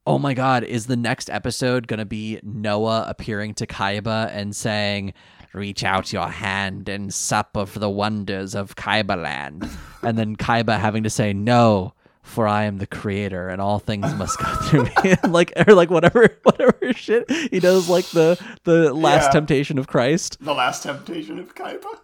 [0.06, 4.54] Oh my god, is the next episode going to be Noah appearing to Kaiba and
[4.56, 5.14] saying,
[5.54, 9.70] "Reach out your hand and sup of the wonders of Kaiba land,"
[10.04, 11.94] and then Kaiba having to say, "No."
[12.26, 15.16] For I am the creator, and all things must go through me.
[15.30, 19.32] like, or like whatever, whatever shit he does, like the the last Yeah.
[19.32, 20.38] temptation of Christ.
[20.40, 22.00] The last temptation of Kaiba.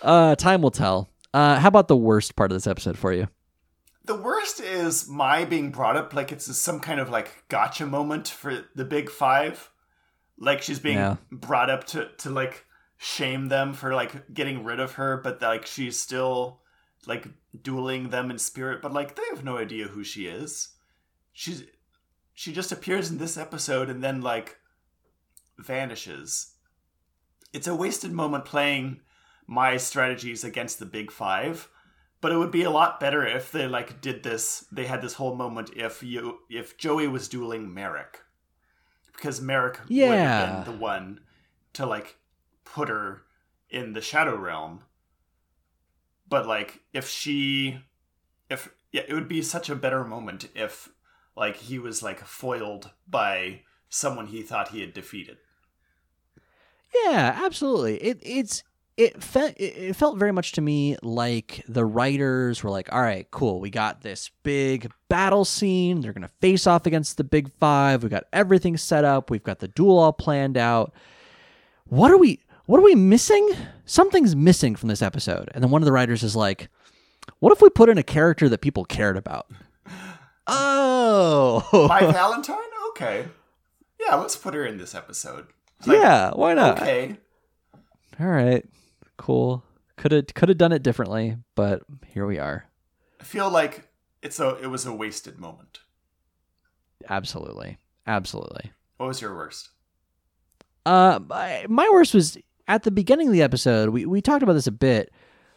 [0.00, 1.10] Uh, time will tell.
[1.34, 3.26] Uh, how about the worst part of this episode for you?
[4.08, 8.26] The worst is Mai being brought up like it's some kind of like gotcha moment
[8.26, 9.70] for the big five.
[10.40, 11.16] like she's being Yeah.
[11.30, 12.64] brought up to to like
[12.96, 16.62] shame them for like getting rid of her, but like she's still
[17.06, 17.26] like
[17.62, 20.70] dueling them in spirit, but like they have no idea who she is.
[21.32, 21.64] She's
[22.34, 24.56] she just appears in this episode and then like
[25.58, 26.54] vanishes.
[27.52, 29.00] It's a wasted moment playing
[29.46, 31.68] my strategies against the big five,
[32.20, 34.66] but it would be a lot better if they like did this.
[34.72, 38.20] They had this whole moment if you if Joey was dueling Marik,
[39.12, 40.22] because Marik would Yeah.
[40.22, 41.20] have been the one
[41.74, 42.16] to like
[42.64, 43.24] put her
[43.70, 44.84] in the Shadow Realm.
[46.28, 47.80] But like if she,
[48.50, 50.90] if yeah, it would be such a better moment if
[51.36, 55.38] like he was like foiled by someone he thought he had defeated.
[56.94, 57.96] Yeah, absolutely.
[58.02, 58.62] It it's
[58.98, 63.30] it felt it felt very much to me like the writers were like, "All right,
[63.30, 63.60] cool.
[63.60, 66.00] We got this big battle scene.
[66.00, 68.02] They're gonna face off against the big five.
[68.02, 69.30] We got everything set up.
[69.30, 70.92] We've got the duel all planned out.
[71.86, 72.40] What are we?
[72.66, 73.48] What are we missing?
[73.86, 76.68] Something's missing from this episode." And then one of the writers is like,
[77.38, 79.46] "What if we put in a character that people cared about?"
[80.50, 82.56] Oh, My Valentine?
[82.90, 83.26] Okay.
[84.00, 85.46] Yeah, let's put her in this episode.
[85.86, 86.30] Like, yeah.
[86.30, 86.80] Why not?
[86.80, 87.18] Okay.
[88.18, 88.64] All right,
[89.18, 89.64] cool.
[89.98, 92.64] Could have could have done it differently, but here we are.
[93.20, 93.88] I feel like
[94.22, 95.80] it's a it was a wasted moment.
[97.08, 98.72] Absolutely, absolutely.
[98.96, 99.70] What was your worst?
[100.86, 103.90] Uh, my, my worst was at the beginning of the episode.
[103.90, 105.12] We we talked about this a bit,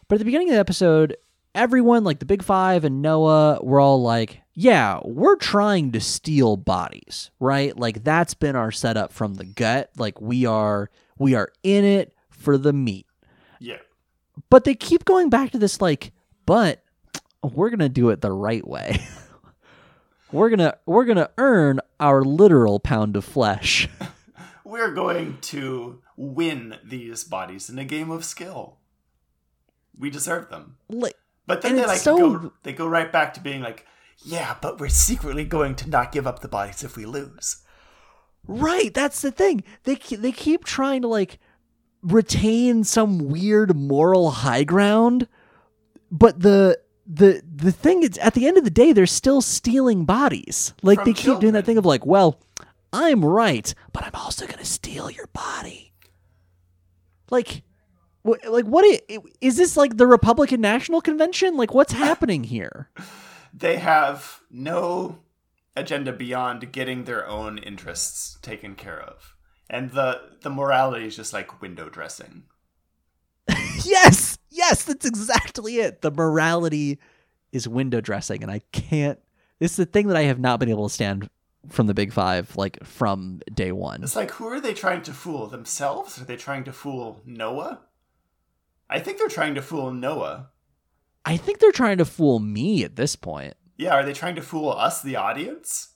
[0.08, 1.16] but at the beginning of the episode,
[1.54, 6.56] everyone like the Big Five and Noah were all like, "Yeah, we're trying to steal
[6.56, 7.76] bodies, right?
[7.78, 9.90] Like that's been our setup from the gut.
[9.96, 13.06] Like we are we are in it for the meat."
[14.52, 16.12] But they keep going back to this like
[16.44, 16.84] but
[17.42, 18.98] we're gonna do it the right way
[20.32, 23.88] we're gonna we're gonna earn our literal pound of flesh
[24.64, 28.78] We're going to win these bodies in a game of skill.
[29.98, 30.76] We deserve them.
[30.88, 31.14] like
[31.46, 33.86] But then they like so- go they go right back to being like,
[34.24, 37.62] yeah, but we're secretly going to not give up the bodies if we lose.
[38.46, 41.38] right that's the thing they they keep trying to like
[42.02, 45.28] retain some weird moral high ground
[46.12, 50.04] but the the the thing is at the end of the day they're still stealing
[50.04, 50.72] bodies.
[50.82, 52.40] Like From they keep doing that thing of like well
[52.92, 55.92] i'm right but i'm also going to steal your body.
[57.30, 57.62] Like
[58.24, 59.00] wh- like what is,
[59.40, 61.56] is this like the republican national convention?
[61.56, 62.90] Like what's happening here?
[63.52, 65.18] They have no
[65.74, 69.34] agenda beyond getting their own interests taken care of.
[69.70, 72.44] And the the morality is just like window dressing.
[73.84, 76.98] yes yes that's exactly it the morality
[77.50, 79.18] is window dressing and i can't
[79.58, 81.28] this is the thing that i have not been able to stand
[81.68, 85.12] from the big five like from day one It's like who are they trying to
[85.12, 85.48] fool?
[85.48, 86.20] Themselves?
[86.20, 87.80] Are they trying to fool Noah?
[88.88, 90.50] I think they're trying to fool Noah.
[91.24, 94.42] i think they're trying to fool me at this point Yeah, are they trying to
[94.42, 95.94] fool us, the audience?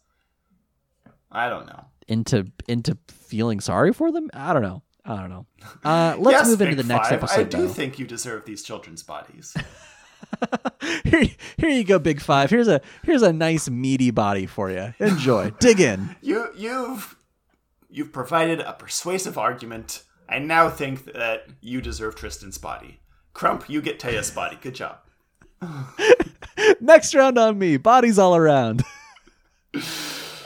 [1.30, 1.84] I don't know.
[2.08, 2.96] into into
[3.26, 5.46] feeling sorry for them i don't know i don't know
[5.84, 7.72] uh let's yes, move into the next Five, episode I do though.
[7.72, 9.54] think you deserve these children's bodies.
[11.04, 11.24] here,
[11.56, 15.50] here you go big five here's a here's a nice meaty body for you enjoy
[15.60, 17.16] dig in you you've
[17.96, 20.02] you've provided a persuasive argument.
[20.28, 23.00] I now think that you deserve Tristan's body.
[23.32, 24.58] Crump, you get Téa's body.
[24.60, 24.98] Good job.
[26.80, 28.82] next round on me bodies all around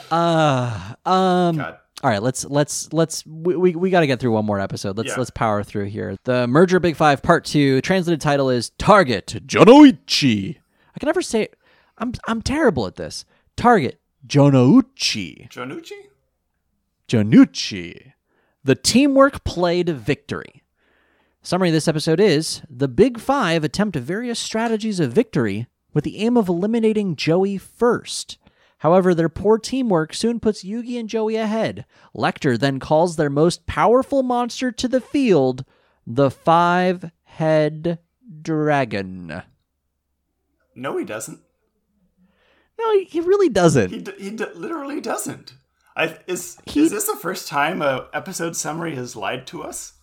[0.09, 1.77] uh um God.
[2.03, 4.97] All right let's let's let's we, we, we got to get through one more episode.
[4.97, 5.15] Let's Yeah.
[5.17, 6.15] let's power through here.
[6.23, 10.57] The merger big five part two translated title is target jonoichi.
[10.95, 11.49] I can never say
[11.97, 13.25] i'm i'm terrible at this.
[13.55, 15.91] Target jonouchi Jonucci?
[17.07, 18.13] jonucci.
[18.63, 20.63] The teamwork played victory.
[21.41, 26.17] Summary of this episode is the big five attempt various strategies of victory with the
[26.19, 28.37] aim of eliminating joey first
[28.81, 31.85] However, their poor teamwork soon puts Yugi and Joey ahead.
[32.15, 35.63] Lecter then calls their most powerful monster to the field,
[36.05, 37.99] the five head
[38.41, 39.43] dragon.
[40.75, 41.39] No, he doesn't.
[42.79, 43.89] No, he- really doesn't.
[43.91, 45.53] He d- he d- literally doesn't.
[45.95, 49.93] I, is He- is this the first time a episode summary has lied to us?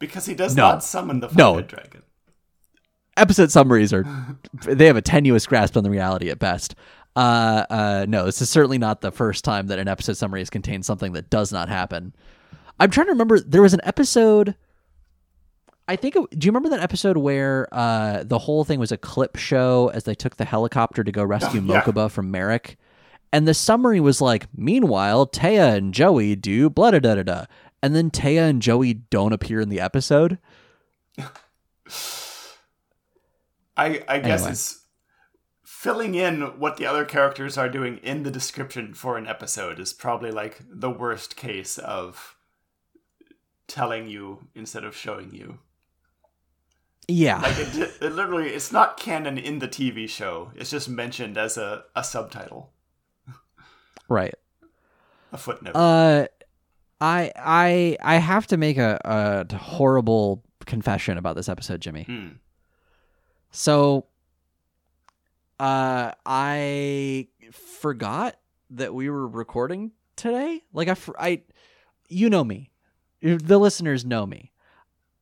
[0.00, 0.70] Because he does No.
[0.70, 1.52] not summon the No.
[1.54, 2.02] five-head dragon.
[3.16, 4.04] Episode summaries are
[4.64, 6.74] they have a tenuous grasp on the reality at best.
[7.16, 10.50] Uh, uh, no, this is certainly not the first time that an episode summary has
[10.50, 12.14] contained something that does not happen.
[12.78, 13.40] I'm trying to remember.
[13.40, 14.54] There was an episode.
[15.88, 16.14] I think.
[16.14, 19.90] It, do you remember that episode where uh, the whole thing was a clip show
[19.94, 21.80] as they took the helicopter to go rescue yeah.
[21.80, 22.76] Mokuba from Marik?
[23.32, 27.44] And the summary was like, meanwhile, Téa and Joey do blah da da da da.
[27.82, 30.38] and then Téa and Joey don't appear in the episode.
[33.76, 34.50] I I guess Anyway.
[34.52, 34.82] it's
[35.76, 39.92] filling in what the other characters are doing in the description for an episode is
[39.92, 42.34] probably like the worst case of
[43.68, 45.58] telling you instead of showing you.
[47.08, 47.42] Yeah.
[47.42, 50.50] Like it, it literally, it's not canon in the TV show.
[50.56, 52.72] It's just mentioned as a, a subtitle,
[54.08, 54.34] right.
[55.30, 55.76] a footnote.
[55.76, 56.26] Uh,
[57.02, 62.04] I I I have to make a, a horrible confession about this episode, Jimmy.
[62.04, 62.28] Hmm.
[63.50, 64.06] So,
[65.58, 68.36] uh, I forgot
[68.70, 70.62] that we were recording today.
[70.72, 71.42] Like I, I,
[72.08, 72.70] you know me,
[73.22, 74.52] the listeners know me.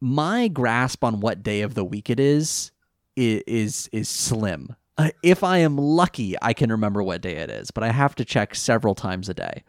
[0.00, 2.72] My grasp on what day of the week it is
[3.16, 4.74] i- is is slim.
[4.98, 8.14] Uh, if I am lucky, I can remember what day it is, but I have
[8.16, 9.62] to check several times a day.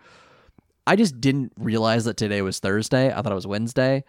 [0.86, 3.12] I just didn't realize that today was Thursday.
[3.12, 4.04] I thought it was Wednesday.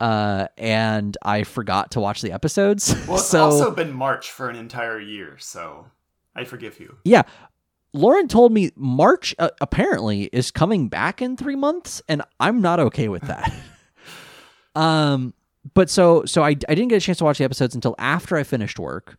[0.00, 2.94] Uh, and I forgot to watch the episodes.
[3.06, 5.86] Well, it's so also been March for an entire year, so
[6.34, 6.98] I forgive you.
[7.04, 7.22] yeah,
[7.92, 12.80] Lauren told me March uh, apparently is coming back in three months, and I'm not
[12.80, 13.52] okay with that.
[14.74, 15.32] um,
[15.74, 18.36] but so so I I didn't get a chance to watch the episodes until after
[18.36, 19.16] I finished work.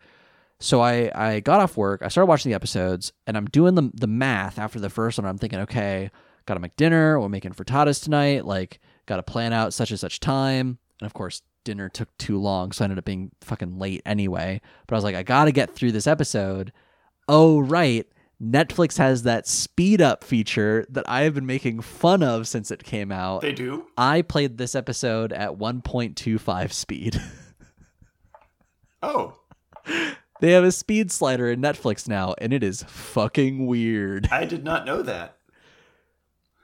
[0.59, 3.91] So I I got off work, I started watching the episodes, and I'm doing the
[3.93, 5.26] the math after the first one.
[5.26, 6.11] I'm thinking, okay,
[6.45, 7.19] gotta make dinner.
[7.19, 8.45] We're making frittatas tonight.
[8.45, 10.78] Like, gotta plan out such and such time.
[10.99, 14.62] And of course, dinner took too long, so I ended up being fucking late anyway.
[14.88, 16.72] But I was like, I gotta get through this episode.
[17.28, 18.08] Oh right,
[18.41, 22.84] Netflix has that speed up feature that I have been making fun of since it
[22.84, 23.41] came out.
[23.41, 23.88] They do?
[23.97, 27.22] I played this episode at 1.25 speed.
[29.03, 29.36] Oh,
[30.41, 34.28] they have a speed slider in Netflix now, and it is fucking weird.
[34.32, 35.38] I did not know that.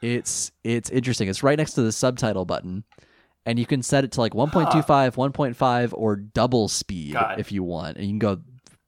[0.01, 1.27] It's it's interesting.
[1.29, 2.83] It's right next to the subtitle button,
[3.45, 4.83] and you can set it to like 1.25,
[5.15, 7.39] 1.5, or double speed God.
[7.39, 8.41] if you want, and you can go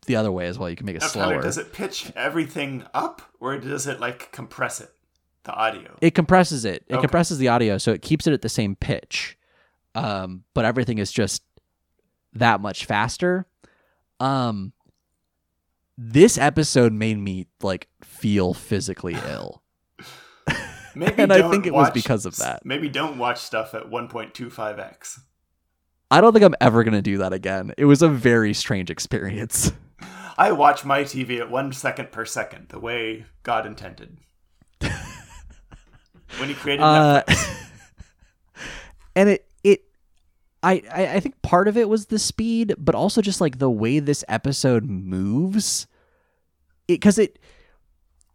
[0.05, 0.69] the other way as well.
[0.69, 1.41] You can make it slower.
[1.41, 4.89] does it pitch everything up, or does it like compress it,
[5.43, 5.95] the audio?
[6.01, 6.83] it compresses it.
[6.87, 7.01] It Okay.
[7.01, 9.37] compresses the audio, so it keeps it at the same pitch.
[9.95, 11.43] Um, but everything is just
[12.33, 13.45] that much faster.
[14.19, 14.73] Um,
[15.97, 19.61] this episode made me like feel physically ill.
[20.95, 22.65] Maybe and I think it was because of that.
[22.65, 25.19] Maybe don't watch stuff at 1.25x.
[26.11, 27.73] I don't think I'm ever gonna do that again.
[27.77, 29.71] It was a very strange experience.
[30.37, 34.17] I watch my TV at one second per second, the way God intended.
[36.37, 37.23] when He created Uh,
[39.15, 39.85] and it it
[40.61, 43.69] I, I I think part of it was the speed, but also just like the
[43.69, 45.87] way this episode moves.
[46.87, 47.39] It because it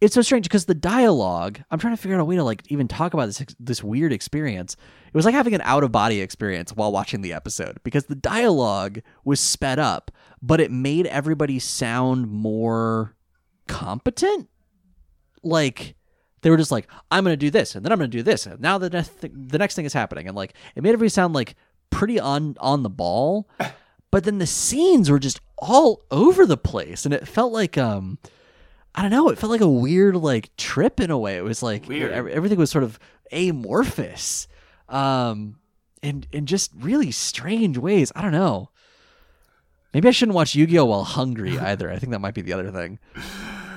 [0.01, 1.61] it's so strange because the dialogue.
[1.71, 4.13] I'm trying to figure out a way to like even talk about this this weird
[4.13, 4.77] experience.
[5.07, 8.15] It was like having an out of body experience while watching the episode because the
[8.15, 13.17] dialogue was sped up, but it made everybody sound more
[13.67, 14.49] competent.
[15.43, 15.97] Like
[16.43, 18.61] they were just like, I'm gonna do this, and then I'm gonna do this, and
[18.61, 21.35] now the next th- the next thing is happening, and like it made everybody sound
[21.35, 21.57] like
[21.91, 23.49] pretty on on the ball,
[24.13, 28.19] but then the scenes were just all over the place, and it felt like um,
[28.99, 31.37] I don't know, it felt like a weird like trip in a way.
[31.37, 32.11] It was like Weird.
[32.11, 32.99] everything was sort of
[33.31, 34.49] amorphous,
[34.89, 35.61] um,
[36.03, 38.11] in in just really strange ways.
[38.17, 38.71] I don't know.
[39.95, 41.93] Maybe I shouldn't watch Yu-Gi-Oh while hungry either.
[41.93, 42.99] I think that might be the other thing.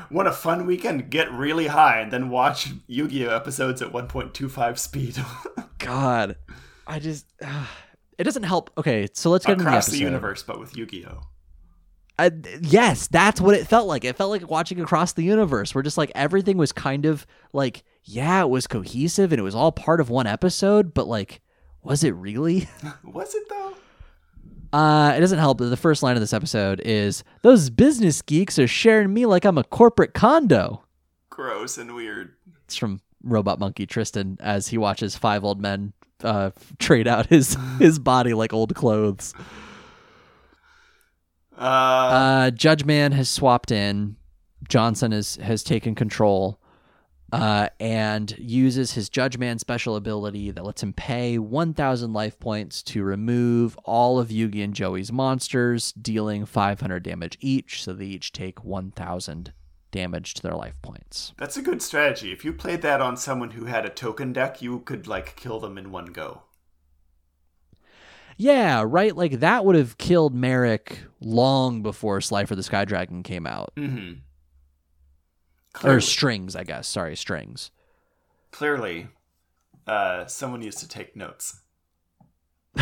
[0.10, 1.12] What a fun weekend?
[1.12, 5.24] Get really high and then watch Yu-Gi-Oh episodes at 1.25 speed
[5.78, 6.36] God,
[6.88, 7.28] I just
[8.18, 8.72] it doesn't help.
[8.76, 11.22] Okay, so let's get into the across the universe, but with Yu-Gi-Oh.
[12.22, 14.04] I, yes, that's what it felt like.
[14.04, 17.84] It felt like watching across the universe, where just like everything was kind of like,
[18.04, 21.42] yeah, it was cohesive and it was all part of one episode, but like,
[21.84, 22.70] was it really?
[23.04, 23.76] Was it though?
[24.72, 28.58] Uh, it doesn't help that the first line of this episode is those business geeks
[28.58, 30.84] are sharing me like I'm a corporate condo.
[31.30, 32.36] Gross and weird.
[32.66, 35.92] It's from Robot Monkey Tristan as he watches five old men
[36.24, 39.34] uh, trade out his his body like old clothes.
[41.62, 44.16] Uh, Uh, Judge Man has swapped in.
[44.68, 46.60] Johnson has has taken control,
[47.32, 52.84] uh, and uses his Judge Man special ability that lets him pay 1,000 life points
[52.84, 57.84] to remove all of Yugi and Joey's monsters, dealing 500 damage each.
[57.84, 59.54] So they each take 1,000
[59.92, 61.34] damage to their life points.
[61.38, 62.32] that's a good strategy.
[62.32, 65.60] If you played that on someone who had a token deck, you could like kill
[65.60, 66.44] them in one go.
[68.42, 69.16] Yeah, right.
[69.16, 74.14] Like that would have killed Marik long before Slifer the Sky Dragon came out, Mm-hmm.
[75.88, 76.88] or Strings, I guess.
[76.88, 77.70] Sorry, Strings.
[78.52, 79.08] clearly,
[79.86, 81.62] Uh, someone used to take notes.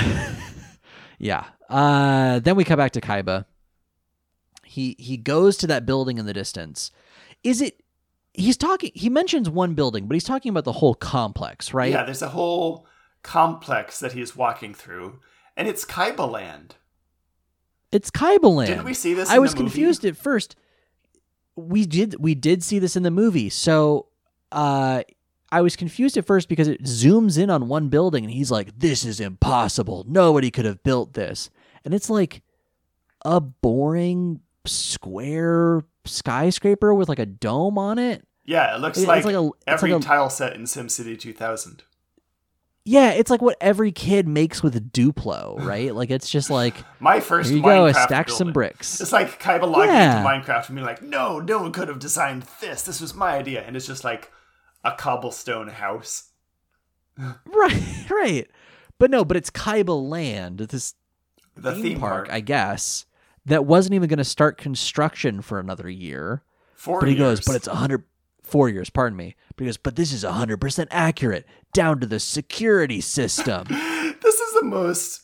[1.21, 1.43] Yeah.
[1.67, 3.43] Uh, then we come back to Kaiba.
[4.63, 6.91] He he goes to that building in the distance.
[7.43, 7.83] Is it?
[8.33, 8.91] He's talking.
[8.95, 11.91] He mentions one building, but he's talking about the whole complex, right?
[11.91, 12.87] Yeah, there's a whole
[13.21, 15.19] complex that he's walking through,
[15.59, 16.75] and it's Kaiba Land.
[17.91, 18.69] It's Kaiba Land.
[18.69, 19.29] Didn't we see this?
[19.29, 19.69] I in was the movie?
[19.71, 20.55] confused at first.
[21.55, 23.49] We did we did see this in the movie.
[23.49, 24.07] So
[24.51, 25.03] uh
[25.51, 28.79] I was confused at first because it zooms in on one building and he's like,
[28.79, 30.05] This is impossible.
[30.07, 31.49] Nobody could have built this.
[31.83, 32.41] And it's like
[33.25, 38.25] a boring square skyscraper with like a dome on it.
[38.45, 41.83] Yeah, it looks It's like, like a- every like a- tile set in SimCity 2000.
[42.89, 45.93] Yeah, it's like what every kid makes with Duplo, right?
[45.93, 48.99] like it's just like My first here you go, Minecraft stack some bricks.
[48.99, 50.17] It's like Kaiba logging Yeah.
[50.17, 52.81] into Minecraft and being like, "No, no one could have designed this.
[52.81, 54.31] This was my idea." And it's just like
[54.83, 56.31] a cobblestone house.
[57.45, 58.47] Right, right.
[58.97, 60.95] But no, but it's Kaiba Land, this
[61.55, 63.05] The theme, park, I guess,
[63.45, 66.43] that wasn't even going to start construction for another year.
[66.75, 68.03] Four But he goes, but it's a hundred
[68.49, 69.35] four years, pardon me.
[69.55, 73.65] But he goes, but this is a hundred percent accurate down to the security system.
[73.69, 75.23] this is the most.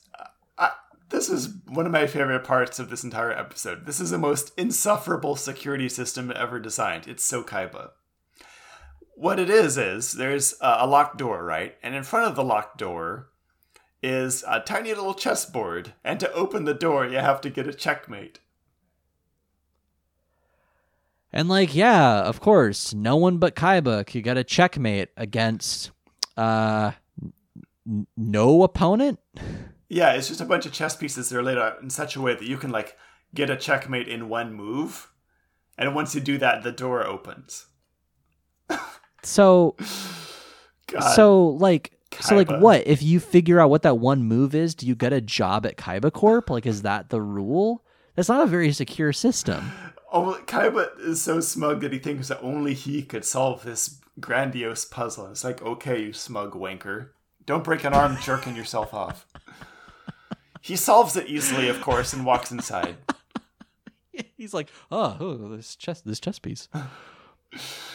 [1.09, 3.85] This is one of my favorite parts of this entire episode.
[3.85, 7.07] This is the most insufferable security system ever designed.
[7.07, 7.91] It's so Kaiba.
[9.15, 11.75] What it is is there's a locked door, right?
[11.83, 13.29] And in front of the locked door
[14.01, 15.93] is a tiny little chessboard.
[16.03, 18.39] And to open the door, you have to get a checkmate.
[21.35, 25.91] And like, yeah, of course, no one but Kaiba could get a checkmate against
[26.37, 26.93] uh
[27.87, 29.19] n- no opponent.
[29.89, 32.21] Yeah, it's just a bunch of chess pieces that are laid out in such a
[32.21, 32.97] way that you can like
[33.35, 35.11] get a checkmate in one move.
[35.77, 37.67] And once you do that, the door opens.
[39.25, 39.75] So
[40.87, 41.01] God.
[41.15, 44.85] so like so like what if you figure out what that one move is do
[44.85, 47.83] you get a job at kaiba corp like is that the rule
[48.15, 49.71] that's not a very secure system
[50.15, 54.85] Oh, Kaiba is so smug that he thinks that only he could solve this grandiose
[54.85, 55.27] puzzle.
[55.27, 57.09] It's like, okay, you smug wanker.
[57.45, 59.27] Don't break an arm jerking yourself off.
[60.61, 62.95] He solves it easily, of course, and walks inside.
[64.37, 66.69] he's like oh, oh this chess this chess piece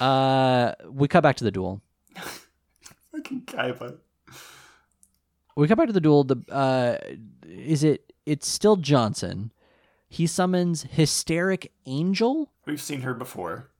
[0.01, 1.81] uh we cut back to the duel
[3.13, 3.97] Fucking Kaiba.
[5.57, 6.99] we cut back to the duel the uh
[7.49, 9.51] is it it's still johnson
[10.11, 13.71] he summons hysteric angel We've seen her before.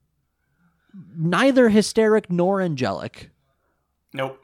[1.15, 3.29] neither hysteric nor angelic
[4.13, 4.39] Nope.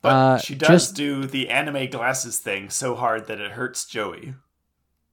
[0.00, 3.84] But Uh, she does just- do the anime glasses thing so hard that it hurts
[3.84, 4.34] Joey.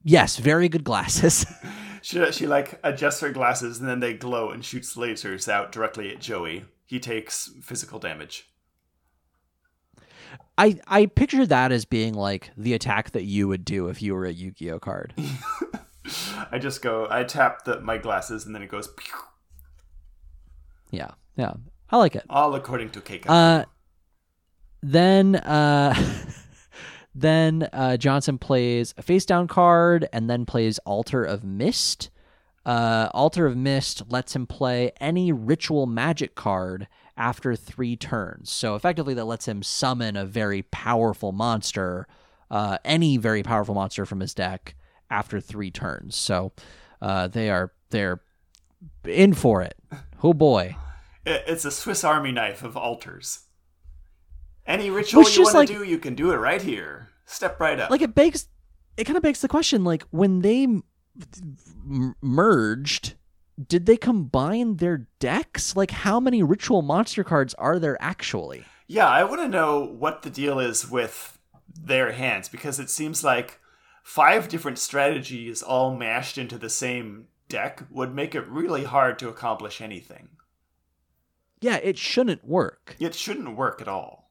[0.03, 1.45] yes very good glasses
[2.03, 6.11] She, she like adjusts her glasses and then they glow and shoots lasers out directly
[6.11, 6.65] at Joey.
[6.87, 8.49] He takes physical damage.
[10.57, 14.15] I I picture that as being like the attack that you would do if you
[14.15, 15.13] were a Yu-Gi-Oh card.
[16.51, 19.13] I just go, I tap the, my glasses and then it goes pew,
[20.91, 21.53] yeah, yeah,
[21.89, 22.25] I like it.
[22.29, 23.25] all according to Keika.
[23.29, 23.65] Uh,
[24.83, 25.95] then uh,
[27.15, 32.09] then uh, Johnson plays a face down card and then plays Altar of Mist.
[32.65, 36.87] Uh, Altar of Mist lets him play any ritual magic card
[37.17, 38.51] after three turns.
[38.51, 42.07] So effectively, that lets him summon a very powerful monster,
[42.49, 44.75] uh, any very powerful monster from his deck
[45.11, 46.15] after three turns.
[46.15, 46.53] So
[47.01, 48.21] uh, they are they're
[49.05, 49.75] in for it.
[50.23, 50.75] Oh boy.
[51.25, 53.41] It's a Swiss Army knife of altars.
[54.65, 57.09] Any ritual Which you want like- to do, you can do it right here.
[57.25, 57.89] Step right up.
[57.91, 58.47] like it begs
[58.97, 60.83] it kind of begs the question like when they m-
[62.21, 63.13] merged
[63.67, 69.07] did they combine their decks like how many ritual monster cards are there actually yeah,
[69.07, 71.39] I want to know what the deal is with
[71.73, 73.61] their hands because it seems like
[74.03, 79.29] five different strategies all mashed into the same deck would make it really hard to
[79.29, 80.29] accomplish anything.
[81.59, 84.29] yeah it shouldn't work It shouldn't work at all.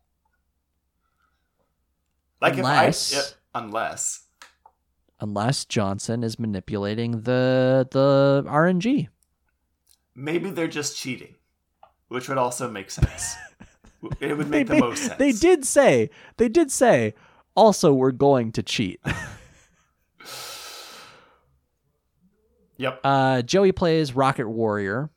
[2.41, 4.27] Like Unless- if I it, unless
[5.23, 9.09] unless johnson is manipulating the the rng
[10.15, 11.35] maybe they're just cheating,
[12.09, 13.35] which would also make sense.
[14.21, 15.19] it would make they, the most sense.
[15.19, 16.09] they did say
[16.39, 17.13] they did say
[17.55, 19.01] also we're going to cheat
[22.81, 23.01] Yep.
[23.05, 25.11] uh joey plays rocket warrior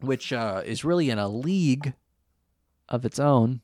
[0.00, 1.94] which uh is really in a league
[2.88, 3.60] of its own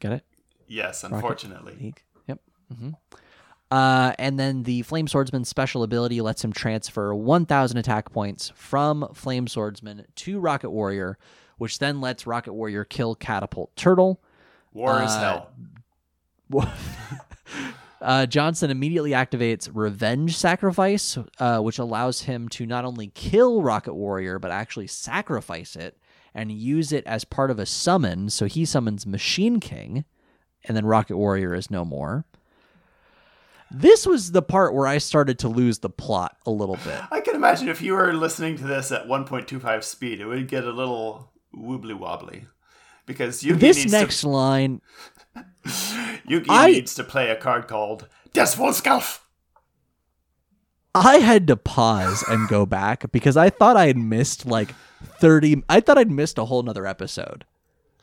[0.00, 0.24] get it
[0.68, 1.74] yes, unfortunately.
[1.80, 2.02] League.
[2.28, 2.40] Yep.
[2.76, 2.90] hmm
[3.70, 9.08] Uh, and then the Flame Swordsman's special ability lets him transfer 1,000 attack points from
[9.14, 11.16] Flame Swordsman to Rocket Warrior,
[11.56, 14.20] which then lets Rocket Warrior kill Catapult Turtle.
[14.74, 15.50] War is Uh, hell.
[18.02, 23.94] uh, Johnson immediately activates Revenge Sacrifice, uh, which allows him to not only kill Rocket
[23.94, 25.96] Warrior, but actually sacrifice it
[26.34, 28.30] and use it as part of a summon.
[28.30, 30.04] So he summons Machine King,
[30.64, 32.24] and then Rocket Warrior is no more.
[33.70, 37.00] This was the part where I started to lose the plot a little bit.
[37.10, 40.64] I can imagine if you were listening to this at 1.25 speed, it would get
[40.64, 42.46] a little wobbly wobbly.
[43.04, 45.11] Because Yugi This next line, to
[46.28, 49.20] Yugi I- needs to play a card called Desvolskalf.
[50.94, 54.74] I had to pause and go back because I thought I had missed like
[55.18, 57.46] 30 I thought I'd missed a whole nother episode.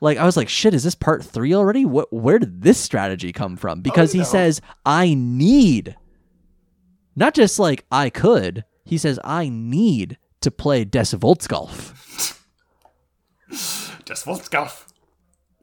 [0.01, 1.85] Like I was like, shit, is this part three already?
[1.85, 3.79] What where did this strategy come from?
[3.79, 4.25] Oh, because he no.
[4.25, 5.95] says, I need
[7.15, 12.37] not just like I could, he says, I need to play Des Voltsgolf.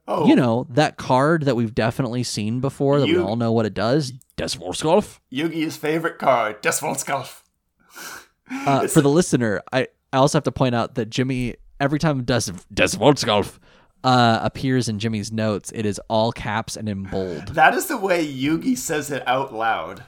[0.09, 3.66] Oh, You know, that card that we've definitely seen before that we all know what
[3.66, 4.12] it does.
[4.36, 5.18] Des Voltsgolf.
[5.32, 7.42] Yugi's favorite card, Desvolskalf.
[8.50, 12.22] Uh, for the listener, I, I also have to point out that Jimmy, every time
[12.24, 13.59] Des, Des Voltsgolf
[14.04, 17.48] uh, appears in Jimmy's notes, it is all caps and in bold.
[17.48, 20.04] That is the way Yugi says it out loud.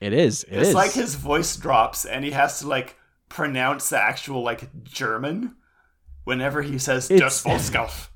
[0.00, 0.44] It is.
[0.44, 0.74] It It's is.
[0.74, 2.96] like his voice drops and he has to like
[3.28, 5.56] pronounce the actual like German
[6.24, 8.08] whenever he says Desvolskalf.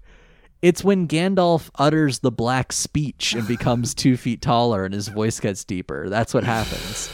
[0.64, 5.38] It's when Gandalf utters the black speech and becomes two feet taller and his voice
[5.38, 6.08] gets deeper.
[6.08, 7.10] That's what happens.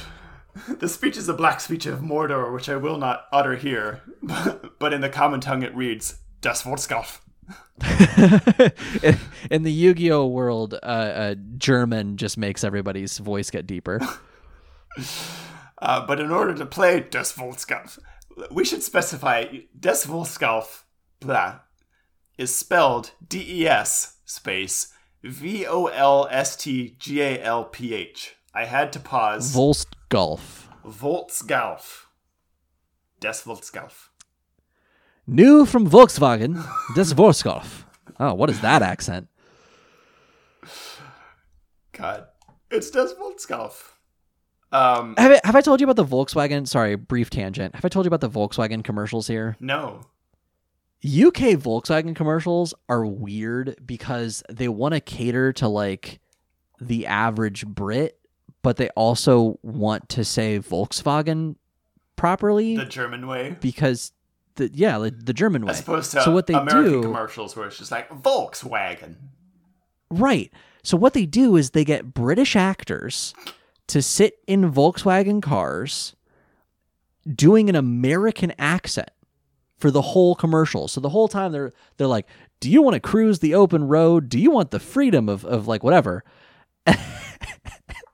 [0.69, 4.03] The speech is a black speech of Mordor, which I will not utter here,
[4.79, 7.23] but in the common tongue it reads Desvolskalf.
[9.03, 9.19] in,
[9.51, 13.99] in the Yu-Gi-Oh world, uh, uh, German just makes everybody's voice get deeper.
[15.83, 17.99] Uh, but in order to play Das Desvolskalf,
[18.53, 19.47] we should specify
[19.77, 20.85] Desvolskalf
[21.19, 21.59] blah,
[22.41, 27.95] is spelled D E S space V O L S T G A L P
[27.95, 28.35] H.
[28.55, 29.55] I had to pause.
[29.55, 30.67] Volstgolf.
[30.85, 32.07] Voltsgalf.
[33.21, 34.09] Desvoltsgalf.
[35.27, 36.55] New from Volkswagen,
[36.95, 37.85] Des Voltsgolf.
[38.19, 39.29] Oh, what is that accent?
[41.93, 42.27] God.
[42.71, 43.93] It's Desvoltsgalf.
[44.73, 46.67] Um, Have I, have I told you about the Volkswagen?
[46.67, 47.75] Sorry, brief tangent.
[47.75, 49.57] Have I told you about the Volkswagen commercials here?
[49.61, 50.01] no.
[51.05, 56.21] UK Volkswagen commercials are weird because they want to cater to like
[56.81, 58.19] the average Brit,
[58.63, 61.57] but they also want to say Volkswagen
[62.17, 63.57] properly The German way.
[63.61, 64.13] because
[64.57, 65.71] the yeah, the, the German way.
[65.71, 69.17] As opposed to so what they American do commercials where it's just like Volkswagen.
[70.11, 70.53] Right.
[70.83, 73.33] So what they do is they get British actors
[73.87, 76.15] to sit in Volkswagen cars
[77.35, 79.11] doing an American accent
[79.81, 80.87] for the whole commercial.
[80.89, 82.27] So the whole time they're they're like,
[82.61, 84.29] "Do you want to cruise the open road?
[84.29, 86.23] Do you want the freedom of of like whatever?"
[86.87, 86.99] and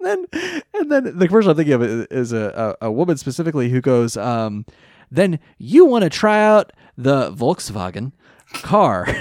[0.00, 0.26] then
[0.74, 4.16] and then the commercial I'm thinking of is a a, a woman specifically who goes,
[4.16, 4.64] um,
[5.10, 8.12] "Then you want to try out the Volkswagen
[8.52, 9.06] car."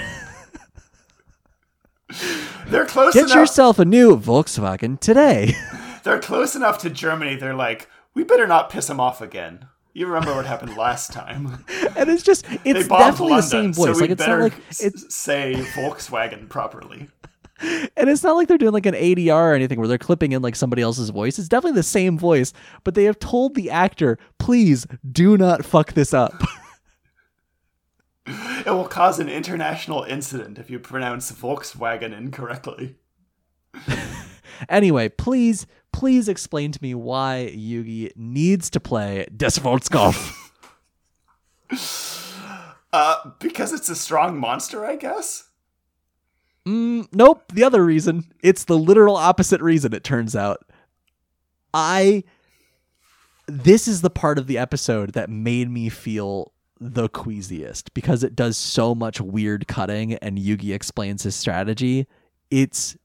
[2.68, 3.36] They're close Get enough.
[3.36, 5.54] yourself a new Volkswagen today.
[6.04, 7.34] They're close enough to Germany.
[7.36, 9.66] They're like, we better not piss them off again.
[9.96, 11.64] You remember what happened last time?
[11.96, 13.96] and it's just it's definitely London, the same so voice.
[13.96, 17.08] we like it's better not like it's say Volkswagen properly.
[17.60, 20.42] and it's not like they're doing like an ADR or anything where they're clipping in
[20.42, 21.38] like somebody else's voice.
[21.38, 22.52] It's definitely the same voice,
[22.84, 26.34] but they have told the actor, "Please do not fuck this up."
[28.26, 32.96] It will cause an international incident if you pronounce Volkswagen incorrectly.
[34.68, 40.32] Anyway, please please explain to me why Yugi needs to play Des Volksgolf.
[42.92, 45.50] Uh, because it's a strong monster, I guess.
[46.66, 47.42] Mm, nope.
[47.52, 48.24] The other reason.
[48.42, 50.64] It's the literal opposite reason, it turns out.
[51.74, 52.24] I.
[53.46, 58.34] This is the part of the episode that made me feel the queasiest because it
[58.34, 62.06] does so much weird cutting and Yugi explains his strategy.
[62.50, 62.96] It's.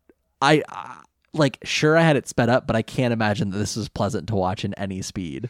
[0.42, 0.64] I.
[1.34, 4.28] Like, sure, I had it sped up, but I can't imagine that this is pleasant
[4.28, 5.50] to watch in any speed.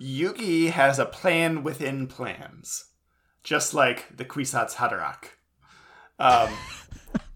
[0.00, 2.86] Yugi has a plan within plans,
[3.42, 5.24] just like the Kwisatz Haderach.
[6.18, 6.52] Um,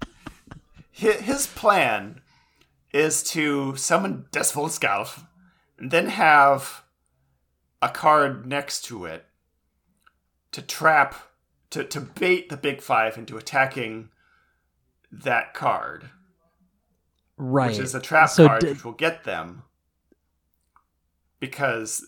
[0.92, 2.20] hi- his plan
[2.92, 5.24] is to summon Desvolskalf
[5.78, 6.84] and then have
[7.80, 9.26] a card next to it
[10.52, 11.14] to trap,
[11.70, 14.08] to, to bait the Big Five into attacking
[15.12, 16.10] that card,
[17.38, 17.70] Right.
[17.70, 19.62] which is a trap So card d- which will get them
[21.38, 22.06] because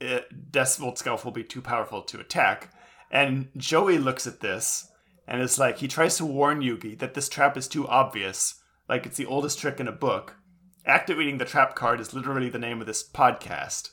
[0.00, 2.72] it, Desvoltskelf will be too powerful to attack.
[3.10, 4.88] And Joey looks at this
[5.26, 9.06] and is like, he tries to warn Yugi that this trap is too obvious, like
[9.06, 10.36] it's the oldest trick in a book.
[10.84, 13.90] Activating the trap card is literally the name of this podcast.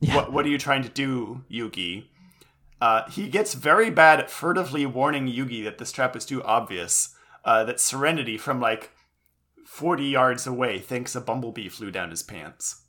[0.00, 0.16] Yeah.
[0.16, 2.06] What What are you trying to do, Yugi?
[2.80, 7.14] Uh, he gets very bad at furtively warning Yugi that this trap is too obvious.
[7.44, 8.90] Uh, that Serenity from like
[9.74, 12.82] forty yards away thinks a bumblebee flew down his pants.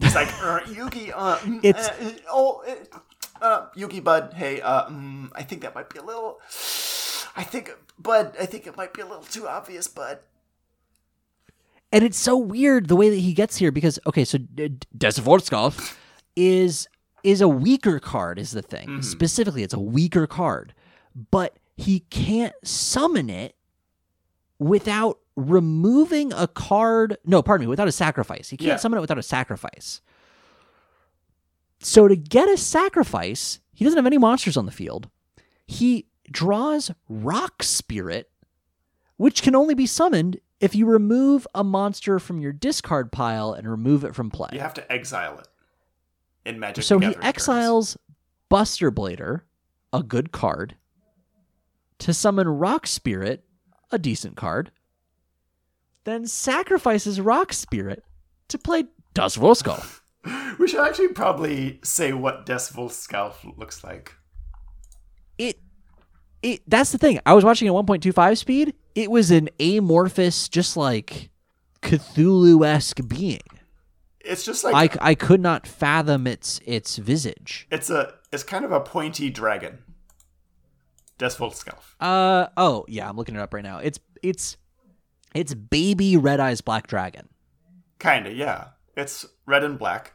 [0.00, 4.60] He's like, uh, Yugi, uh, mm, It's- uh, uh, oh, uh, uh, Yugi, bud, hey,
[4.60, 6.40] uh, mm, I think that might be a little.
[7.36, 10.18] I think, bud, I think it might be a little too obvious, bud.
[11.92, 15.70] and it's so weird the way that he gets here because okay, so uh,
[16.34, 16.88] is
[17.22, 19.02] is a weaker card is the thing.
[19.02, 20.74] Specifically, it's a weaker card,
[21.30, 23.54] but he can't summon it
[24.58, 27.16] without removing a card.
[27.24, 28.48] No, pardon me, without a sacrifice.
[28.50, 28.76] He can't Yeah.
[28.76, 30.00] summon it without a sacrifice.
[31.80, 35.08] So to get a sacrifice, he doesn't have any monsters on the field.
[35.66, 38.30] He draws Rock Spirit,
[39.16, 43.68] which can only be summoned if you remove a monster from your discard pile and
[43.68, 44.50] remove it from play.
[44.52, 45.48] You have to exile it
[46.44, 46.84] in Magic.
[46.84, 47.24] so he Gathering terms.
[47.26, 47.98] exiles
[48.48, 49.40] Buster Blader,
[49.92, 50.76] a good card,
[51.98, 53.44] to summon Rock Spirit,
[53.90, 54.70] a decent card,
[56.04, 58.04] then sacrifices Rock Spirit
[58.48, 58.84] to play
[59.14, 60.00] Dust Voskal.
[60.58, 64.14] We should actually probably say what Decibel Scalp looks like.
[65.38, 65.58] it
[66.42, 67.18] it that's the thing.
[67.26, 68.74] I was watching at 1.25 speed.
[68.94, 71.30] It was an amorphous, just like
[71.82, 73.40] Cthulhu esque being.
[74.20, 77.66] It's just like I, I could not fathom its its visage.
[77.72, 79.78] it's a it's kind of a pointy dragon.
[81.18, 81.82] Decibel Scalp.
[81.98, 83.78] Uh oh yeah, I'm looking it up right now.
[83.78, 84.56] It's it's
[85.34, 87.28] it's baby red eyes black dragon.
[87.98, 88.68] Kinda, yeah.
[88.96, 90.14] It's red and black.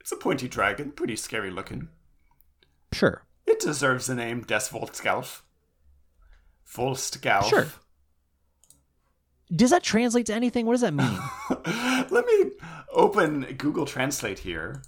[0.00, 1.88] It's a pointy dragon, pretty scary looking.
[2.92, 3.22] Sure.
[3.46, 5.42] It deserves the name Desvoltskalf.
[6.68, 7.44] Volstgalf.
[7.48, 7.66] Sure.
[9.54, 10.66] Does that translate to anything?
[10.66, 11.18] What does that mean?
[12.10, 12.52] Let me
[12.92, 14.82] open Google Translate here.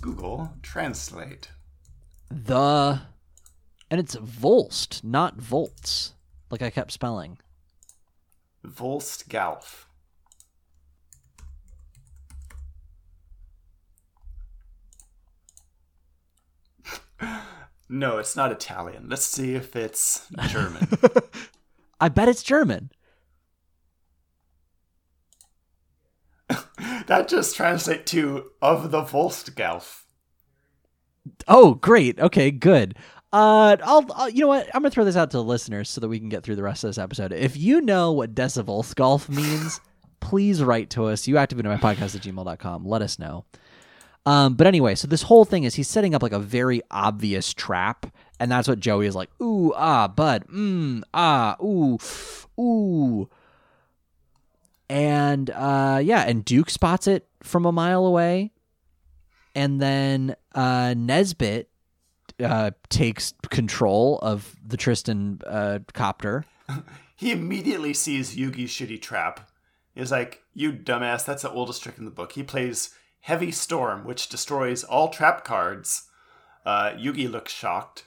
[0.00, 1.48] Google Translate.
[2.30, 3.00] the
[3.90, 6.14] and it's Volst, not Volts,
[6.50, 7.38] like I kept spelling.
[8.64, 9.84] Volstgalf.
[17.86, 19.08] No, it's not Italian.
[19.10, 20.88] Let's see if it's German.
[22.00, 22.90] I bet it's German.
[27.06, 30.04] that just translates to of the Volstgalf.
[31.46, 32.18] Oh, great.
[32.18, 32.96] Okay, good.
[33.34, 34.68] Uh, I'll, I'll, you know what?
[34.72, 36.62] I'm gonna throw this out to the listeners so that we can get through the
[36.62, 37.32] rest of this episode.
[37.32, 39.80] If you know what decibels golf means,
[40.20, 41.26] please write to us.
[41.26, 42.86] You activate my podcast at gmail.com.
[42.86, 43.44] Let us know.
[44.24, 47.52] Um, but anyway, so this whole thing is he's setting up like a very obvious
[47.52, 48.06] trap,
[48.38, 51.98] and that's what Joey is like, ooh, ah, bud, mmm, ah, ooh,
[52.56, 53.28] ooh.
[54.88, 58.52] And uh yeah, and Duke spots it from a mile away.
[59.56, 61.68] And then uh Nesbitt
[62.42, 66.44] uh takes control of the Tristan uh copter.
[67.16, 69.48] He immediately sees Yugi's shitty trap.
[69.94, 72.32] He's like, You dumbass, that's the oldest trick in the book.
[72.32, 72.90] He plays
[73.20, 76.08] Heavy Storm, which destroys all trap cards.
[76.66, 78.04] Uh, Yugi looks shocked.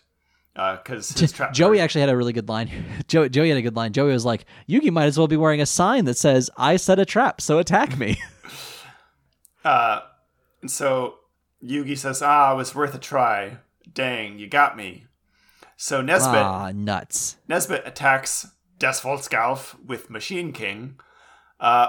[0.54, 2.70] Because his trap Joey actually had a really good line.
[3.08, 3.94] Joey, Joey had a good line.
[3.94, 7.00] Joey was like, Yugi might as well be wearing a sign that says, I set
[7.00, 8.20] a trap, so attack me.
[9.64, 10.02] Uh,
[10.62, 11.16] and so
[11.64, 13.58] Yugi says, Ah, it was worth a try.
[13.98, 15.06] Dang, you got me.
[15.76, 17.38] So Nesbitt, ah, nuts.
[17.48, 18.46] Nesbitt attacks
[18.80, 21.00] Desvoltskalf with Machine King.
[21.60, 21.88] Uh,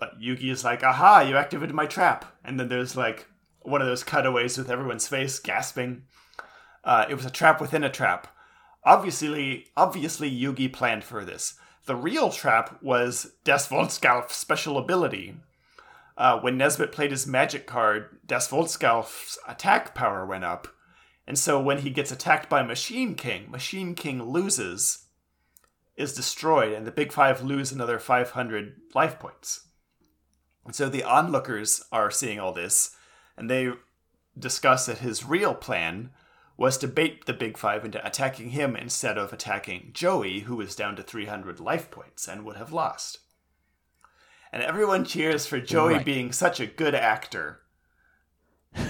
[0.00, 2.24] but Yugi is like, aha, you activated my trap.
[2.44, 3.28] And then there's like
[3.62, 6.02] one of those cutaways with everyone's face gasping.
[6.82, 8.26] Uh, it was a trap within a trap.
[8.82, 11.54] Obviously, obviously Yugi planned for this.
[11.84, 15.36] The real trap was Desvoltskalf's special ability.
[16.18, 20.66] Uh, when Nesbitt played his magic card, Desvoltskalf's attack power went up.
[21.26, 25.06] And so when he gets attacked by Machine King, Machine King loses,
[25.96, 29.66] is destroyed, and the Big Five lose another 500 life points.
[30.64, 32.94] And so the onlookers are seeing all this,
[33.36, 33.72] and they
[34.38, 36.10] discuss that his real plan
[36.56, 40.76] was to bait the Big Five into attacking him instead of attacking Joey, who was
[40.76, 43.18] down to 300 life points and would have lost.
[44.52, 46.04] And everyone cheers for Joey Right.
[46.04, 47.60] being such a good actor.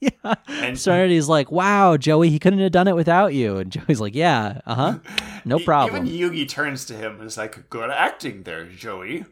[0.24, 0.34] yeah.
[0.48, 3.58] And Serenity's like, wow, Joey, he couldn't have done it without you.
[3.58, 4.98] And Joey's like, yeah, uh huh.
[5.44, 6.06] No problem.
[6.06, 9.24] Even Yugi turns to him and is like, "Good acting there, Joey."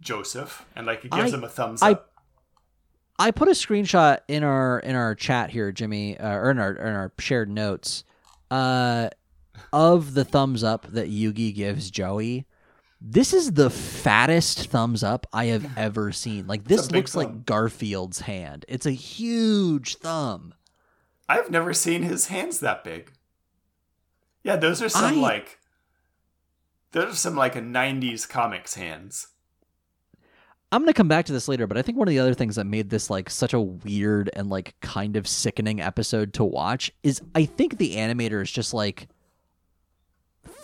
[0.00, 2.12] Joseph, and like he gives I- him a thumbs I- up.
[3.20, 6.72] I put a screenshot in our in our chat here, Jimmy, uh, or in our
[6.72, 8.04] in our shared notes.
[8.50, 9.08] Uh,
[9.72, 12.46] of the thumbs up that Yugi gives Joey,
[13.00, 16.46] this is the fattest thumbs up I have ever seen.
[16.46, 17.44] Like this looks like.
[17.44, 18.64] Garfield's hand.
[18.68, 20.54] It's a huge thumb.
[21.28, 23.12] I've never seen his hands that big.
[24.42, 25.58] Yeah, those are some I- like
[26.92, 29.28] those are some like a '90s comics hands.
[30.70, 32.56] I'm gonna come back to this later, but I think one of the other things
[32.56, 36.90] that made this like such a weird and like kind of sickening episode to watch
[37.02, 39.08] is I think the animators just like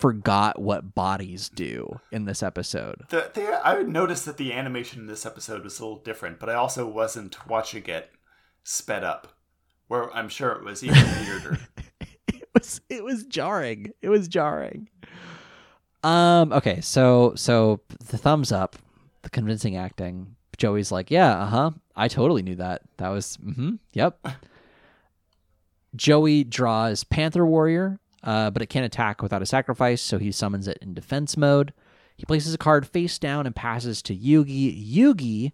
[0.05, 3.05] forgot what bodies do in this episode.
[3.09, 6.39] The, the, I would notice that the animation in this episode was a little different,
[6.39, 8.11] but I also wasn't watching it
[8.63, 9.33] sped up,
[9.87, 11.57] where I'm sure it was even weirder.
[12.27, 13.93] it was it was jarring.
[14.03, 14.89] It was jarring.
[16.03, 16.53] Um.
[16.53, 16.81] Okay.
[16.81, 18.75] So so the thumbs up,
[19.23, 20.35] the convincing acting.
[20.55, 21.71] Joey's like, yeah, uh huh.
[21.95, 22.83] I totally knew that.
[22.97, 23.77] That was, mm-hmm.
[23.93, 24.27] Yep.
[25.95, 30.67] Joey draws Panther Warrior, uh, but it can't attack without a sacrifice, so he summons
[30.67, 31.73] it in defense mode.
[32.17, 34.93] He places a card face down and passes to Yugi.
[34.93, 35.51] Yugi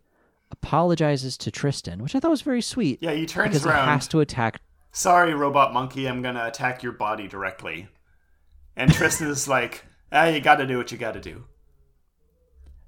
[0.52, 3.00] apologizes to Tristan, which I thought was very sweet.
[3.02, 3.90] Yeah, he turns because around.
[3.90, 4.62] it has to attack
[4.94, 7.88] Sorry, robot monkey, I'm gonna attack your body directly.
[8.76, 11.46] And Tristan is like, ah, you gotta do what you gotta do.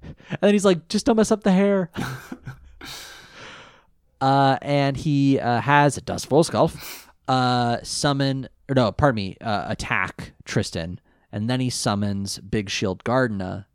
[0.02, 1.90] And then he's like, just don't mess up the hair.
[4.20, 10.32] uh, and he uh, has Dust Volskulf uh, summon, or no, pardon me, uh, attack
[10.44, 11.00] Tristan.
[11.32, 13.66] And then he summons Big Shield Gardena,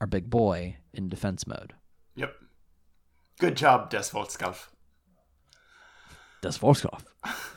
[0.00, 1.74] our big boy, in defense mode.
[2.16, 2.34] Yep.
[3.40, 4.68] Good job, Desvoltskalf.
[6.42, 7.02] Dust Volskulf.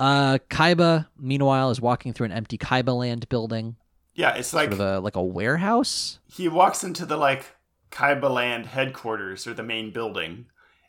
[0.00, 3.76] Uh, Kaiba, meanwhile, is walking through an empty Kaiba land building,
[4.14, 6.18] Yeah, it's like sort of a, like a warehouse.
[6.26, 7.54] he walks into the like
[7.92, 10.46] Kaiba Land headquarters or the main building,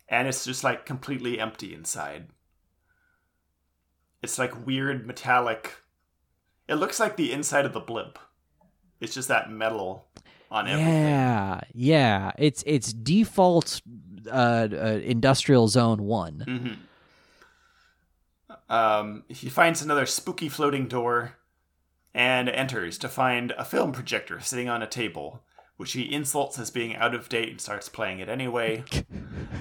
[0.09, 2.29] and it's just like completely empty inside.
[4.25, 5.75] It's like weird metallic.
[6.67, 8.17] It looks like the inside of the blimp.
[8.99, 10.07] It's just that metal
[10.49, 10.93] on everything.
[10.93, 12.31] Yeah, yeah.
[12.37, 13.81] It's it's default
[14.27, 16.39] uh, uh, industrial zone one.
[16.41, 16.73] hmm
[18.73, 21.35] Um, he finds another spooky floating door
[22.13, 25.43] and enters to find a film projector sitting on a table,
[25.77, 28.83] which he insults as being out of date and starts playing it anyway.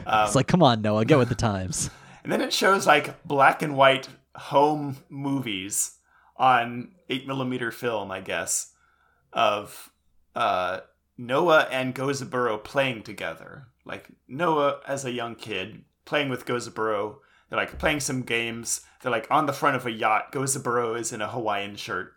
[0.07, 1.91] Um, It's like, come on, Noah, get with the times.
[2.23, 5.99] and then it shows like black and white home movies
[6.37, 8.73] on 8mm film, I guess,
[9.33, 9.91] of
[10.35, 10.81] uh,
[11.17, 13.69] Noah and Gozaburo playing together.
[13.85, 17.17] Like Noah as a young kid playing with Gozaburo.
[17.49, 18.81] They're like playing some games.
[19.03, 20.33] They're like on the front of a yacht.
[20.33, 22.15] Gozaburo is in a Hawaiian shirt.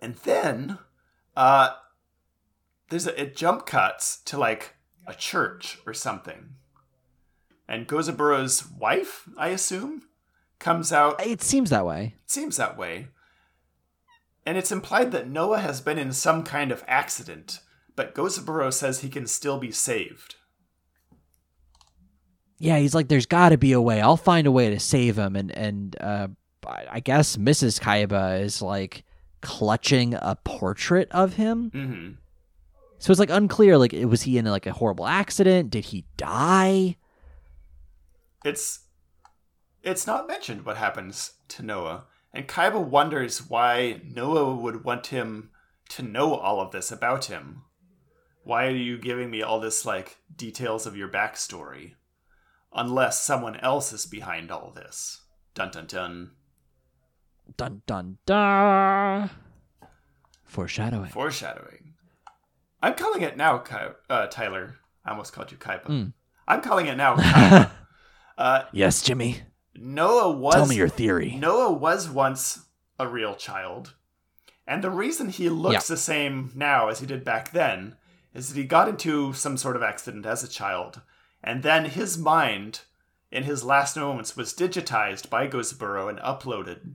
[0.00, 0.78] And then
[1.36, 1.70] uh,
[2.90, 4.74] there's a, it jump cuts to like
[5.06, 6.56] a church or something.
[7.68, 10.02] And Gozaburo's wife, I assume,
[10.58, 12.14] comes out It seems that way.
[12.24, 13.08] it seems that way.
[14.44, 17.60] And it's implied that Noah has been in some kind of accident,
[17.94, 20.34] but Gozaburo says he can still be saved.
[22.58, 24.00] Yeah, he's like, there's got to be a way.
[24.00, 25.34] I'll find a way to save him.
[25.36, 26.28] And and uh,
[26.66, 27.80] I guess Mrs.
[27.80, 29.04] Kaiba is like
[29.40, 31.70] clutching a portrait of him.
[31.72, 32.10] hmm
[32.98, 33.78] So it's like unclear.
[33.78, 35.70] Like, was he in like a horrible accident?
[35.70, 36.96] Did he die?
[38.44, 38.80] It's
[39.82, 45.50] it's not mentioned what happens to Noah, and Kaiba wonders why Noah would want him
[45.90, 47.62] to know all of this about him.
[48.44, 51.94] Why are you giving me all this like details of your backstory?
[52.74, 55.20] Unless someone else is behind all this.
[55.54, 56.30] Dun dun dun.
[57.56, 59.30] Dun dun dun.
[60.44, 61.10] Foreshadowing.
[61.10, 61.94] Foreshadowing.
[62.82, 64.76] I'm calling it now, Kai- uh, Tyler.
[65.04, 65.86] I almost called you Kaiba.
[65.86, 66.12] Mm.
[66.48, 67.70] I'm calling it now.
[68.38, 69.42] Uh, yes, Jimmy.
[69.74, 71.36] Noah was Tell me your theory.
[71.36, 72.66] Noah was once
[72.98, 73.94] a real child,
[74.66, 75.94] and the reason he looks Yeah.
[75.94, 77.96] the same now as he did back then
[78.34, 81.00] is that he got into some sort of accident as a child,
[81.42, 82.82] and then his mind,
[83.30, 86.94] in his last moments, was digitized by Gozaburo and uploaded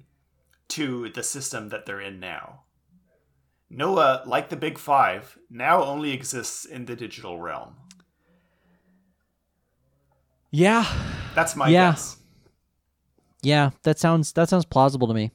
[0.70, 2.64] to the system that they're in now.
[3.70, 7.76] Noah, like the Big Five, now only exists in the digital realm.
[10.52, 10.86] Yeah.
[11.36, 11.92] That's my Yeah.
[11.92, 12.18] guess.
[13.42, 15.32] Yeah, that sounds that sounds plausible to me.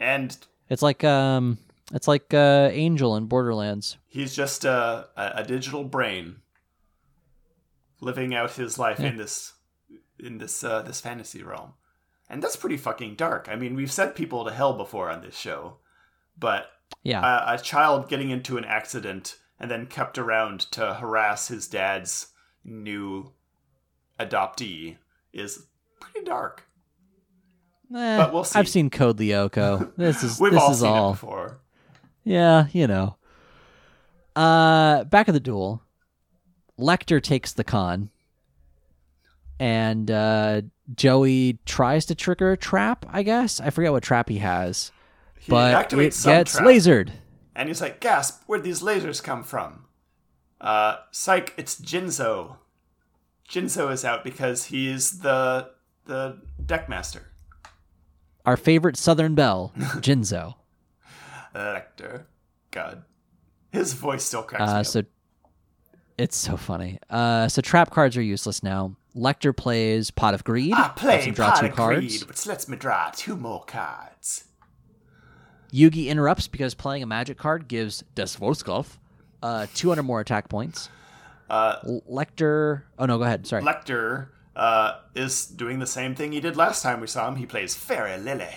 [0.00, 0.36] And
[0.68, 1.58] It's like um
[1.92, 3.96] it's like uh Angel in Borderlands.
[4.06, 6.36] He's just a, a, digital brain
[8.00, 9.08] living out his life Yeah.
[9.08, 9.54] in this
[10.18, 11.74] in this uh, this fantasy realm,
[12.28, 13.48] and that's pretty fucking dark.
[13.48, 15.78] I mean, we've sent people to hell before on this show,
[16.36, 16.70] but
[17.02, 17.20] Yeah.
[17.22, 22.28] a, a child getting into an accident and then kept around to harass his dad's
[22.64, 23.32] new
[24.18, 24.96] adoptee
[25.32, 25.66] is
[26.00, 26.64] pretty dark.
[27.94, 28.58] Eh, But we'll see.
[28.58, 29.92] I've seen Code Lyoko.
[29.96, 31.10] This is We've this all is seen all.
[31.10, 31.60] it before.
[32.24, 33.16] Yeah, you know.
[34.36, 35.82] Uh, back at the duel,
[36.78, 38.10] Lecter takes the con,
[39.58, 40.62] and uh,
[40.94, 43.04] Joey tries to trigger a trap.
[43.08, 44.92] I guess I forget what trap he has,
[45.40, 47.10] He but it some gets trap, lasered.
[47.56, 49.86] And he's like, gasp, where'd these lasers come from?
[50.60, 52.56] Uh, psych, it's Jinzo.
[53.48, 55.70] Jinzo is out because he's the
[56.06, 57.22] the deckmaster.
[58.46, 60.54] Our favorite Southern Belle, Jinzo.
[61.54, 62.24] Lecter.
[62.70, 63.04] God.
[63.70, 64.86] His voice still cracks me Uh, up.
[64.86, 65.02] so
[66.16, 66.98] it's so funny.
[67.10, 68.96] Uh, so trap cards are useless now.
[69.16, 70.72] Lecter plays Pot of Greed.
[70.72, 71.98] I play Pot two of cards.
[71.98, 74.44] Greed, which lets me draw two more cards.
[75.72, 78.86] Yugi interrupts because playing a magic card gives Desvoskov
[79.42, 80.88] uh, 200 more attack points.
[81.48, 81.76] Uh,
[82.10, 82.82] Lecter.
[82.98, 83.46] Oh, no, go ahead.
[83.46, 83.62] Sorry.
[83.62, 87.36] Lecter uh, is doing the same thing he did last time we saw him.
[87.36, 88.54] He plays Fairy Lily.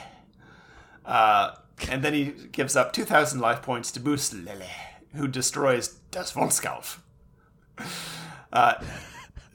[1.05, 1.55] Uh,
[1.89, 4.69] and then he gives up 2,000 life points to boost Lily,
[5.15, 6.99] who destroys Das Volskalf.
[8.51, 8.73] Uh,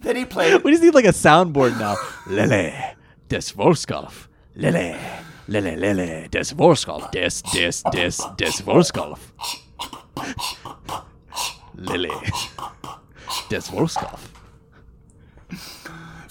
[0.00, 0.62] then he played.
[0.64, 1.96] we just need like a soundboard now.
[3.28, 4.28] Des Voskov.
[4.54, 4.96] Lele,
[5.48, 7.10] Lele, Lele, Des Voskov.
[7.10, 9.18] Des, Des, Des, Des Voskov.
[11.74, 12.10] Lele,
[13.48, 14.20] Des Voskov.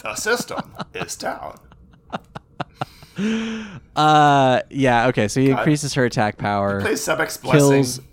[0.01, 1.59] The system is down.
[3.95, 6.79] Uh, yeah, okay, so he increases her attack power.
[6.79, 8.07] He plays Sebex Kills- Blessing,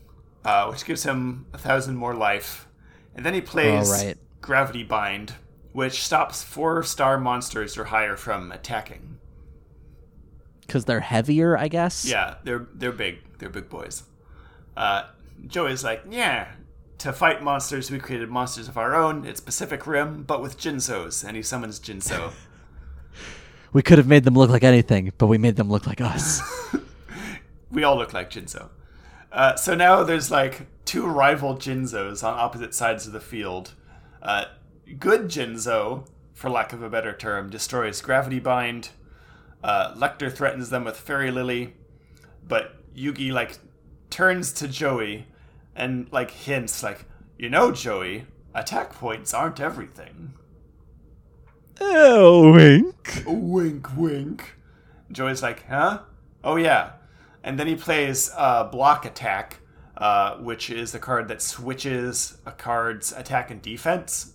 [0.45, 2.69] uh, which gives him a thousand more life.
[3.15, 4.17] And then he plays Oh, right.
[4.41, 5.35] Gravity Bind,
[5.73, 9.19] which stops four star monsters or higher from attacking.
[10.61, 12.05] Because they're heavier, I guess?
[12.05, 13.19] Yeah, they're they're big.
[13.39, 14.05] They're big boys.
[14.77, 15.09] Uh,
[15.47, 16.49] Joey's like, yeah.
[17.03, 19.27] To fight monsters, we created monsters of our own.
[19.27, 22.33] It's Pacific Rim, but with Jinzos, and he summons Jinzo.
[23.73, 26.41] We could have made them look like anything, but we made them look like us.
[27.73, 28.69] we all look like Jinzo.
[29.33, 33.75] Uh, so now there's like two rival Jinzos on opposite sides of the field.
[34.23, 34.45] Uh,
[35.01, 38.91] good Jinzo, for lack of a better term, destroys Gravity Bind.
[39.65, 41.75] Uh, Lecter threatens them with Fairy Lily,
[42.47, 43.59] but Yugi like
[44.09, 45.27] turns to Joey
[45.75, 47.05] and like hints like,
[47.39, 50.35] you know, Joey, attack points aren't everything.
[51.81, 53.23] oh, wink.
[53.27, 54.55] Wink, wink.
[55.11, 56.01] Joey's like, huh?
[56.45, 56.93] Oh, yeah.
[57.43, 59.59] And then he plays uh, Block Attack,
[59.97, 64.35] uh, which is the card that switches a card's attack and defense.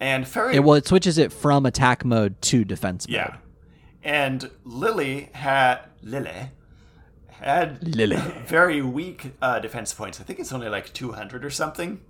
[0.00, 0.56] And Fairy.
[0.56, 3.14] It, well, it switches it from attack mode to defense mode.
[3.14, 3.36] yeah.
[4.02, 5.80] And Lily had.
[6.02, 6.50] Lily
[7.44, 8.16] had Lily.
[8.46, 10.20] very weak uh, defense points.
[10.20, 12.00] I think it's only like 200 or something.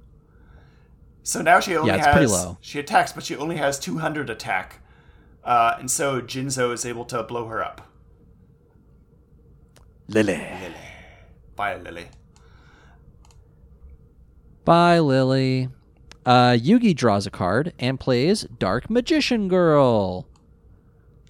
[1.22, 2.14] So now she only Yeah, it's has.
[2.14, 2.58] pretty low.
[2.60, 4.80] She attacks, but she only has 200 attack.
[5.44, 7.88] Uh, and so Jinzo is able to blow her up.
[10.08, 10.40] Lily.
[11.56, 12.06] Bye, Lily.
[14.64, 15.68] Bye, Lily.
[16.24, 20.26] Uh, Yugi draws a card and plays Dark Magician Girl,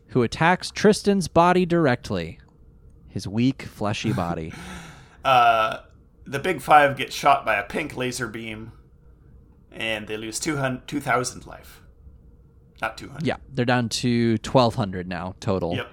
[0.09, 2.39] who attacks Tristan's body directly.
[3.13, 4.53] His weak, fleshy body.
[5.25, 5.79] Uh,
[6.25, 8.73] the big five get shot by a pink laser beam,
[9.71, 11.83] and they lose 200 2,000 life.
[12.81, 13.25] Not 200.
[13.25, 15.77] yeah, they're down to 1,200 now total.
[15.77, 15.89] Yep.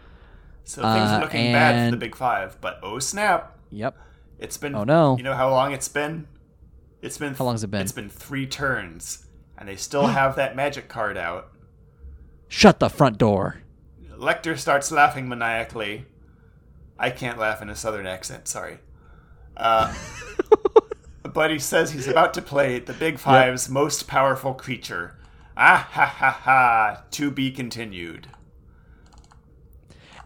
[0.63, 3.57] So things Uh, are looking bad for the big five, but oh snap!
[3.69, 3.95] Yep.
[4.39, 4.73] It's been.
[4.75, 5.17] Oh, no.
[5.17, 6.27] You know how long it's been?
[7.01, 7.33] It's been.
[7.35, 7.81] How long's it been?
[7.81, 9.25] It's been three turns,
[9.57, 11.51] and they still have that magic card out.
[12.47, 13.61] Shut the front door.
[14.17, 16.05] Lecter starts laughing maniacally.
[16.99, 18.80] I can't laugh in a southern accent, sorry.
[19.55, 19.93] Uh,
[21.34, 25.17] but he says he's about to play the Big Five's most powerful creature.
[25.57, 28.27] Ah ha ha ha, to be continued.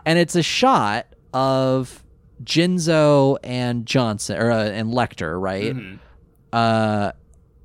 [0.06, 2.04] and it's a shot of
[2.44, 5.74] Jinzo and Johnson or uh, and Lecter, right?
[5.76, 5.96] Mm-hmm.
[6.52, 7.12] Uh,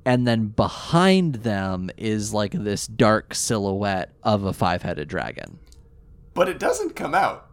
[0.05, 5.59] and then behind them is like this dark silhouette of a five-headed dragon.
[6.33, 7.48] But it doesn't come out.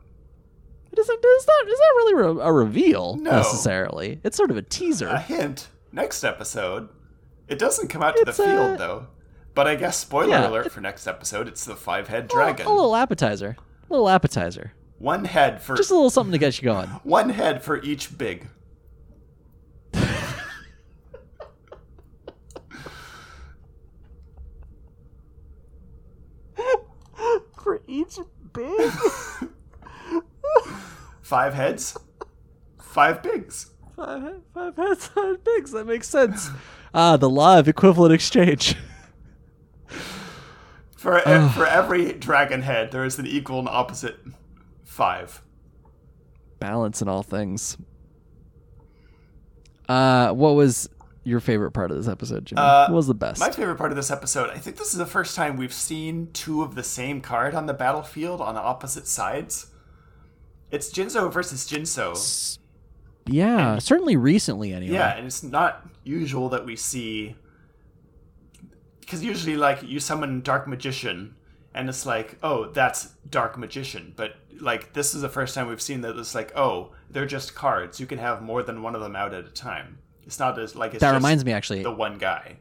[0.96, 1.18] It isn't.
[1.22, 1.68] It's not.
[1.68, 3.32] It's not really re- a reveal No.
[3.32, 4.20] necessarily.
[4.24, 5.08] It's sort of a teaser.
[5.08, 6.88] A hint, next episode.
[7.48, 9.08] It doesn't come out to It's, the field, though.
[9.54, 12.66] But I guess, spoiler Yeah, alert it- for next episode, it's the five head dragon.
[12.66, 13.56] A, little appetizer.
[13.88, 14.72] A little appetizer.
[14.98, 16.88] One head for Just a little something to get you going.
[17.04, 18.48] one head for each big.
[27.62, 28.18] For each
[28.52, 28.90] big.
[31.26, 31.98] Five heads,
[32.80, 33.72] five pigs.
[33.96, 35.72] five, five heads, five pigs.
[35.72, 36.50] That makes sense.
[36.94, 38.76] Ah, the law of equivalent exchange.
[40.96, 44.18] For e- for every dragon head, there is an equal and opposite
[44.84, 45.42] Five.
[46.60, 47.76] Balance in all things.
[49.88, 50.88] Uh, what was
[51.24, 52.60] your favorite part of this episode, Jimmy?
[52.62, 53.40] Uh, what was the best?
[53.40, 56.28] My favorite part of this episode, I think this is the first time we've seen
[56.32, 59.66] two of the same card on the battlefield on opposite sides.
[60.70, 62.58] It's Jinzo versus Jinso.
[63.26, 64.94] yeah, certainly recently anyway.
[64.94, 67.36] Yeah, and it's not usual that we see
[69.00, 71.36] because usually like you summon Dark Magician
[71.74, 74.12] and it's like, oh, that's Dark Magician.
[74.16, 77.54] But like this is the first time we've seen that it's like, oh, they're just
[77.54, 78.00] cards.
[78.00, 79.98] You can have more than one of them out at a time.
[80.24, 81.82] It's not as like it's That just reminds me actually.
[81.82, 82.56] the one guy.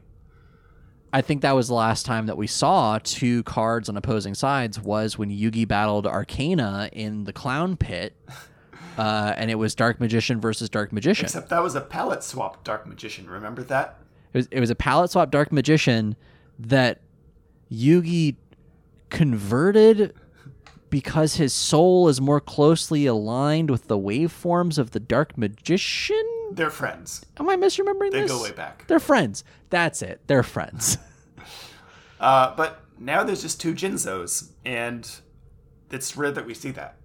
[1.12, 4.80] I think that was the last time that we saw two cards on opposing sides
[4.80, 8.14] was when Yugi battled Arcana in the Clown Pit,
[8.98, 11.26] uh, and it was Dark Magician versus Dark Magician.
[11.26, 13.28] Except that was a palette swap Dark Magician.
[13.28, 13.98] Remember that?
[14.32, 16.16] It was it was a palette swap Dark Magician
[16.58, 17.00] that
[17.70, 18.36] Yugi
[19.08, 20.14] converted
[20.90, 26.35] because his soul is more closely aligned with the waveforms of the Dark Magician.
[26.52, 27.24] They're friends.
[27.38, 28.30] Am I misremembering They this?
[28.30, 28.86] They go way back.
[28.86, 29.44] They're friends.
[29.70, 30.20] That's it.
[30.26, 30.98] They're friends.
[32.18, 35.06] Uh, but now there's just two Jinzos, and
[35.90, 36.96] it's rare that we see that.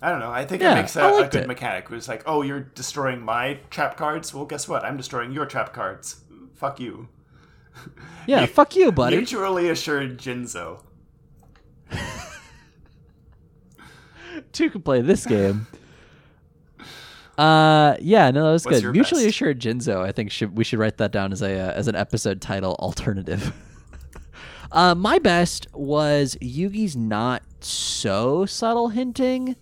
[0.00, 0.30] I don't know.
[0.30, 1.48] I think Yeah, it makes a, a good it.
[1.48, 1.88] mechanic.
[1.90, 4.32] It's like, oh, you're destroying my trap cards.
[4.32, 4.84] Well, guess what?
[4.84, 6.20] I'm destroying your trap cards.
[6.54, 7.08] Fuck you.
[8.28, 9.16] Yeah, fuck you, buddy.
[9.16, 10.84] Mutually assured Jinzo.
[14.52, 15.66] two can play this game.
[17.38, 18.92] Uh, yeah, no, that was What's good.
[18.92, 19.36] Mutually best?
[19.36, 20.00] assured Jinzo.
[20.02, 22.74] I think should we should write that down as a uh, as an episode title
[22.80, 23.52] alternative.
[24.72, 29.54] uh, my best was Yugi's not so subtle hinting.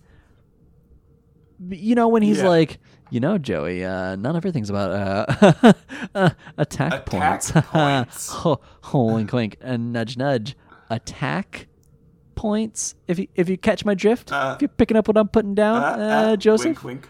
[1.69, 2.47] You know when he's Yeah.
[2.49, 2.79] like,
[3.11, 5.73] you know, Joey, uh, not everything's about uh,
[6.15, 7.51] uh, attack, Attack points.
[7.71, 8.31] points.
[8.45, 8.59] oh,
[8.93, 10.55] oh, wink, wink, and nudge, nudge.
[10.89, 11.67] Attack
[12.35, 12.95] points.
[13.07, 15.53] If you if you catch my drift, Uh, if you're picking up what I'm putting
[15.55, 17.09] down, Uh, uh, uh, Joseph Wink, wink.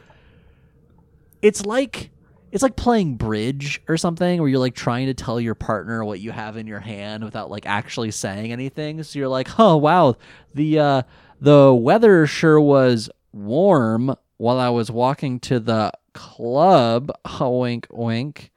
[1.41, 2.11] It's like
[2.51, 6.19] it's like playing bridge or something where you're like trying to tell your partner what
[6.19, 10.15] you have in your hand without like actually saying anything so you're like oh wow
[10.53, 11.01] the uh
[11.39, 17.11] the weather sure was warm while i was walking to the club
[17.41, 18.51] wink wink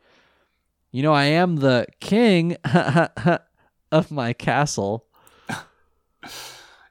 [0.93, 2.57] you know i am the king
[3.93, 5.05] of my castle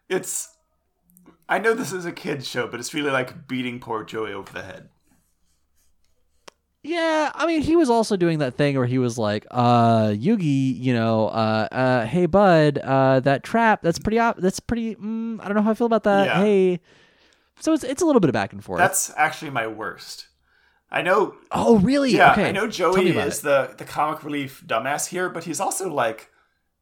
[0.09, 0.55] It's.
[1.47, 4.51] I know this is a kid's show, but it's really like beating poor Joey over
[4.51, 4.89] the head.
[6.81, 10.79] Yeah, I mean, he was also doing that thing where he was like, "Uh, Yugi,
[10.79, 14.95] you know, uh, uh, hey, bud, uh, that trap, that's pretty, op- that's pretty.
[14.95, 16.27] Mm, I don't know how I feel about that.
[16.27, 16.41] Yeah.
[16.41, 16.79] Hey,
[17.59, 18.79] so it's it's a little bit of back and forth.
[18.79, 20.27] That's actually my worst.
[20.91, 22.11] I know oh, really?
[22.11, 22.49] Yeah, okay.
[22.49, 23.43] I know Joey is it.
[23.43, 26.29] the the comic relief dumbass here, but he's also like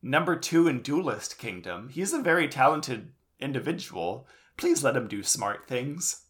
[0.02, 1.90] number two in Duelist Kingdom.
[1.90, 4.28] He's a very talented individual.
[4.56, 6.22] Please let him do smart things.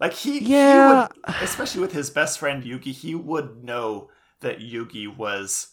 [0.00, 1.08] Like he, Yeah.
[1.14, 4.08] he would, especially with his best friend Yugi, he would know
[4.40, 5.68] that Yugi was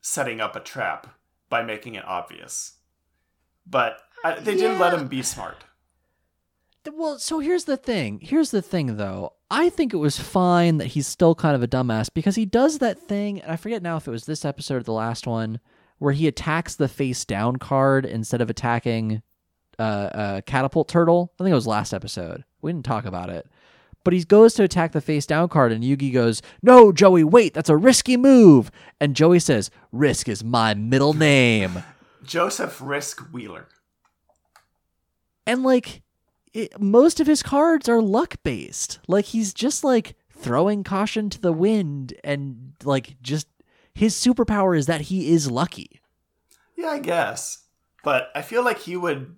[0.00, 1.14] setting up a trap
[1.50, 2.76] by making it obvious.
[3.66, 5.64] But I, they didn't let him be smart.
[6.90, 8.20] Well, so here's the thing.
[8.22, 9.34] Here's the thing, though.
[9.50, 12.78] I think it was fine that he's still kind of a dumbass because he does
[12.78, 15.60] that thing, and I forget now if it was this episode or the last one,
[15.98, 19.20] where he attacks the face down card instead of attacking
[19.78, 21.32] uh, uh, catapult turtle.
[21.38, 22.44] I think it was last episode.
[22.62, 23.46] We didn't talk about it.
[24.04, 27.52] But he goes to attack the face down card, and Yugi goes, No, Joey, wait,
[27.52, 28.70] that's a risky move.
[29.00, 31.82] And Joey says, Risk is my middle name.
[32.24, 33.68] Joseph Risk Wheeler.
[35.46, 36.02] and like
[36.52, 41.40] it, most of his cards are luck based like he's just like throwing caution to
[41.40, 43.46] the wind and like just
[43.94, 46.00] his superpower is that he is lucky
[46.76, 47.64] Yeah, I guess.
[48.04, 49.34] But I feel like he would.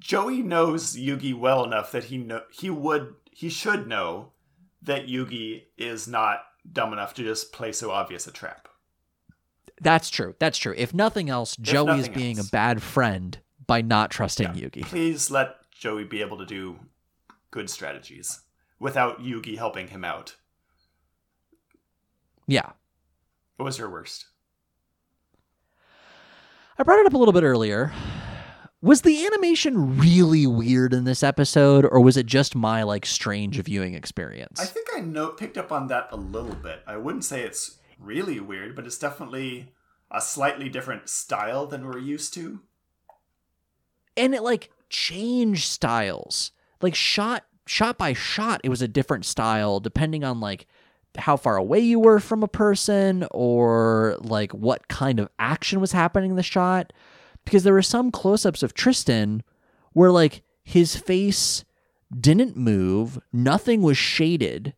[0.00, 4.32] Joey knows Yugi well enough that he know he would he should know
[4.82, 8.68] that Yugi is not dumb enough to just play so obvious a trap.
[9.80, 12.48] that's true that's true if nothing else joey is being else.
[12.48, 14.68] a bad friend by not trusting Yeah.
[14.68, 16.78] yugi Please let Joey be able to do
[17.50, 18.40] good strategies
[18.78, 20.36] without Yugi helping him out.
[22.46, 22.70] yeah
[23.56, 24.26] What was your worst?
[26.78, 27.92] i brought it up a little bit earlier
[28.84, 33.58] was the animation really weird in this episode or was it just my like strange
[33.60, 36.80] viewing experience I think I know picked up on that a little bit.
[36.86, 39.72] I wouldn't say it's really weird, but it's definitely
[40.10, 42.60] a slightly different style than we're used to.
[44.16, 46.52] and it like changed styles
[46.82, 50.66] like shot shot by shot it was a different style depending on like
[51.16, 55.92] how far away you were from a person or like what kind of action was
[55.92, 56.92] happening in the shot
[57.44, 59.42] because there were some close-ups of Tristan
[59.92, 61.64] where like his face
[62.18, 64.74] didn't move, nothing was shaded.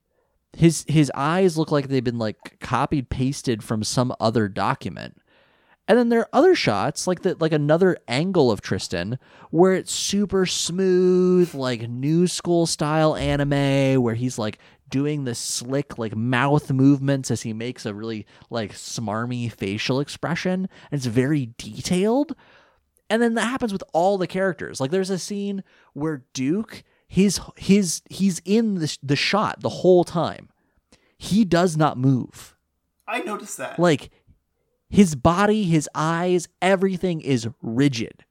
[0.56, 5.20] His his eyes look like they've been like copied pasted from some other document.
[5.88, 9.18] And then there are other shots, like the like another angle of Tristan,
[9.50, 15.98] where it's super smooth, like new school style anime, where he's like doing the slick
[15.98, 21.50] like mouth movements as he makes a really like smarmy facial expression, and it's very
[21.58, 22.34] detailed.
[23.08, 24.80] And then that happens with all the characters.
[24.80, 25.62] Like there's a scene
[25.92, 30.48] where Duke, his his he's in the the shot the whole time.
[31.16, 32.56] He does not move.
[33.06, 33.78] I noticed that.
[33.78, 34.10] Like
[34.88, 38.24] his body, his eyes, everything is rigid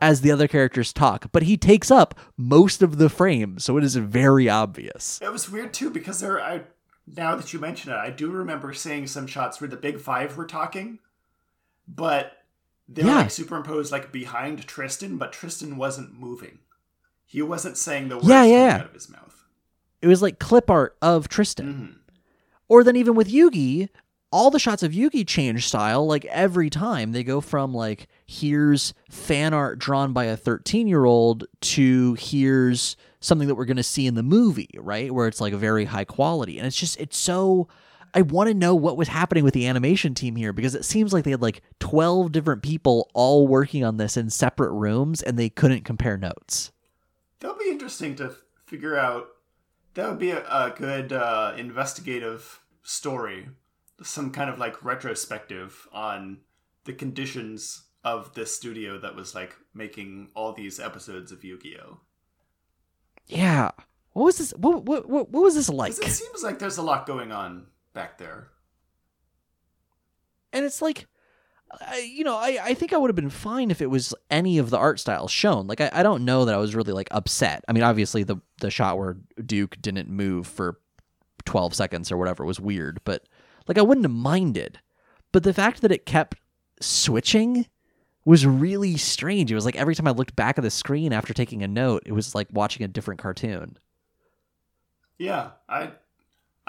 [0.00, 3.84] as the other characters talk, but he takes up most of the frame, so it
[3.84, 5.18] is very obvious.
[5.20, 6.62] It was weird too because there I
[7.16, 10.36] now that you mention it, I do remember seeing some shots where the big five
[10.36, 10.98] were talking,
[11.86, 12.32] but
[12.88, 13.16] they were Yeah.
[13.16, 16.58] like superimposed like behind Tristan, but Tristan wasn't moving.
[17.26, 18.76] He wasn't saying the words Yeah, yeah.
[18.76, 19.44] out of his mouth.
[20.00, 21.74] It was like clip art of Tristan.
[21.74, 21.94] Mhm.
[22.68, 23.88] Or then even with Yugi,
[24.30, 27.12] all the shots of Yugi change style like every time.
[27.12, 33.54] They go from like here's fan art drawn by a 13-year-old to here's something that
[33.56, 35.12] we're going to see in the movie, right?
[35.12, 36.58] Where it's like very high quality.
[36.58, 37.68] And it's just it's so
[38.18, 41.12] I want to know what was happening with the animation team here because it seems
[41.12, 45.38] like they had like 12 different people all working on this in separate rooms and
[45.38, 46.72] they couldn't compare notes.
[47.38, 49.28] That would be interesting to f- figure out.
[49.94, 53.50] That would be a, a good uh, investigative story,
[54.02, 56.38] some kind of like retrospective on
[56.86, 62.00] the conditions of this studio that was like making all these episodes of Yu-Gi-Oh.
[63.28, 63.70] Yeah.
[64.14, 65.92] What was this what what what, what was this like?
[65.92, 68.48] it seems like there's a lot going on back there.
[70.52, 71.06] and it's like
[71.80, 74.58] I, you know I, I think i would have been fine if it was any
[74.58, 75.66] of the art styles shown.
[75.66, 77.64] Like I, I don't know that i was really like upset.
[77.68, 80.78] I mean obviously the the shot where duke didn't move for
[81.44, 83.24] 12 seconds or whatever was weird but
[83.66, 84.80] like i wouldn't have minded.
[85.32, 86.36] But the fact that it kept
[86.80, 87.66] switching
[88.24, 89.50] was really strange.
[89.50, 92.02] It was like every time i looked back at the screen after taking a note
[92.06, 93.76] it was like watching a different cartoon.
[95.18, 95.90] Yeah, I,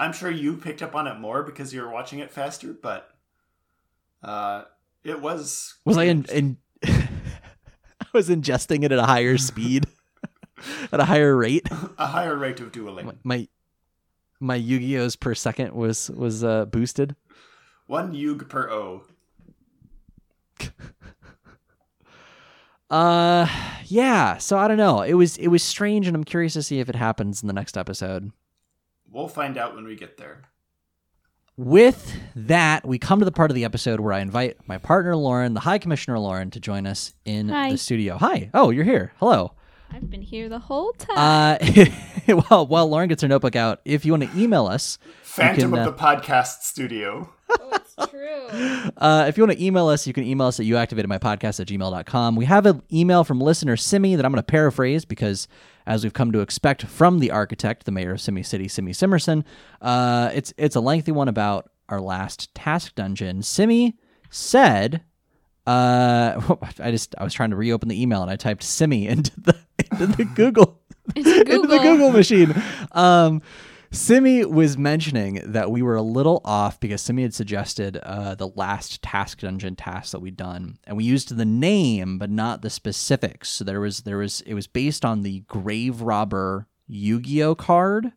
[0.00, 3.10] I'm sure you picked up on it more because you were watching it faster, but
[4.22, 4.64] uh,
[5.04, 5.74] it was.
[5.84, 9.86] was i in, in i was ingesting it at a higher speed
[10.92, 11.68] at a higher rate
[11.98, 13.06] a higher rate of dueling?
[13.06, 13.48] my my,
[14.40, 17.14] my Yu-Gi-Ohs per second was was uh, boosted.
[17.86, 19.02] One Yug per O.
[22.88, 23.46] Uh,
[23.84, 24.38] yeah.
[24.38, 25.02] So I don't know.
[25.02, 27.52] It was it was strange, and I'm curious to see if it happens in the
[27.52, 28.32] next episode.
[29.10, 30.42] We'll find out when we get there.
[31.56, 35.14] With that, we come to the part of the episode where I invite my partner
[35.16, 37.72] Lauren, the High Commissioner Lauren, to join us in Hi.
[37.72, 38.16] the studio.
[38.18, 38.50] Hi.
[38.54, 39.12] Oh, you're here.
[39.18, 39.52] Hello.
[39.92, 41.58] I've been here the whole time.
[41.58, 45.72] Uh, well, while Lauren gets her notebook out, if you want to email us, Phantom
[45.72, 47.28] can, of uh, the podcast studio.
[47.60, 48.19] oh, it's true.
[49.00, 52.36] Uh, if you want to email us, you can email us at youactivatedmypodcast at gmail.com.
[52.36, 55.48] We have an email from listener Simi that I'm going to paraphrase because,
[55.86, 59.44] as we've come to expect from the architect, the mayor of Simi City, Simi Simerson,
[59.80, 63.42] uh, it's, it's a lengthy one about our last task dungeon.
[63.42, 63.96] Simi
[64.28, 65.02] said,
[65.66, 69.38] uh, I just I was trying to reopen the email and I typed Simi into
[69.40, 69.56] the
[69.90, 70.80] into the Google
[71.16, 71.78] Into into the Google.
[71.78, 72.54] Google machine.
[72.92, 73.42] Um,
[73.92, 78.48] Simi was mentioning that we were a little off because Simi had suggested uh, the
[78.48, 82.70] last task dungeon task that we'd done, and we used the name but not the
[82.70, 83.48] specifics.
[83.48, 88.12] So there was there was it was based on the Grave Robber Yu-Gi-Oh card.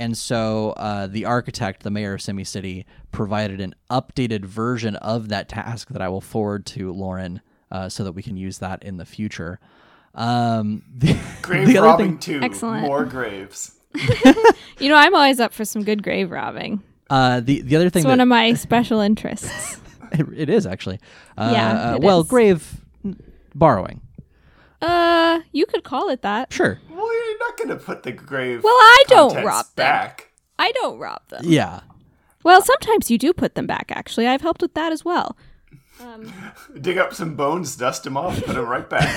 [0.00, 5.28] And so uh, the architect, the mayor of Simi City, provided an updated version of
[5.28, 7.40] that task that I will forward to Lauren
[7.72, 9.58] uh, so that we can use that in the future.
[10.14, 12.44] Um, the, Grave the other robbing thing, two.
[12.44, 12.82] Excellent.
[12.82, 13.77] More graves.
[14.80, 16.82] You know, I'm always up for some good grave robbing.
[17.10, 19.80] uh, the the other thing It's that, one of my special interests.
[20.10, 21.00] It, it is actually.
[21.36, 22.28] Uh, Yeah, uh, well, is.
[22.28, 22.80] grave
[23.54, 24.00] borrowing.
[24.80, 26.50] Uh, you could call it that.
[26.50, 26.80] Sure.
[26.88, 28.62] Well, you're not going to put the grave.
[28.64, 29.72] Well, I don't contents rob them.
[29.84, 30.30] back.
[30.58, 31.42] I don't rob them.
[31.44, 31.80] Yeah.
[32.42, 33.92] Well, sometimes you do put them back.
[33.94, 35.36] Actually, I've helped with that as well.
[36.00, 36.32] Um,
[36.80, 39.08] Dig up some bones, dust them off, put them right back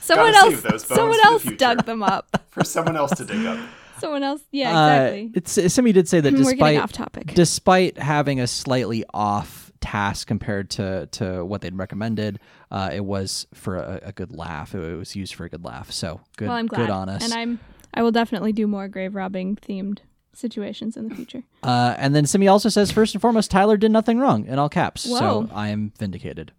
[0.00, 2.42] someone else, those bones someone for the else dug them up.
[2.50, 3.58] for someone else to dig up.
[4.00, 5.30] Someone else, yeah, Uh, exactly.
[5.66, 7.34] it's Simi did say that We're getting despite off topic.
[7.34, 12.38] despite having a slightly off task compared to to what they'd recommended,
[12.70, 14.74] uh, it was for a, a good laugh.
[14.74, 15.90] It, was used for a good laugh.
[15.90, 16.48] So good.
[16.48, 17.24] well, I'm glad, Good on us.
[17.24, 17.60] and I'm
[17.94, 19.98] I will definitely do more grave robbing themed
[20.32, 21.42] situations in the future.
[21.62, 24.68] Uh, and then Simi also says, first and foremost, Tyler did nothing wrong in all
[24.68, 25.02] caps.
[25.02, 26.52] So I am vindicated.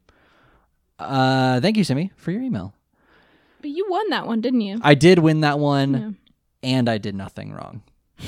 [0.99, 2.73] Uh, thank you, Simi, for your email.
[3.61, 4.79] But you won that one, didn't you?
[4.81, 6.17] I did win that one.
[6.63, 7.81] And I did nothing wrong.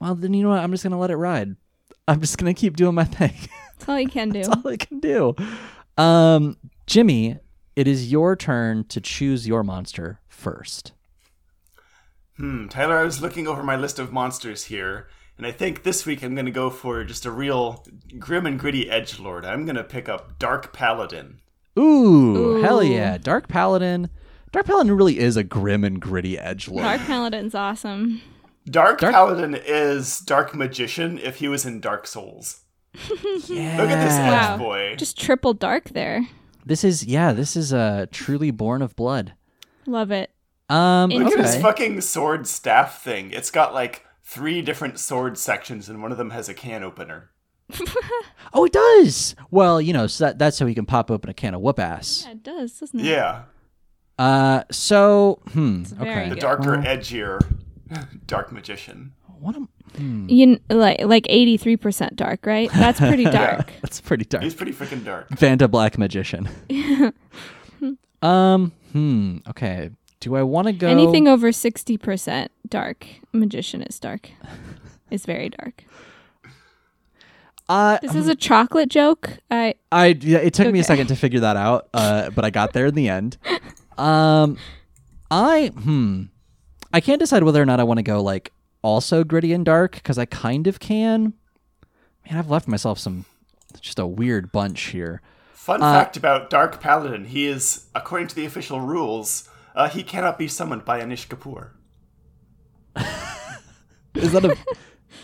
[0.00, 0.60] Well, then you know what?
[0.60, 1.56] I'm just gonna let it ride.
[2.08, 3.34] I'm just gonna keep doing my thing.
[3.78, 4.42] That's all you can do.
[4.42, 5.34] That's all I can do.
[5.96, 6.56] Um,
[6.86, 7.38] Jimmy,
[7.74, 10.92] it is your turn to choose your monster first.
[12.36, 15.08] Hmm, Tyler, I was looking over my list of monsters here,
[15.38, 17.84] and I think this week I'm gonna go for just a real
[18.18, 19.44] grim and gritty edge lord.
[19.46, 21.40] I'm gonna pick up Dark Paladin.
[21.78, 22.62] Ooh, Ooh.
[22.62, 23.16] hell yeah.
[23.18, 24.10] Dark Paladin.
[24.52, 26.82] Dark Paladin really is a grim and gritty edge lord.
[26.84, 28.20] Dark Paladin's awesome.
[28.68, 32.60] Dark, Dark- Paladin is Dark Magician if he was in Dark Souls.
[33.48, 33.76] yeah.
[33.78, 34.56] Look at this edge Wow.
[34.58, 34.96] boy.
[34.96, 36.26] Just triple dark there.
[36.64, 39.34] This is yeah, this is uh truly born of blood.
[39.86, 40.30] Love it.
[40.68, 43.30] Um Look Look at this fucking sword staff thing.
[43.32, 47.30] It's got like three different sword sections, and one of them has a can opener.
[48.52, 49.34] Oh, it does.
[49.50, 51.78] Well, you know, so that, that's so he can pop open a can of whoop
[51.78, 52.22] ass.
[52.24, 53.04] Yeah, it does, doesn't it?
[53.04, 53.42] Yeah,
[54.18, 56.28] Uh so, hmm, very okay.
[56.30, 57.38] the darker, Well- edgier
[58.26, 59.12] Dark Magician.
[59.38, 60.28] What am hmm.
[60.28, 62.70] You like like eighty three percent dark, right?
[62.72, 63.70] That's pretty dark.
[63.82, 64.42] That's pretty dark.
[64.42, 65.28] He's pretty freaking dark.
[65.30, 66.48] Vanta Black Magician.
[68.22, 69.90] um, hmm, okay.
[70.20, 74.30] Do I want to go Anything over sixty percent dark, magician is dark.
[75.10, 75.84] Is very dark.
[77.68, 79.38] Uh, This is a chocolate joke.
[79.50, 82.50] I I yeah, it took me a second to figure that out, uh, but I
[82.50, 83.36] got there in the end.
[83.98, 84.58] Um,
[85.30, 86.24] I hmm,
[86.92, 88.52] I can't decide whether or not I want to go like
[88.82, 91.34] also gritty and dark because I kind of can.
[92.28, 93.24] Man, I've left myself some
[93.80, 95.20] just a weird bunch here.
[95.52, 100.02] Fun Uh, fact about Dark Paladin: he is, according to the official rules, uh, he
[100.02, 101.70] cannot be summoned by Anish Kapoor.
[104.14, 104.52] Is that a?
[104.52, 104.58] Is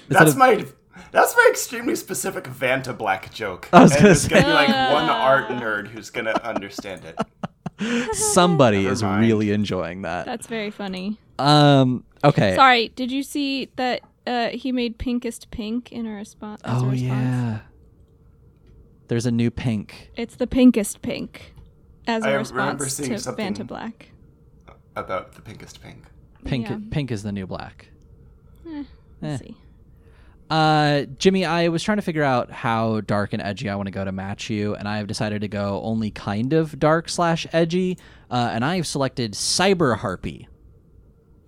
[0.09, 0.67] That's that a, my
[1.11, 3.69] that's my extremely specific Vanta Black joke.
[3.73, 8.15] I was and gonna there's gonna be like one art nerd who's gonna understand it.
[8.15, 9.23] somebody Never is mind.
[9.23, 10.27] really enjoying that.
[10.27, 11.19] that's very funny.
[11.39, 12.05] Um.
[12.25, 12.55] Okay.
[12.55, 16.63] Sorry, did you see that uh, he made pinkest pink in a response?
[16.65, 17.01] as a Oh response?
[17.01, 17.59] yeah.
[19.09, 20.11] There's a new pink.
[20.17, 21.55] It's the pinkest pink
[22.07, 24.09] as a I response remember seeing to something- Vanta Black.
[24.95, 26.05] About the pinkest pink.
[26.45, 26.69] Pink.
[26.69, 26.79] Yeah.
[26.91, 27.89] Pink is the new black.
[28.67, 28.85] Eh, Eh.
[29.21, 29.57] we'll see.
[30.51, 33.91] Uh, Jimmy, I was trying to figure out how dark and edgy I want to
[33.91, 37.47] go to match you, and I have decided to go only kind of dark slash
[37.55, 37.97] edgy,
[38.31, 40.47] uh, and I have selected Cyber Harpie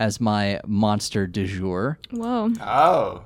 [0.05, 1.99] as my monster du jour.
[2.11, 2.51] Whoa.
[2.61, 3.25] Oh,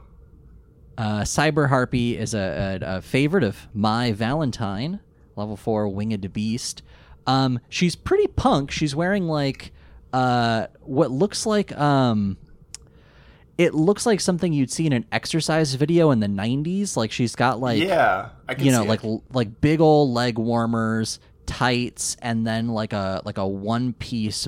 [0.97, 5.01] Uh, Cyber Harpie is a, a, a favorite of Mai Valentine,
[5.37, 6.83] level four winged beast.
[7.27, 8.71] Um, she's pretty punk.
[8.71, 9.73] She's wearing like
[10.13, 12.37] uh, what looks like um,
[13.59, 16.97] it looks like something you'd see in an exercise video in the '90s.
[16.97, 19.09] Like she's got like yeah, I can you know see like it.
[19.09, 24.47] l- like big old leg warmers, tights, and then like a like a one piece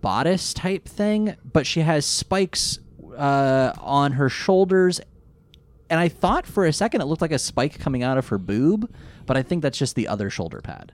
[0.00, 1.36] bodice type thing.
[1.52, 2.78] But she has spikes
[3.16, 5.00] uh, on her shoulders,
[5.90, 8.38] and I thought for a second it looked like a spike coming out of her
[8.38, 8.92] boob,
[9.26, 10.92] but I think that's just the other shoulder pad.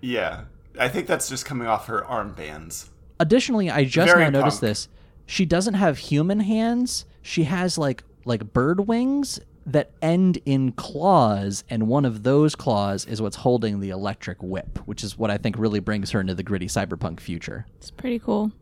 [0.00, 0.44] Yeah,
[0.78, 2.88] I think that's just coming off her armbands.
[3.18, 4.68] Additionally, I just Very now noticed punk.
[4.70, 4.88] this.
[5.26, 7.06] She doesn't have human hands.
[7.22, 13.04] She has like like bird wings that end in claws, and one of those claws
[13.04, 16.34] is what's holding the electric whip, which is what I think really brings her into
[16.34, 17.66] the gritty cyberpunk future.
[17.78, 18.52] It's pretty cool.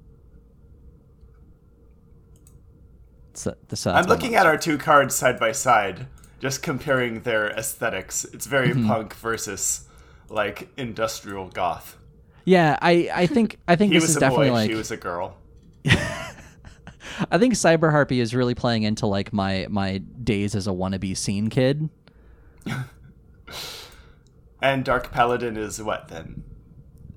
[3.34, 6.06] So, so I'm looking at our two cards side by side,
[6.40, 8.24] just comparing their aesthetics.
[8.26, 8.86] It's very Mm-hmm.
[8.86, 9.88] punk versus
[10.28, 11.96] like industrial goth.
[12.44, 14.76] Yeah, I, I think I think He this was is a definitely boy, like she
[14.76, 15.36] was a girl.
[17.30, 21.16] I think Cyber Harpie is really playing into like my my days as a wannabe
[21.16, 21.88] scene kid.
[24.62, 26.42] And Dark Paladin is what then?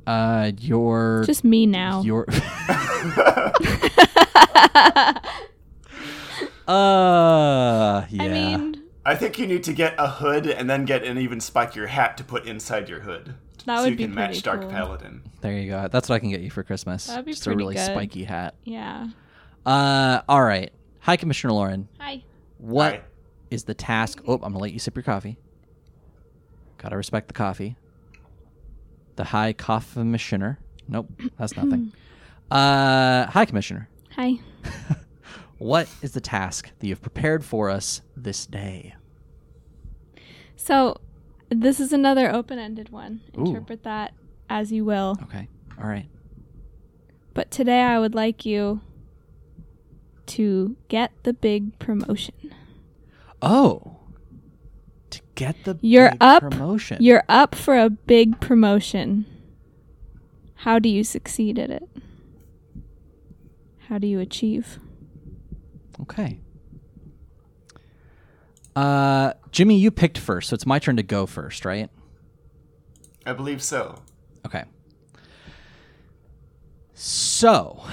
[0.06, 2.02] Uh, your Just me now.
[2.02, 2.26] your.
[6.68, 8.24] uh, yeah.
[8.24, 11.40] I mean, I think you need to get a hood and then get an even
[11.40, 13.36] spikier hat to put inside your hood.
[13.66, 14.70] That so would you be can match pretty Dark.
[14.70, 15.22] Paladin.
[15.40, 15.88] there you go.
[15.90, 17.08] That's what I can get you for Christmas.
[17.08, 17.86] That'd be Just a really good.
[17.86, 18.56] spiky hat.
[18.66, 19.08] yeah.
[19.68, 20.72] Uh, all right.
[21.02, 21.88] Hi, Commissioner Lauren.
[22.00, 22.24] Hi.
[22.58, 23.04] What
[23.52, 23.68] is Hi.
[23.68, 24.22] the task?
[24.26, 25.38] Oh, I'm gonna let you sip your coffee.
[26.78, 27.76] Gotta respect the coffee.
[29.18, 30.58] The High Commissioner.
[30.88, 31.92] Nope, that's nothing.
[32.52, 33.90] uh, Hi, Commissioner.
[34.16, 34.40] Hi.
[35.58, 38.94] What is the task that you've prepared for us this day?
[40.56, 41.02] So,
[41.50, 43.22] this is another open-ended one.
[43.38, 43.46] Ooh.
[43.46, 44.14] Interpret that
[44.50, 45.18] as you will.
[45.24, 45.48] Okay.
[45.82, 46.08] All right.
[47.34, 48.82] But today I would like you
[50.28, 52.54] to get the big promotion.
[53.42, 53.98] Oh.
[55.12, 56.42] To get the You're big up.
[56.42, 56.98] promotion.
[57.00, 59.26] You're up for a big promotion.
[60.56, 61.88] How do you succeed at it?
[63.88, 64.80] How do you achieve?
[66.02, 66.40] Okay.
[68.76, 71.90] Uh, Jimmy, you picked first, so it's my turn to go first, right?
[73.26, 74.02] I believe so.
[74.46, 74.66] Okay.
[76.94, 77.84] So,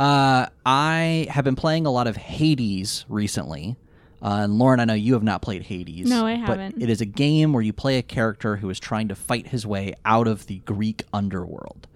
[0.00, 3.76] uh, I have been playing a lot of Hades recently.
[4.22, 6.08] Uh, and Lauren, I know you have not played Hades.
[6.08, 6.82] No, I haven't.
[6.82, 9.66] it is a game where you play a character who is trying to fight his
[9.66, 11.86] way out of the Greek underworld.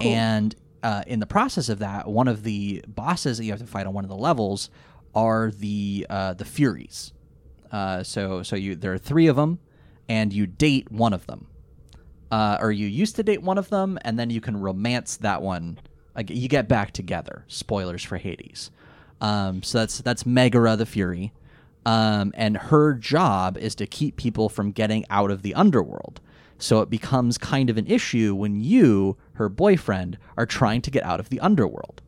[0.00, 3.66] And uh, in the process of that, one of the bosses that you have to
[3.66, 4.70] fight on one of the levels
[5.14, 7.12] are the uh, the Furies.
[7.72, 9.58] Uh, so so you there are three of them,
[10.08, 11.48] and you date one of them
[12.30, 15.42] uh, or you used to date one of them, and then you can romance that
[15.42, 15.78] one.
[16.14, 17.44] Like you get back together.
[17.48, 18.70] Spoilers for Hades.
[19.20, 21.32] Um, so that's that's Megara the Fury,
[21.84, 26.20] um, and her job is to keep people from getting out of the underworld.
[26.58, 31.04] So it becomes kind of an issue when you, her boyfriend, are trying to get
[31.04, 32.02] out of the underworld.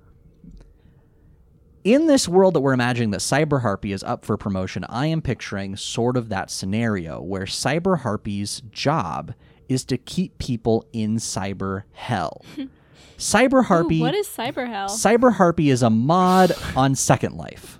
[1.84, 5.20] In this world that we're imagining that Cyber Harpie is up for promotion, I am
[5.20, 9.34] picturing sort of that scenario where Cyber Harpie's job
[9.68, 12.44] is to keep people in cyber hell.
[13.22, 14.88] Cyber Harpie Ooh, what is cyber hell?
[14.88, 17.78] Cyber Harpie is a mod on Second Life.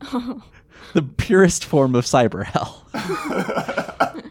[0.92, 2.86] the purest form of cyber hell.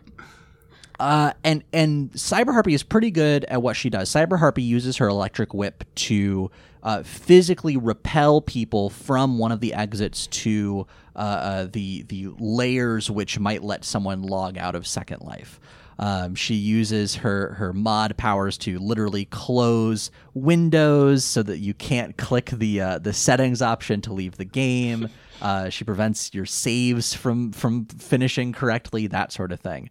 [0.99, 4.07] Uh, and and Cyber Harpie is pretty good at what she does.
[4.07, 6.51] Cyber Harpie uses her electric whip to
[6.83, 10.85] uh, physically repel people from one of the exits to
[11.15, 15.59] uh, uh, the the layers which might let someone log out of Second Life.
[16.01, 22.17] Um, she uses her her mod powers to literally close windows so that you can't
[22.17, 25.09] click the uh, the settings option to leave the game.
[25.41, 29.89] Uh, she prevents your saves from from finishing correctly, that sort of thing.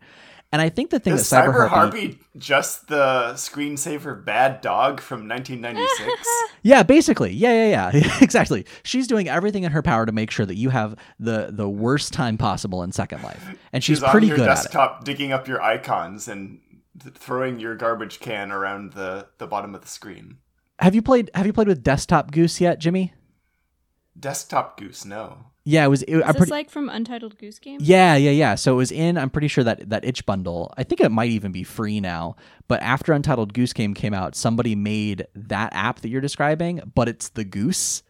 [0.52, 4.60] And I think the thing Is that Cyber, Cyber Harpie, Harpie just the screensaver bad
[4.60, 6.28] dog from 1996?
[6.62, 8.66] yeah, basically, yeah, yeah, yeah, exactly.
[8.82, 12.12] She's doing everything in her power to make sure that you have the the worst
[12.12, 14.62] time possible in Second Life, and she's, on pretty your good at it.
[14.62, 16.58] desktop digging up your icons and
[17.00, 20.38] th- throwing your garbage can around the, the bottom of the screen.
[20.80, 23.14] Have you played Have you played with Desktop Goose yet, Jimmy?
[24.18, 25.46] Desktop Goose, no.
[25.70, 26.02] Yeah, it was.
[26.02, 27.78] It, is I'm this pretty, like from Untitled Goose Game?
[27.82, 28.54] Yeah, yeah, yeah.
[28.56, 29.16] So it was in.
[29.16, 30.72] I'm pretty sure that that itch bundle.
[30.76, 32.36] I think it might even be free now.
[32.68, 37.08] But after Untitled Goose Game came out, somebody made that app that you're describing, but
[37.08, 38.02] it's the goose,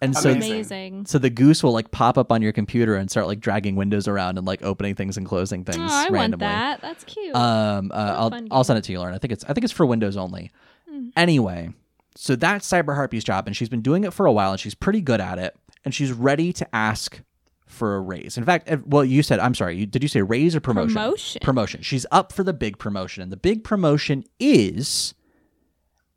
[0.00, 0.52] and so Amazing.
[0.52, 1.06] Amazing.
[1.06, 4.08] so the goose will like pop up on your computer and start like dragging windows
[4.08, 6.44] around and like opening things and closing things Oh, I randomly.
[6.46, 6.80] want that.
[6.82, 7.34] That's cute.
[7.36, 9.14] Um, uh, I'll fun I'll send it to you, Lauren.
[9.14, 10.50] I think it's I think it's for Windows only.
[10.88, 11.08] Hmm.
[11.16, 11.70] Anyway,
[12.16, 14.74] so that's Cyber Harpie's job, and she's been doing it for a while, and she's
[14.74, 17.20] pretty good at it, and she's ready to ask
[17.66, 18.36] for a raise.
[18.36, 19.76] In fact, well, you said I'm sorry.
[19.76, 20.94] You, did you say raise or promotion?
[20.94, 21.40] Promotion.
[21.42, 21.82] Promotion.
[21.82, 25.14] She's up for the big promotion, and the big promotion is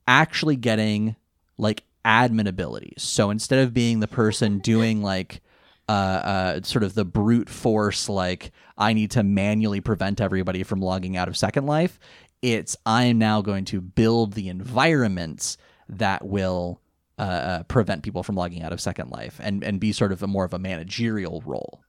[0.08, 1.16] actually getting
[1.58, 3.02] like admin abilities.
[3.02, 5.42] So instead of being the person doing like
[5.90, 10.82] uh, uh, sort of the brute force, like I need to manually prevent everybody from
[10.82, 12.00] logging out of Second Life,
[12.42, 15.58] it's I'm now going to build the environments
[15.90, 16.82] that will
[17.18, 20.22] uh, uh, prevent people from logging out of Second Life and and be sort of
[20.22, 21.82] a more of a managerial role.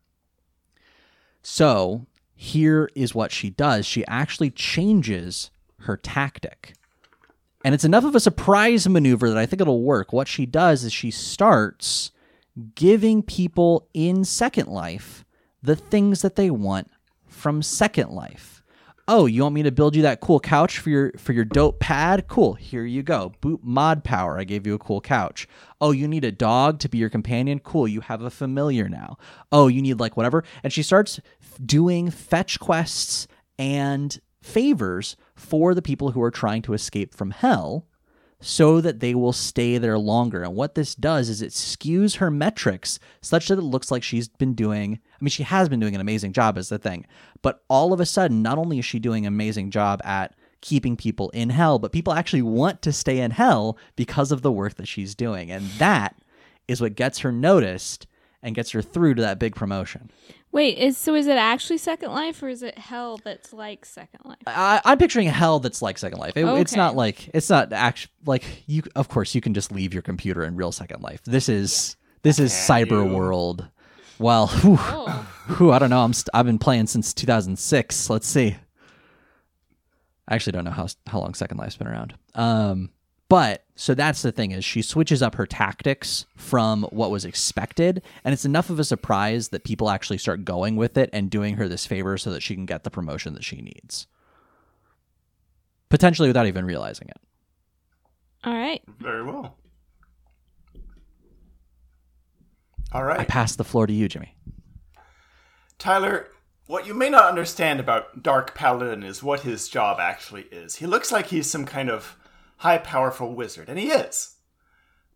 [1.42, 3.86] So here is what she does.
[3.86, 5.50] She actually changes
[5.80, 6.74] her tactic.
[7.64, 10.12] And it's enough of a surprise maneuver that I think it'll work.
[10.12, 12.12] What she does is she starts
[12.74, 15.24] giving people in Second Life
[15.62, 16.90] the things that they want
[17.26, 18.55] from Second Life.
[19.08, 21.78] Oh, you want me to build you that cool couch for your for your dope
[21.78, 22.26] pad?
[22.26, 22.54] Cool.
[22.54, 23.32] Here you go.
[23.40, 24.36] Boot mod power.
[24.36, 25.46] I gave you a cool couch.
[25.80, 27.60] Oh, you need a dog to be your companion?
[27.60, 27.86] Cool.
[27.86, 29.16] You have a familiar now.
[29.52, 30.42] Oh, you need like whatever.
[30.64, 31.20] And she starts
[31.64, 33.28] doing fetch quests
[33.58, 37.86] and favors for the people who are trying to escape from hell
[38.40, 40.42] so that they will stay there longer.
[40.42, 44.28] And what this does is it skews her metrics such that it looks like she's
[44.28, 47.06] been doing, I mean, she has been doing an amazing job, is the thing.
[47.42, 50.96] But all of a sudden, not only is she doing an amazing job at keeping
[50.96, 54.74] people in hell, but people actually want to stay in hell because of the work
[54.74, 55.50] that she's doing.
[55.50, 56.16] And that
[56.68, 58.06] is what gets her noticed
[58.42, 60.10] and gets her through to that big promotion.
[60.56, 64.20] Wait, is so is it actually Second Life or is it hell that's like Second
[64.24, 64.38] Life?
[64.46, 66.34] I, I'm picturing hell that's like Second Life.
[66.34, 68.82] It, It's not like it's not actually like you.
[68.94, 71.20] Of course, you can just leave your computer in real Second Life.
[71.24, 73.14] This is this is Can cyber you?
[73.14, 73.68] world.
[74.18, 75.28] Well, whew, Oh,
[75.58, 76.00] whew, I don't know.
[76.02, 78.08] I'm st- I've been playing since 2006.
[78.08, 78.56] Let's see.
[80.26, 82.14] I actually don't know how how long Second Life's been around.
[82.34, 82.88] Um,
[83.28, 88.02] but so that's the thing is she switches up her tactics from what was expected,
[88.24, 91.56] and it's enough of a surprise that people actually start going with it and doing
[91.56, 94.06] her this favor so that she can get the promotion that she needs,
[95.88, 97.20] potentially without even realizing it.
[98.44, 98.82] all right.
[98.98, 99.56] Very well.
[102.92, 103.20] All right.
[103.20, 104.36] I pass the floor to you, Jimmy.
[105.78, 106.28] Tyler,
[106.66, 110.76] what you may not understand about Dark Paladin is what his job actually is.
[110.76, 112.16] He looks like he's some kind of
[112.58, 114.36] high powerful wizard, and he is.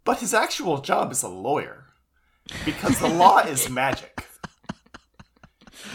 [0.04, 1.86] But his actual job is a lawyer.
[2.64, 4.26] Because the law is magic.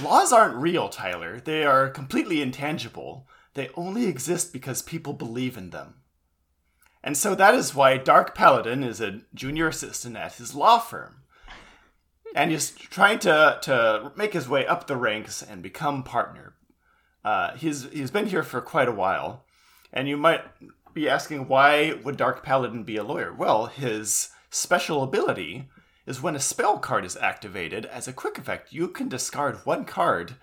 [0.01, 1.39] Laws aren't real, Tyler.
[1.39, 3.27] They are completely intangible.
[3.53, 5.95] They only exist because people believe in them.
[7.03, 11.26] And so that is why Dark Paladin is a junior assistant at his law firm
[12.35, 16.53] and he's trying to to make his way up the ranks and become partner.
[17.23, 19.45] Uh, he's he's been here for quite a while,
[19.91, 20.41] and you might
[20.95, 23.31] be asking why would Dark Paladin be a lawyer?
[23.31, 25.69] Well, his special ability
[26.07, 29.85] is when a spell card is activated as a quick effect, you can discard one
[29.85, 30.35] card,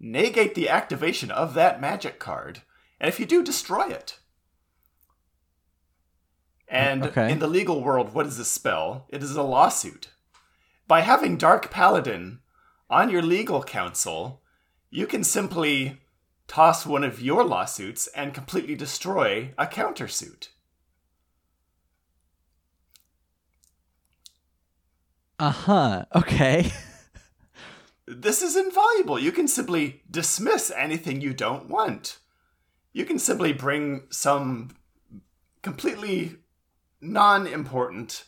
[0.00, 2.62] negate the activation of that magic card,
[2.98, 4.18] and if you do, destroy it.
[6.66, 7.30] And Okay.
[7.30, 9.06] in the legal world, what is a spell?
[9.08, 10.08] It is a lawsuit
[10.88, 12.40] by having Dark Paladin
[12.88, 14.40] on your legal counsel,
[14.90, 16.00] you can simply
[16.48, 20.48] toss one of your lawsuits and completely destroy a countersuit.
[25.38, 26.04] Uh huh.
[26.14, 26.72] Okay.
[28.10, 29.18] This is invaluable.
[29.18, 32.18] You can simply dismiss anything you don't want.
[32.94, 34.70] You can simply bring some
[35.60, 36.36] completely
[37.02, 38.24] non important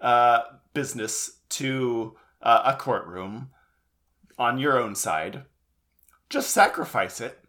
[0.00, 0.40] uh,
[0.74, 3.50] business to uh, a courtroom
[4.36, 5.44] on your own side.
[6.28, 7.39] Just sacrifice it,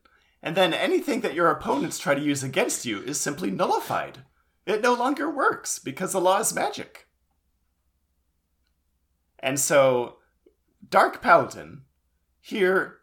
[0.44, 4.20] and then anything that your opponents try to use against you is simply nullified.
[4.66, 7.08] It no longer works because the law is magic.
[9.40, 10.18] And so,
[10.88, 11.84] Dark Paladin,
[12.40, 12.98] here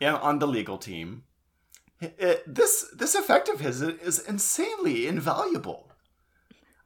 [0.00, 1.24] on the legal team,
[2.00, 5.90] it, this this effect of his is insanely invaluable,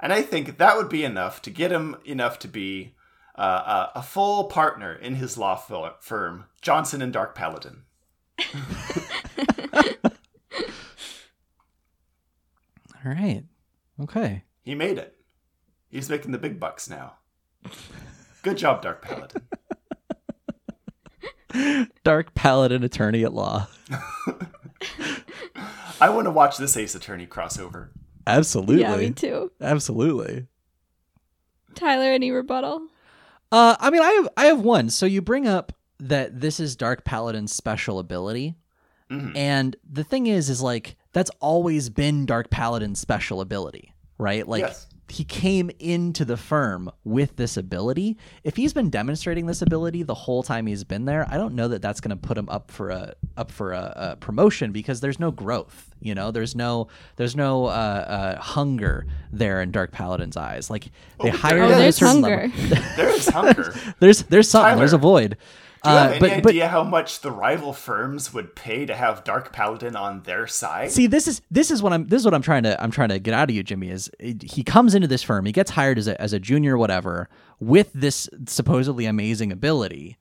[0.01, 2.95] and I think that would be enough to get him enough to be
[3.37, 5.57] uh, a, a full partner in his law
[6.01, 7.83] firm, Johnson and Dark Paladin.
[13.05, 13.45] All right.
[14.01, 14.45] Okay.
[14.63, 15.15] He made it.
[15.89, 17.15] He's making the big bucks now.
[18.43, 19.43] Good job, Dark Paladin.
[22.05, 23.67] Dark Paladin attorney at law.
[26.01, 27.89] I want to watch this Ace Attorney crossover.
[28.27, 28.81] Absolutely.
[28.83, 29.51] Yeah, me too.
[29.61, 30.47] Absolutely.
[31.75, 32.87] Tyler, any rebuttal?
[33.51, 34.91] Uh, I mean, I have I have one.
[34.91, 38.55] So you bring up that this is Dark Paladin's special ability,
[39.11, 39.35] Mhm.
[39.35, 44.47] and the thing is, is like that's always been Dark Paladin's special ability, right?
[44.47, 44.87] Like Yes.
[45.09, 48.19] he came into the firm with this ability.
[48.45, 51.69] If he's been demonstrating this ability the whole time he's been there, I don't know
[51.69, 55.01] that that's going to put him up for a up for a, a promotion because
[55.01, 55.95] there's no growth.
[56.01, 60.69] You know, there's no there's no uh, uh, hunger there in Dark Paladin's eyes.
[60.69, 60.91] Like
[61.23, 62.49] they Oh, hire there him Oh, at a there's hunger.
[62.97, 63.73] There is hunger.
[63.73, 64.69] Do there's there's something.
[64.73, 65.39] Tyler, there's a void.
[65.85, 68.95] You have Uh, any but but idea how much the rival firms would pay to
[68.95, 70.91] have Dark Paladin on their side?
[70.91, 73.11] see, this is this is what I'm this is what I'm trying to I'm trying
[73.11, 73.91] to get out of you, Jimmy.
[73.91, 77.29] Is he comes into this firm, he gets hired as a as a junior, whatever,
[77.61, 80.17] with this supposedly amazing ability.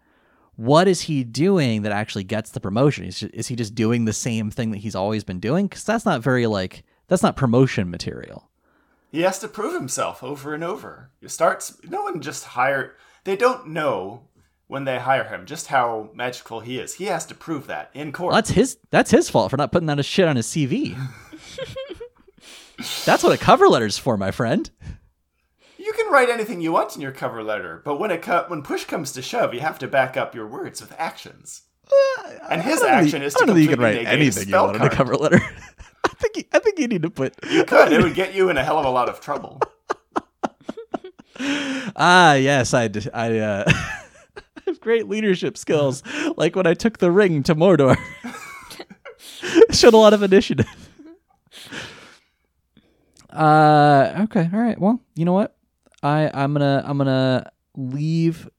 [0.55, 3.05] What is he doing that actually gets the promotion?
[3.05, 5.67] Is, is he just doing the same thing that he's always been doing?
[5.67, 8.49] Because that's not very like that's not promotion material.
[9.11, 11.11] He has to prove himself over and over.
[11.21, 11.77] It starts.
[11.87, 12.95] No one just hire.
[13.23, 14.23] They don't know
[14.67, 16.95] when they hire him just how magical he is.
[16.95, 18.31] He has to prove that in court.
[18.31, 20.97] Well, that's his that's his fault for not putting that shit on his CV.
[23.05, 24.69] that's what a cover letter's for, my friend.
[25.77, 28.61] You can write anything you want in your cover letter, but when it co- when
[28.61, 31.63] push comes to shove, you have to back up your words with actions.
[32.49, 34.89] And his action is I to think you can write anything you want in a
[34.89, 35.39] cover letter.
[36.03, 37.93] I think you, I think you need to put You could.
[37.93, 39.61] It would get you in a hell of a lot of trouble.
[41.95, 43.71] Ah, yes, I uh,
[44.67, 46.03] have great leadership skills,
[46.37, 47.97] like when I took the ring to Mordor.
[49.71, 50.89] Showed a lot of initiative.
[53.29, 54.79] Uh, okay, all right.
[54.79, 55.55] Well, you know what?
[56.01, 58.49] I I'm gonna I'm gonna leave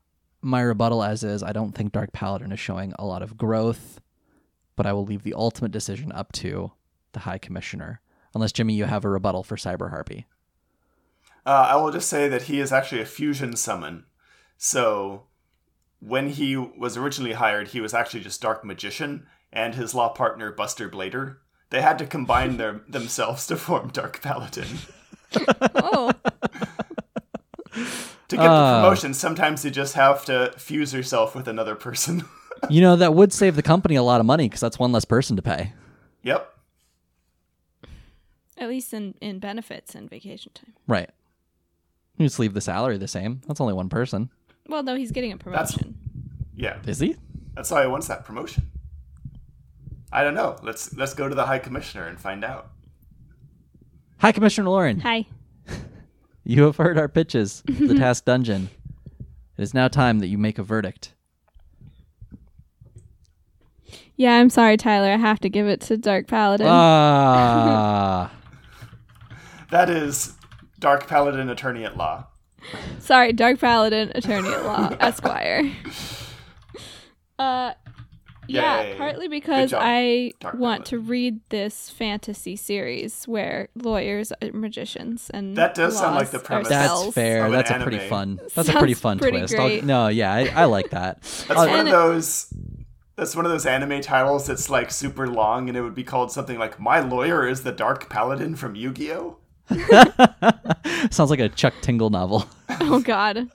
[0.40, 1.42] my rebuttal as is.
[1.42, 4.00] I don't think Dark Paladin is showing a lot of growth,
[4.76, 6.72] but I will leave the ultimate decision up to
[7.12, 8.00] the High Commissioner.
[8.34, 10.24] Unless Jimmy, you have a rebuttal for Cyber Harpie.
[11.46, 14.04] Uh, I will just say that he is actually a fusion summon.
[14.58, 15.24] So
[16.00, 20.52] when he was originally hired, he was actually just Dark Magician and his law partner
[20.52, 21.36] Buster Blader.
[21.70, 24.66] They had to combine their themselves to form Dark Paladin.
[25.74, 26.10] Oh,
[28.28, 28.82] To get the Ah.
[28.82, 32.24] promotion, sometimes you just have to fuse yourself with another person.
[32.68, 35.04] You know that would save the company a lot of money because that's one less
[35.04, 35.74] person to pay.
[36.24, 36.52] yep.
[38.56, 40.72] at least in in benefits and vacation time.
[40.88, 41.08] Right.
[42.16, 43.42] You just leave the salary the same.
[43.46, 44.30] That's only one person.
[44.68, 45.98] Well, no, he's getting a That's- promotion.
[46.54, 46.78] Yeah.
[46.86, 47.16] Is he?
[47.54, 48.70] That's why he wants that promotion.
[50.12, 50.56] I don't know.
[50.62, 52.70] Let's let's go to the High Commissioner and find out.
[54.18, 55.00] Hi, Commissioner Lauren.
[55.00, 55.26] Hi.
[56.44, 57.62] You have heard our pitches.
[57.66, 58.70] the Task Dungeon.
[59.58, 61.12] It is now time that you make a verdict.
[64.16, 65.12] Yeah, I'm sorry, Tyler.
[65.12, 66.66] I have to give it to Dark Paladin.
[66.70, 68.32] Ah.
[69.70, 70.32] That is
[70.78, 72.26] Dark Paladin Attorney at Law.
[73.00, 75.70] Sorry, Dark Paladin, Attorney at Law, Esquire.
[77.38, 77.72] Uh,
[78.48, 78.94] yeah, Yay.
[78.96, 81.04] partly because job, I Dark want Paladin.
[81.04, 86.38] to read this fantasy series where lawyers are magicians and That does sound like the
[86.38, 86.68] are premise.
[86.68, 87.14] That's spells.
[87.14, 87.40] fair.
[87.44, 88.08] Of an That's a pretty anime.
[88.10, 88.40] fun.
[88.54, 89.54] That's a pretty Sounds fun pretty twist.
[89.54, 89.84] I'll- great.
[89.84, 91.20] no, yeah, I, I like that.
[91.48, 92.52] That's Uh, one of it- those.
[93.16, 96.30] That's one of those anime titles that's like super long, and it would be called
[96.30, 99.38] something like "My Lawyer is the Dark Paladin from Yu-Gi-Oh."
[101.10, 102.46] Sounds like a Chuck Tingle novel.
[102.80, 103.48] Oh God.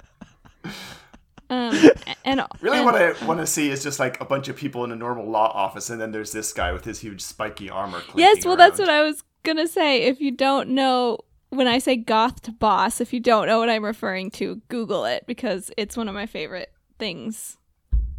[1.49, 1.77] Um,
[2.25, 4.83] and Really, and- what I want to see is just like a bunch of people
[4.83, 8.01] in a normal law office, and then there's this guy with his huge spiky armor.
[8.15, 10.03] Yes, well, that's what I was gonna say.
[10.03, 11.19] If you don't know
[11.49, 15.05] when I say goth to boss, if you don't know what I'm referring to, Google
[15.05, 17.57] it because it's one of my favorite things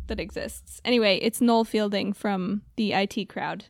[0.07, 0.81] that exists.
[0.85, 3.65] Anyway, it's Noel Fielding from the IT crowd,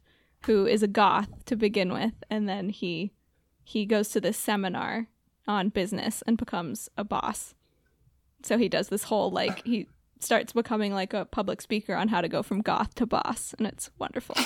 [0.47, 3.13] who is a goth to begin with, and then he
[3.65, 5.09] he goes to this seminar
[5.49, 7.55] on business and becomes a boss.
[8.43, 9.89] So he does this whole like he
[10.21, 13.67] starts becoming like a public speaker on how to go from goth to boss, and
[13.67, 14.37] it's wonderful.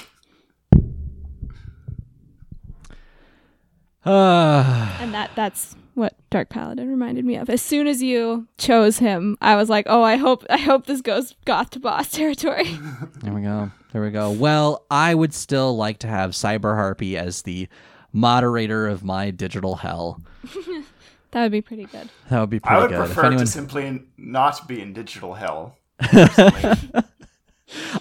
[4.05, 4.97] Ah.
[5.01, 7.49] And that that's what Dark Paladin reminded me of.
[7.49, 11.01] As soon as you chose him, I was like, "Oh, I hope I hope this
[11.01, 12.77] goes goth to boss territory."
[13.23, 13.70] There we go.
[13.93, 14.31] There we go.
[14.31, 17.69] Well, I would still like to have Cyber Harpie as the
[18.12, 20.20] moderator of my digital hell.
[21.30, 22.09] that would be pretty good.
[22.30, 22.94] That would be pretty good.
[22.94, 23.14] I would good.
[23.14, 25.76] prefer if anyone, to simply not be in digital hell.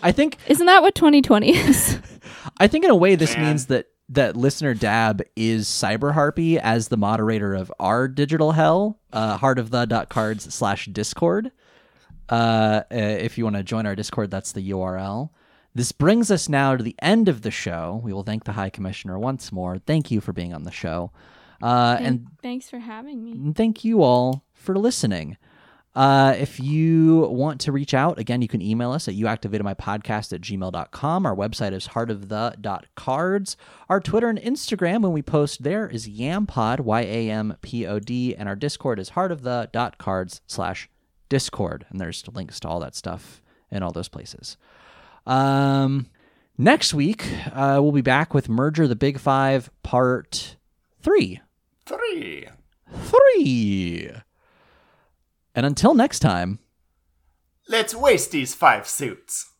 [0.01, 1.99] I think Isn't that what 2020 is?
[2.57, 3.47] I think in a way this Man.
[3.47, 8.99] means that that listener Dab is Cyber Harpie as the moderator of our digital hell,
[9.11, 11.51] uh, heart of the dot cards slash Discord.
[12.29, 15.29] Uh, uh, if you want to join our Discord, that's the URL.
[15.77, 18.01] This brings us now to the end of the show.
[18.03, 19.77] We will thank the High Commissioner once more.
[19.77, 21.11] Thank you for being on the show.
[21.61, 23.33] Uh, and thanks for having me.
[23.33, 25.37] and thank you all for listening.
[25.93, 30.41] Uh, if you want to reach out, again, you can email us at youactivatedmypodcast at
[30.41, 31.25] gmail.com.
[31.27, 33.57] Our website is heartofthe.cards.
[33.87, 39.11] Our Twitter and Instagram, when we post there, is yampod, Y-A-M-P-O-D, and our Discord is
[39.11, 40.89] heartofthe.cards slash
[41.29, 41.85] discord.
[41.91, 44.57] And there's links to all that stuff in all those places.
[45.27, 46.07] Um,
[46.57, 50.55] next week, uh, we'll be back with Merger the Big Five Part
[51.01, 51.41] 3
[51.85, 52.47] Three.
[52.93, 54.09] three.
[55.53, 56.59] And until next time,
[57.69, 59.51] Let's waste these five suits.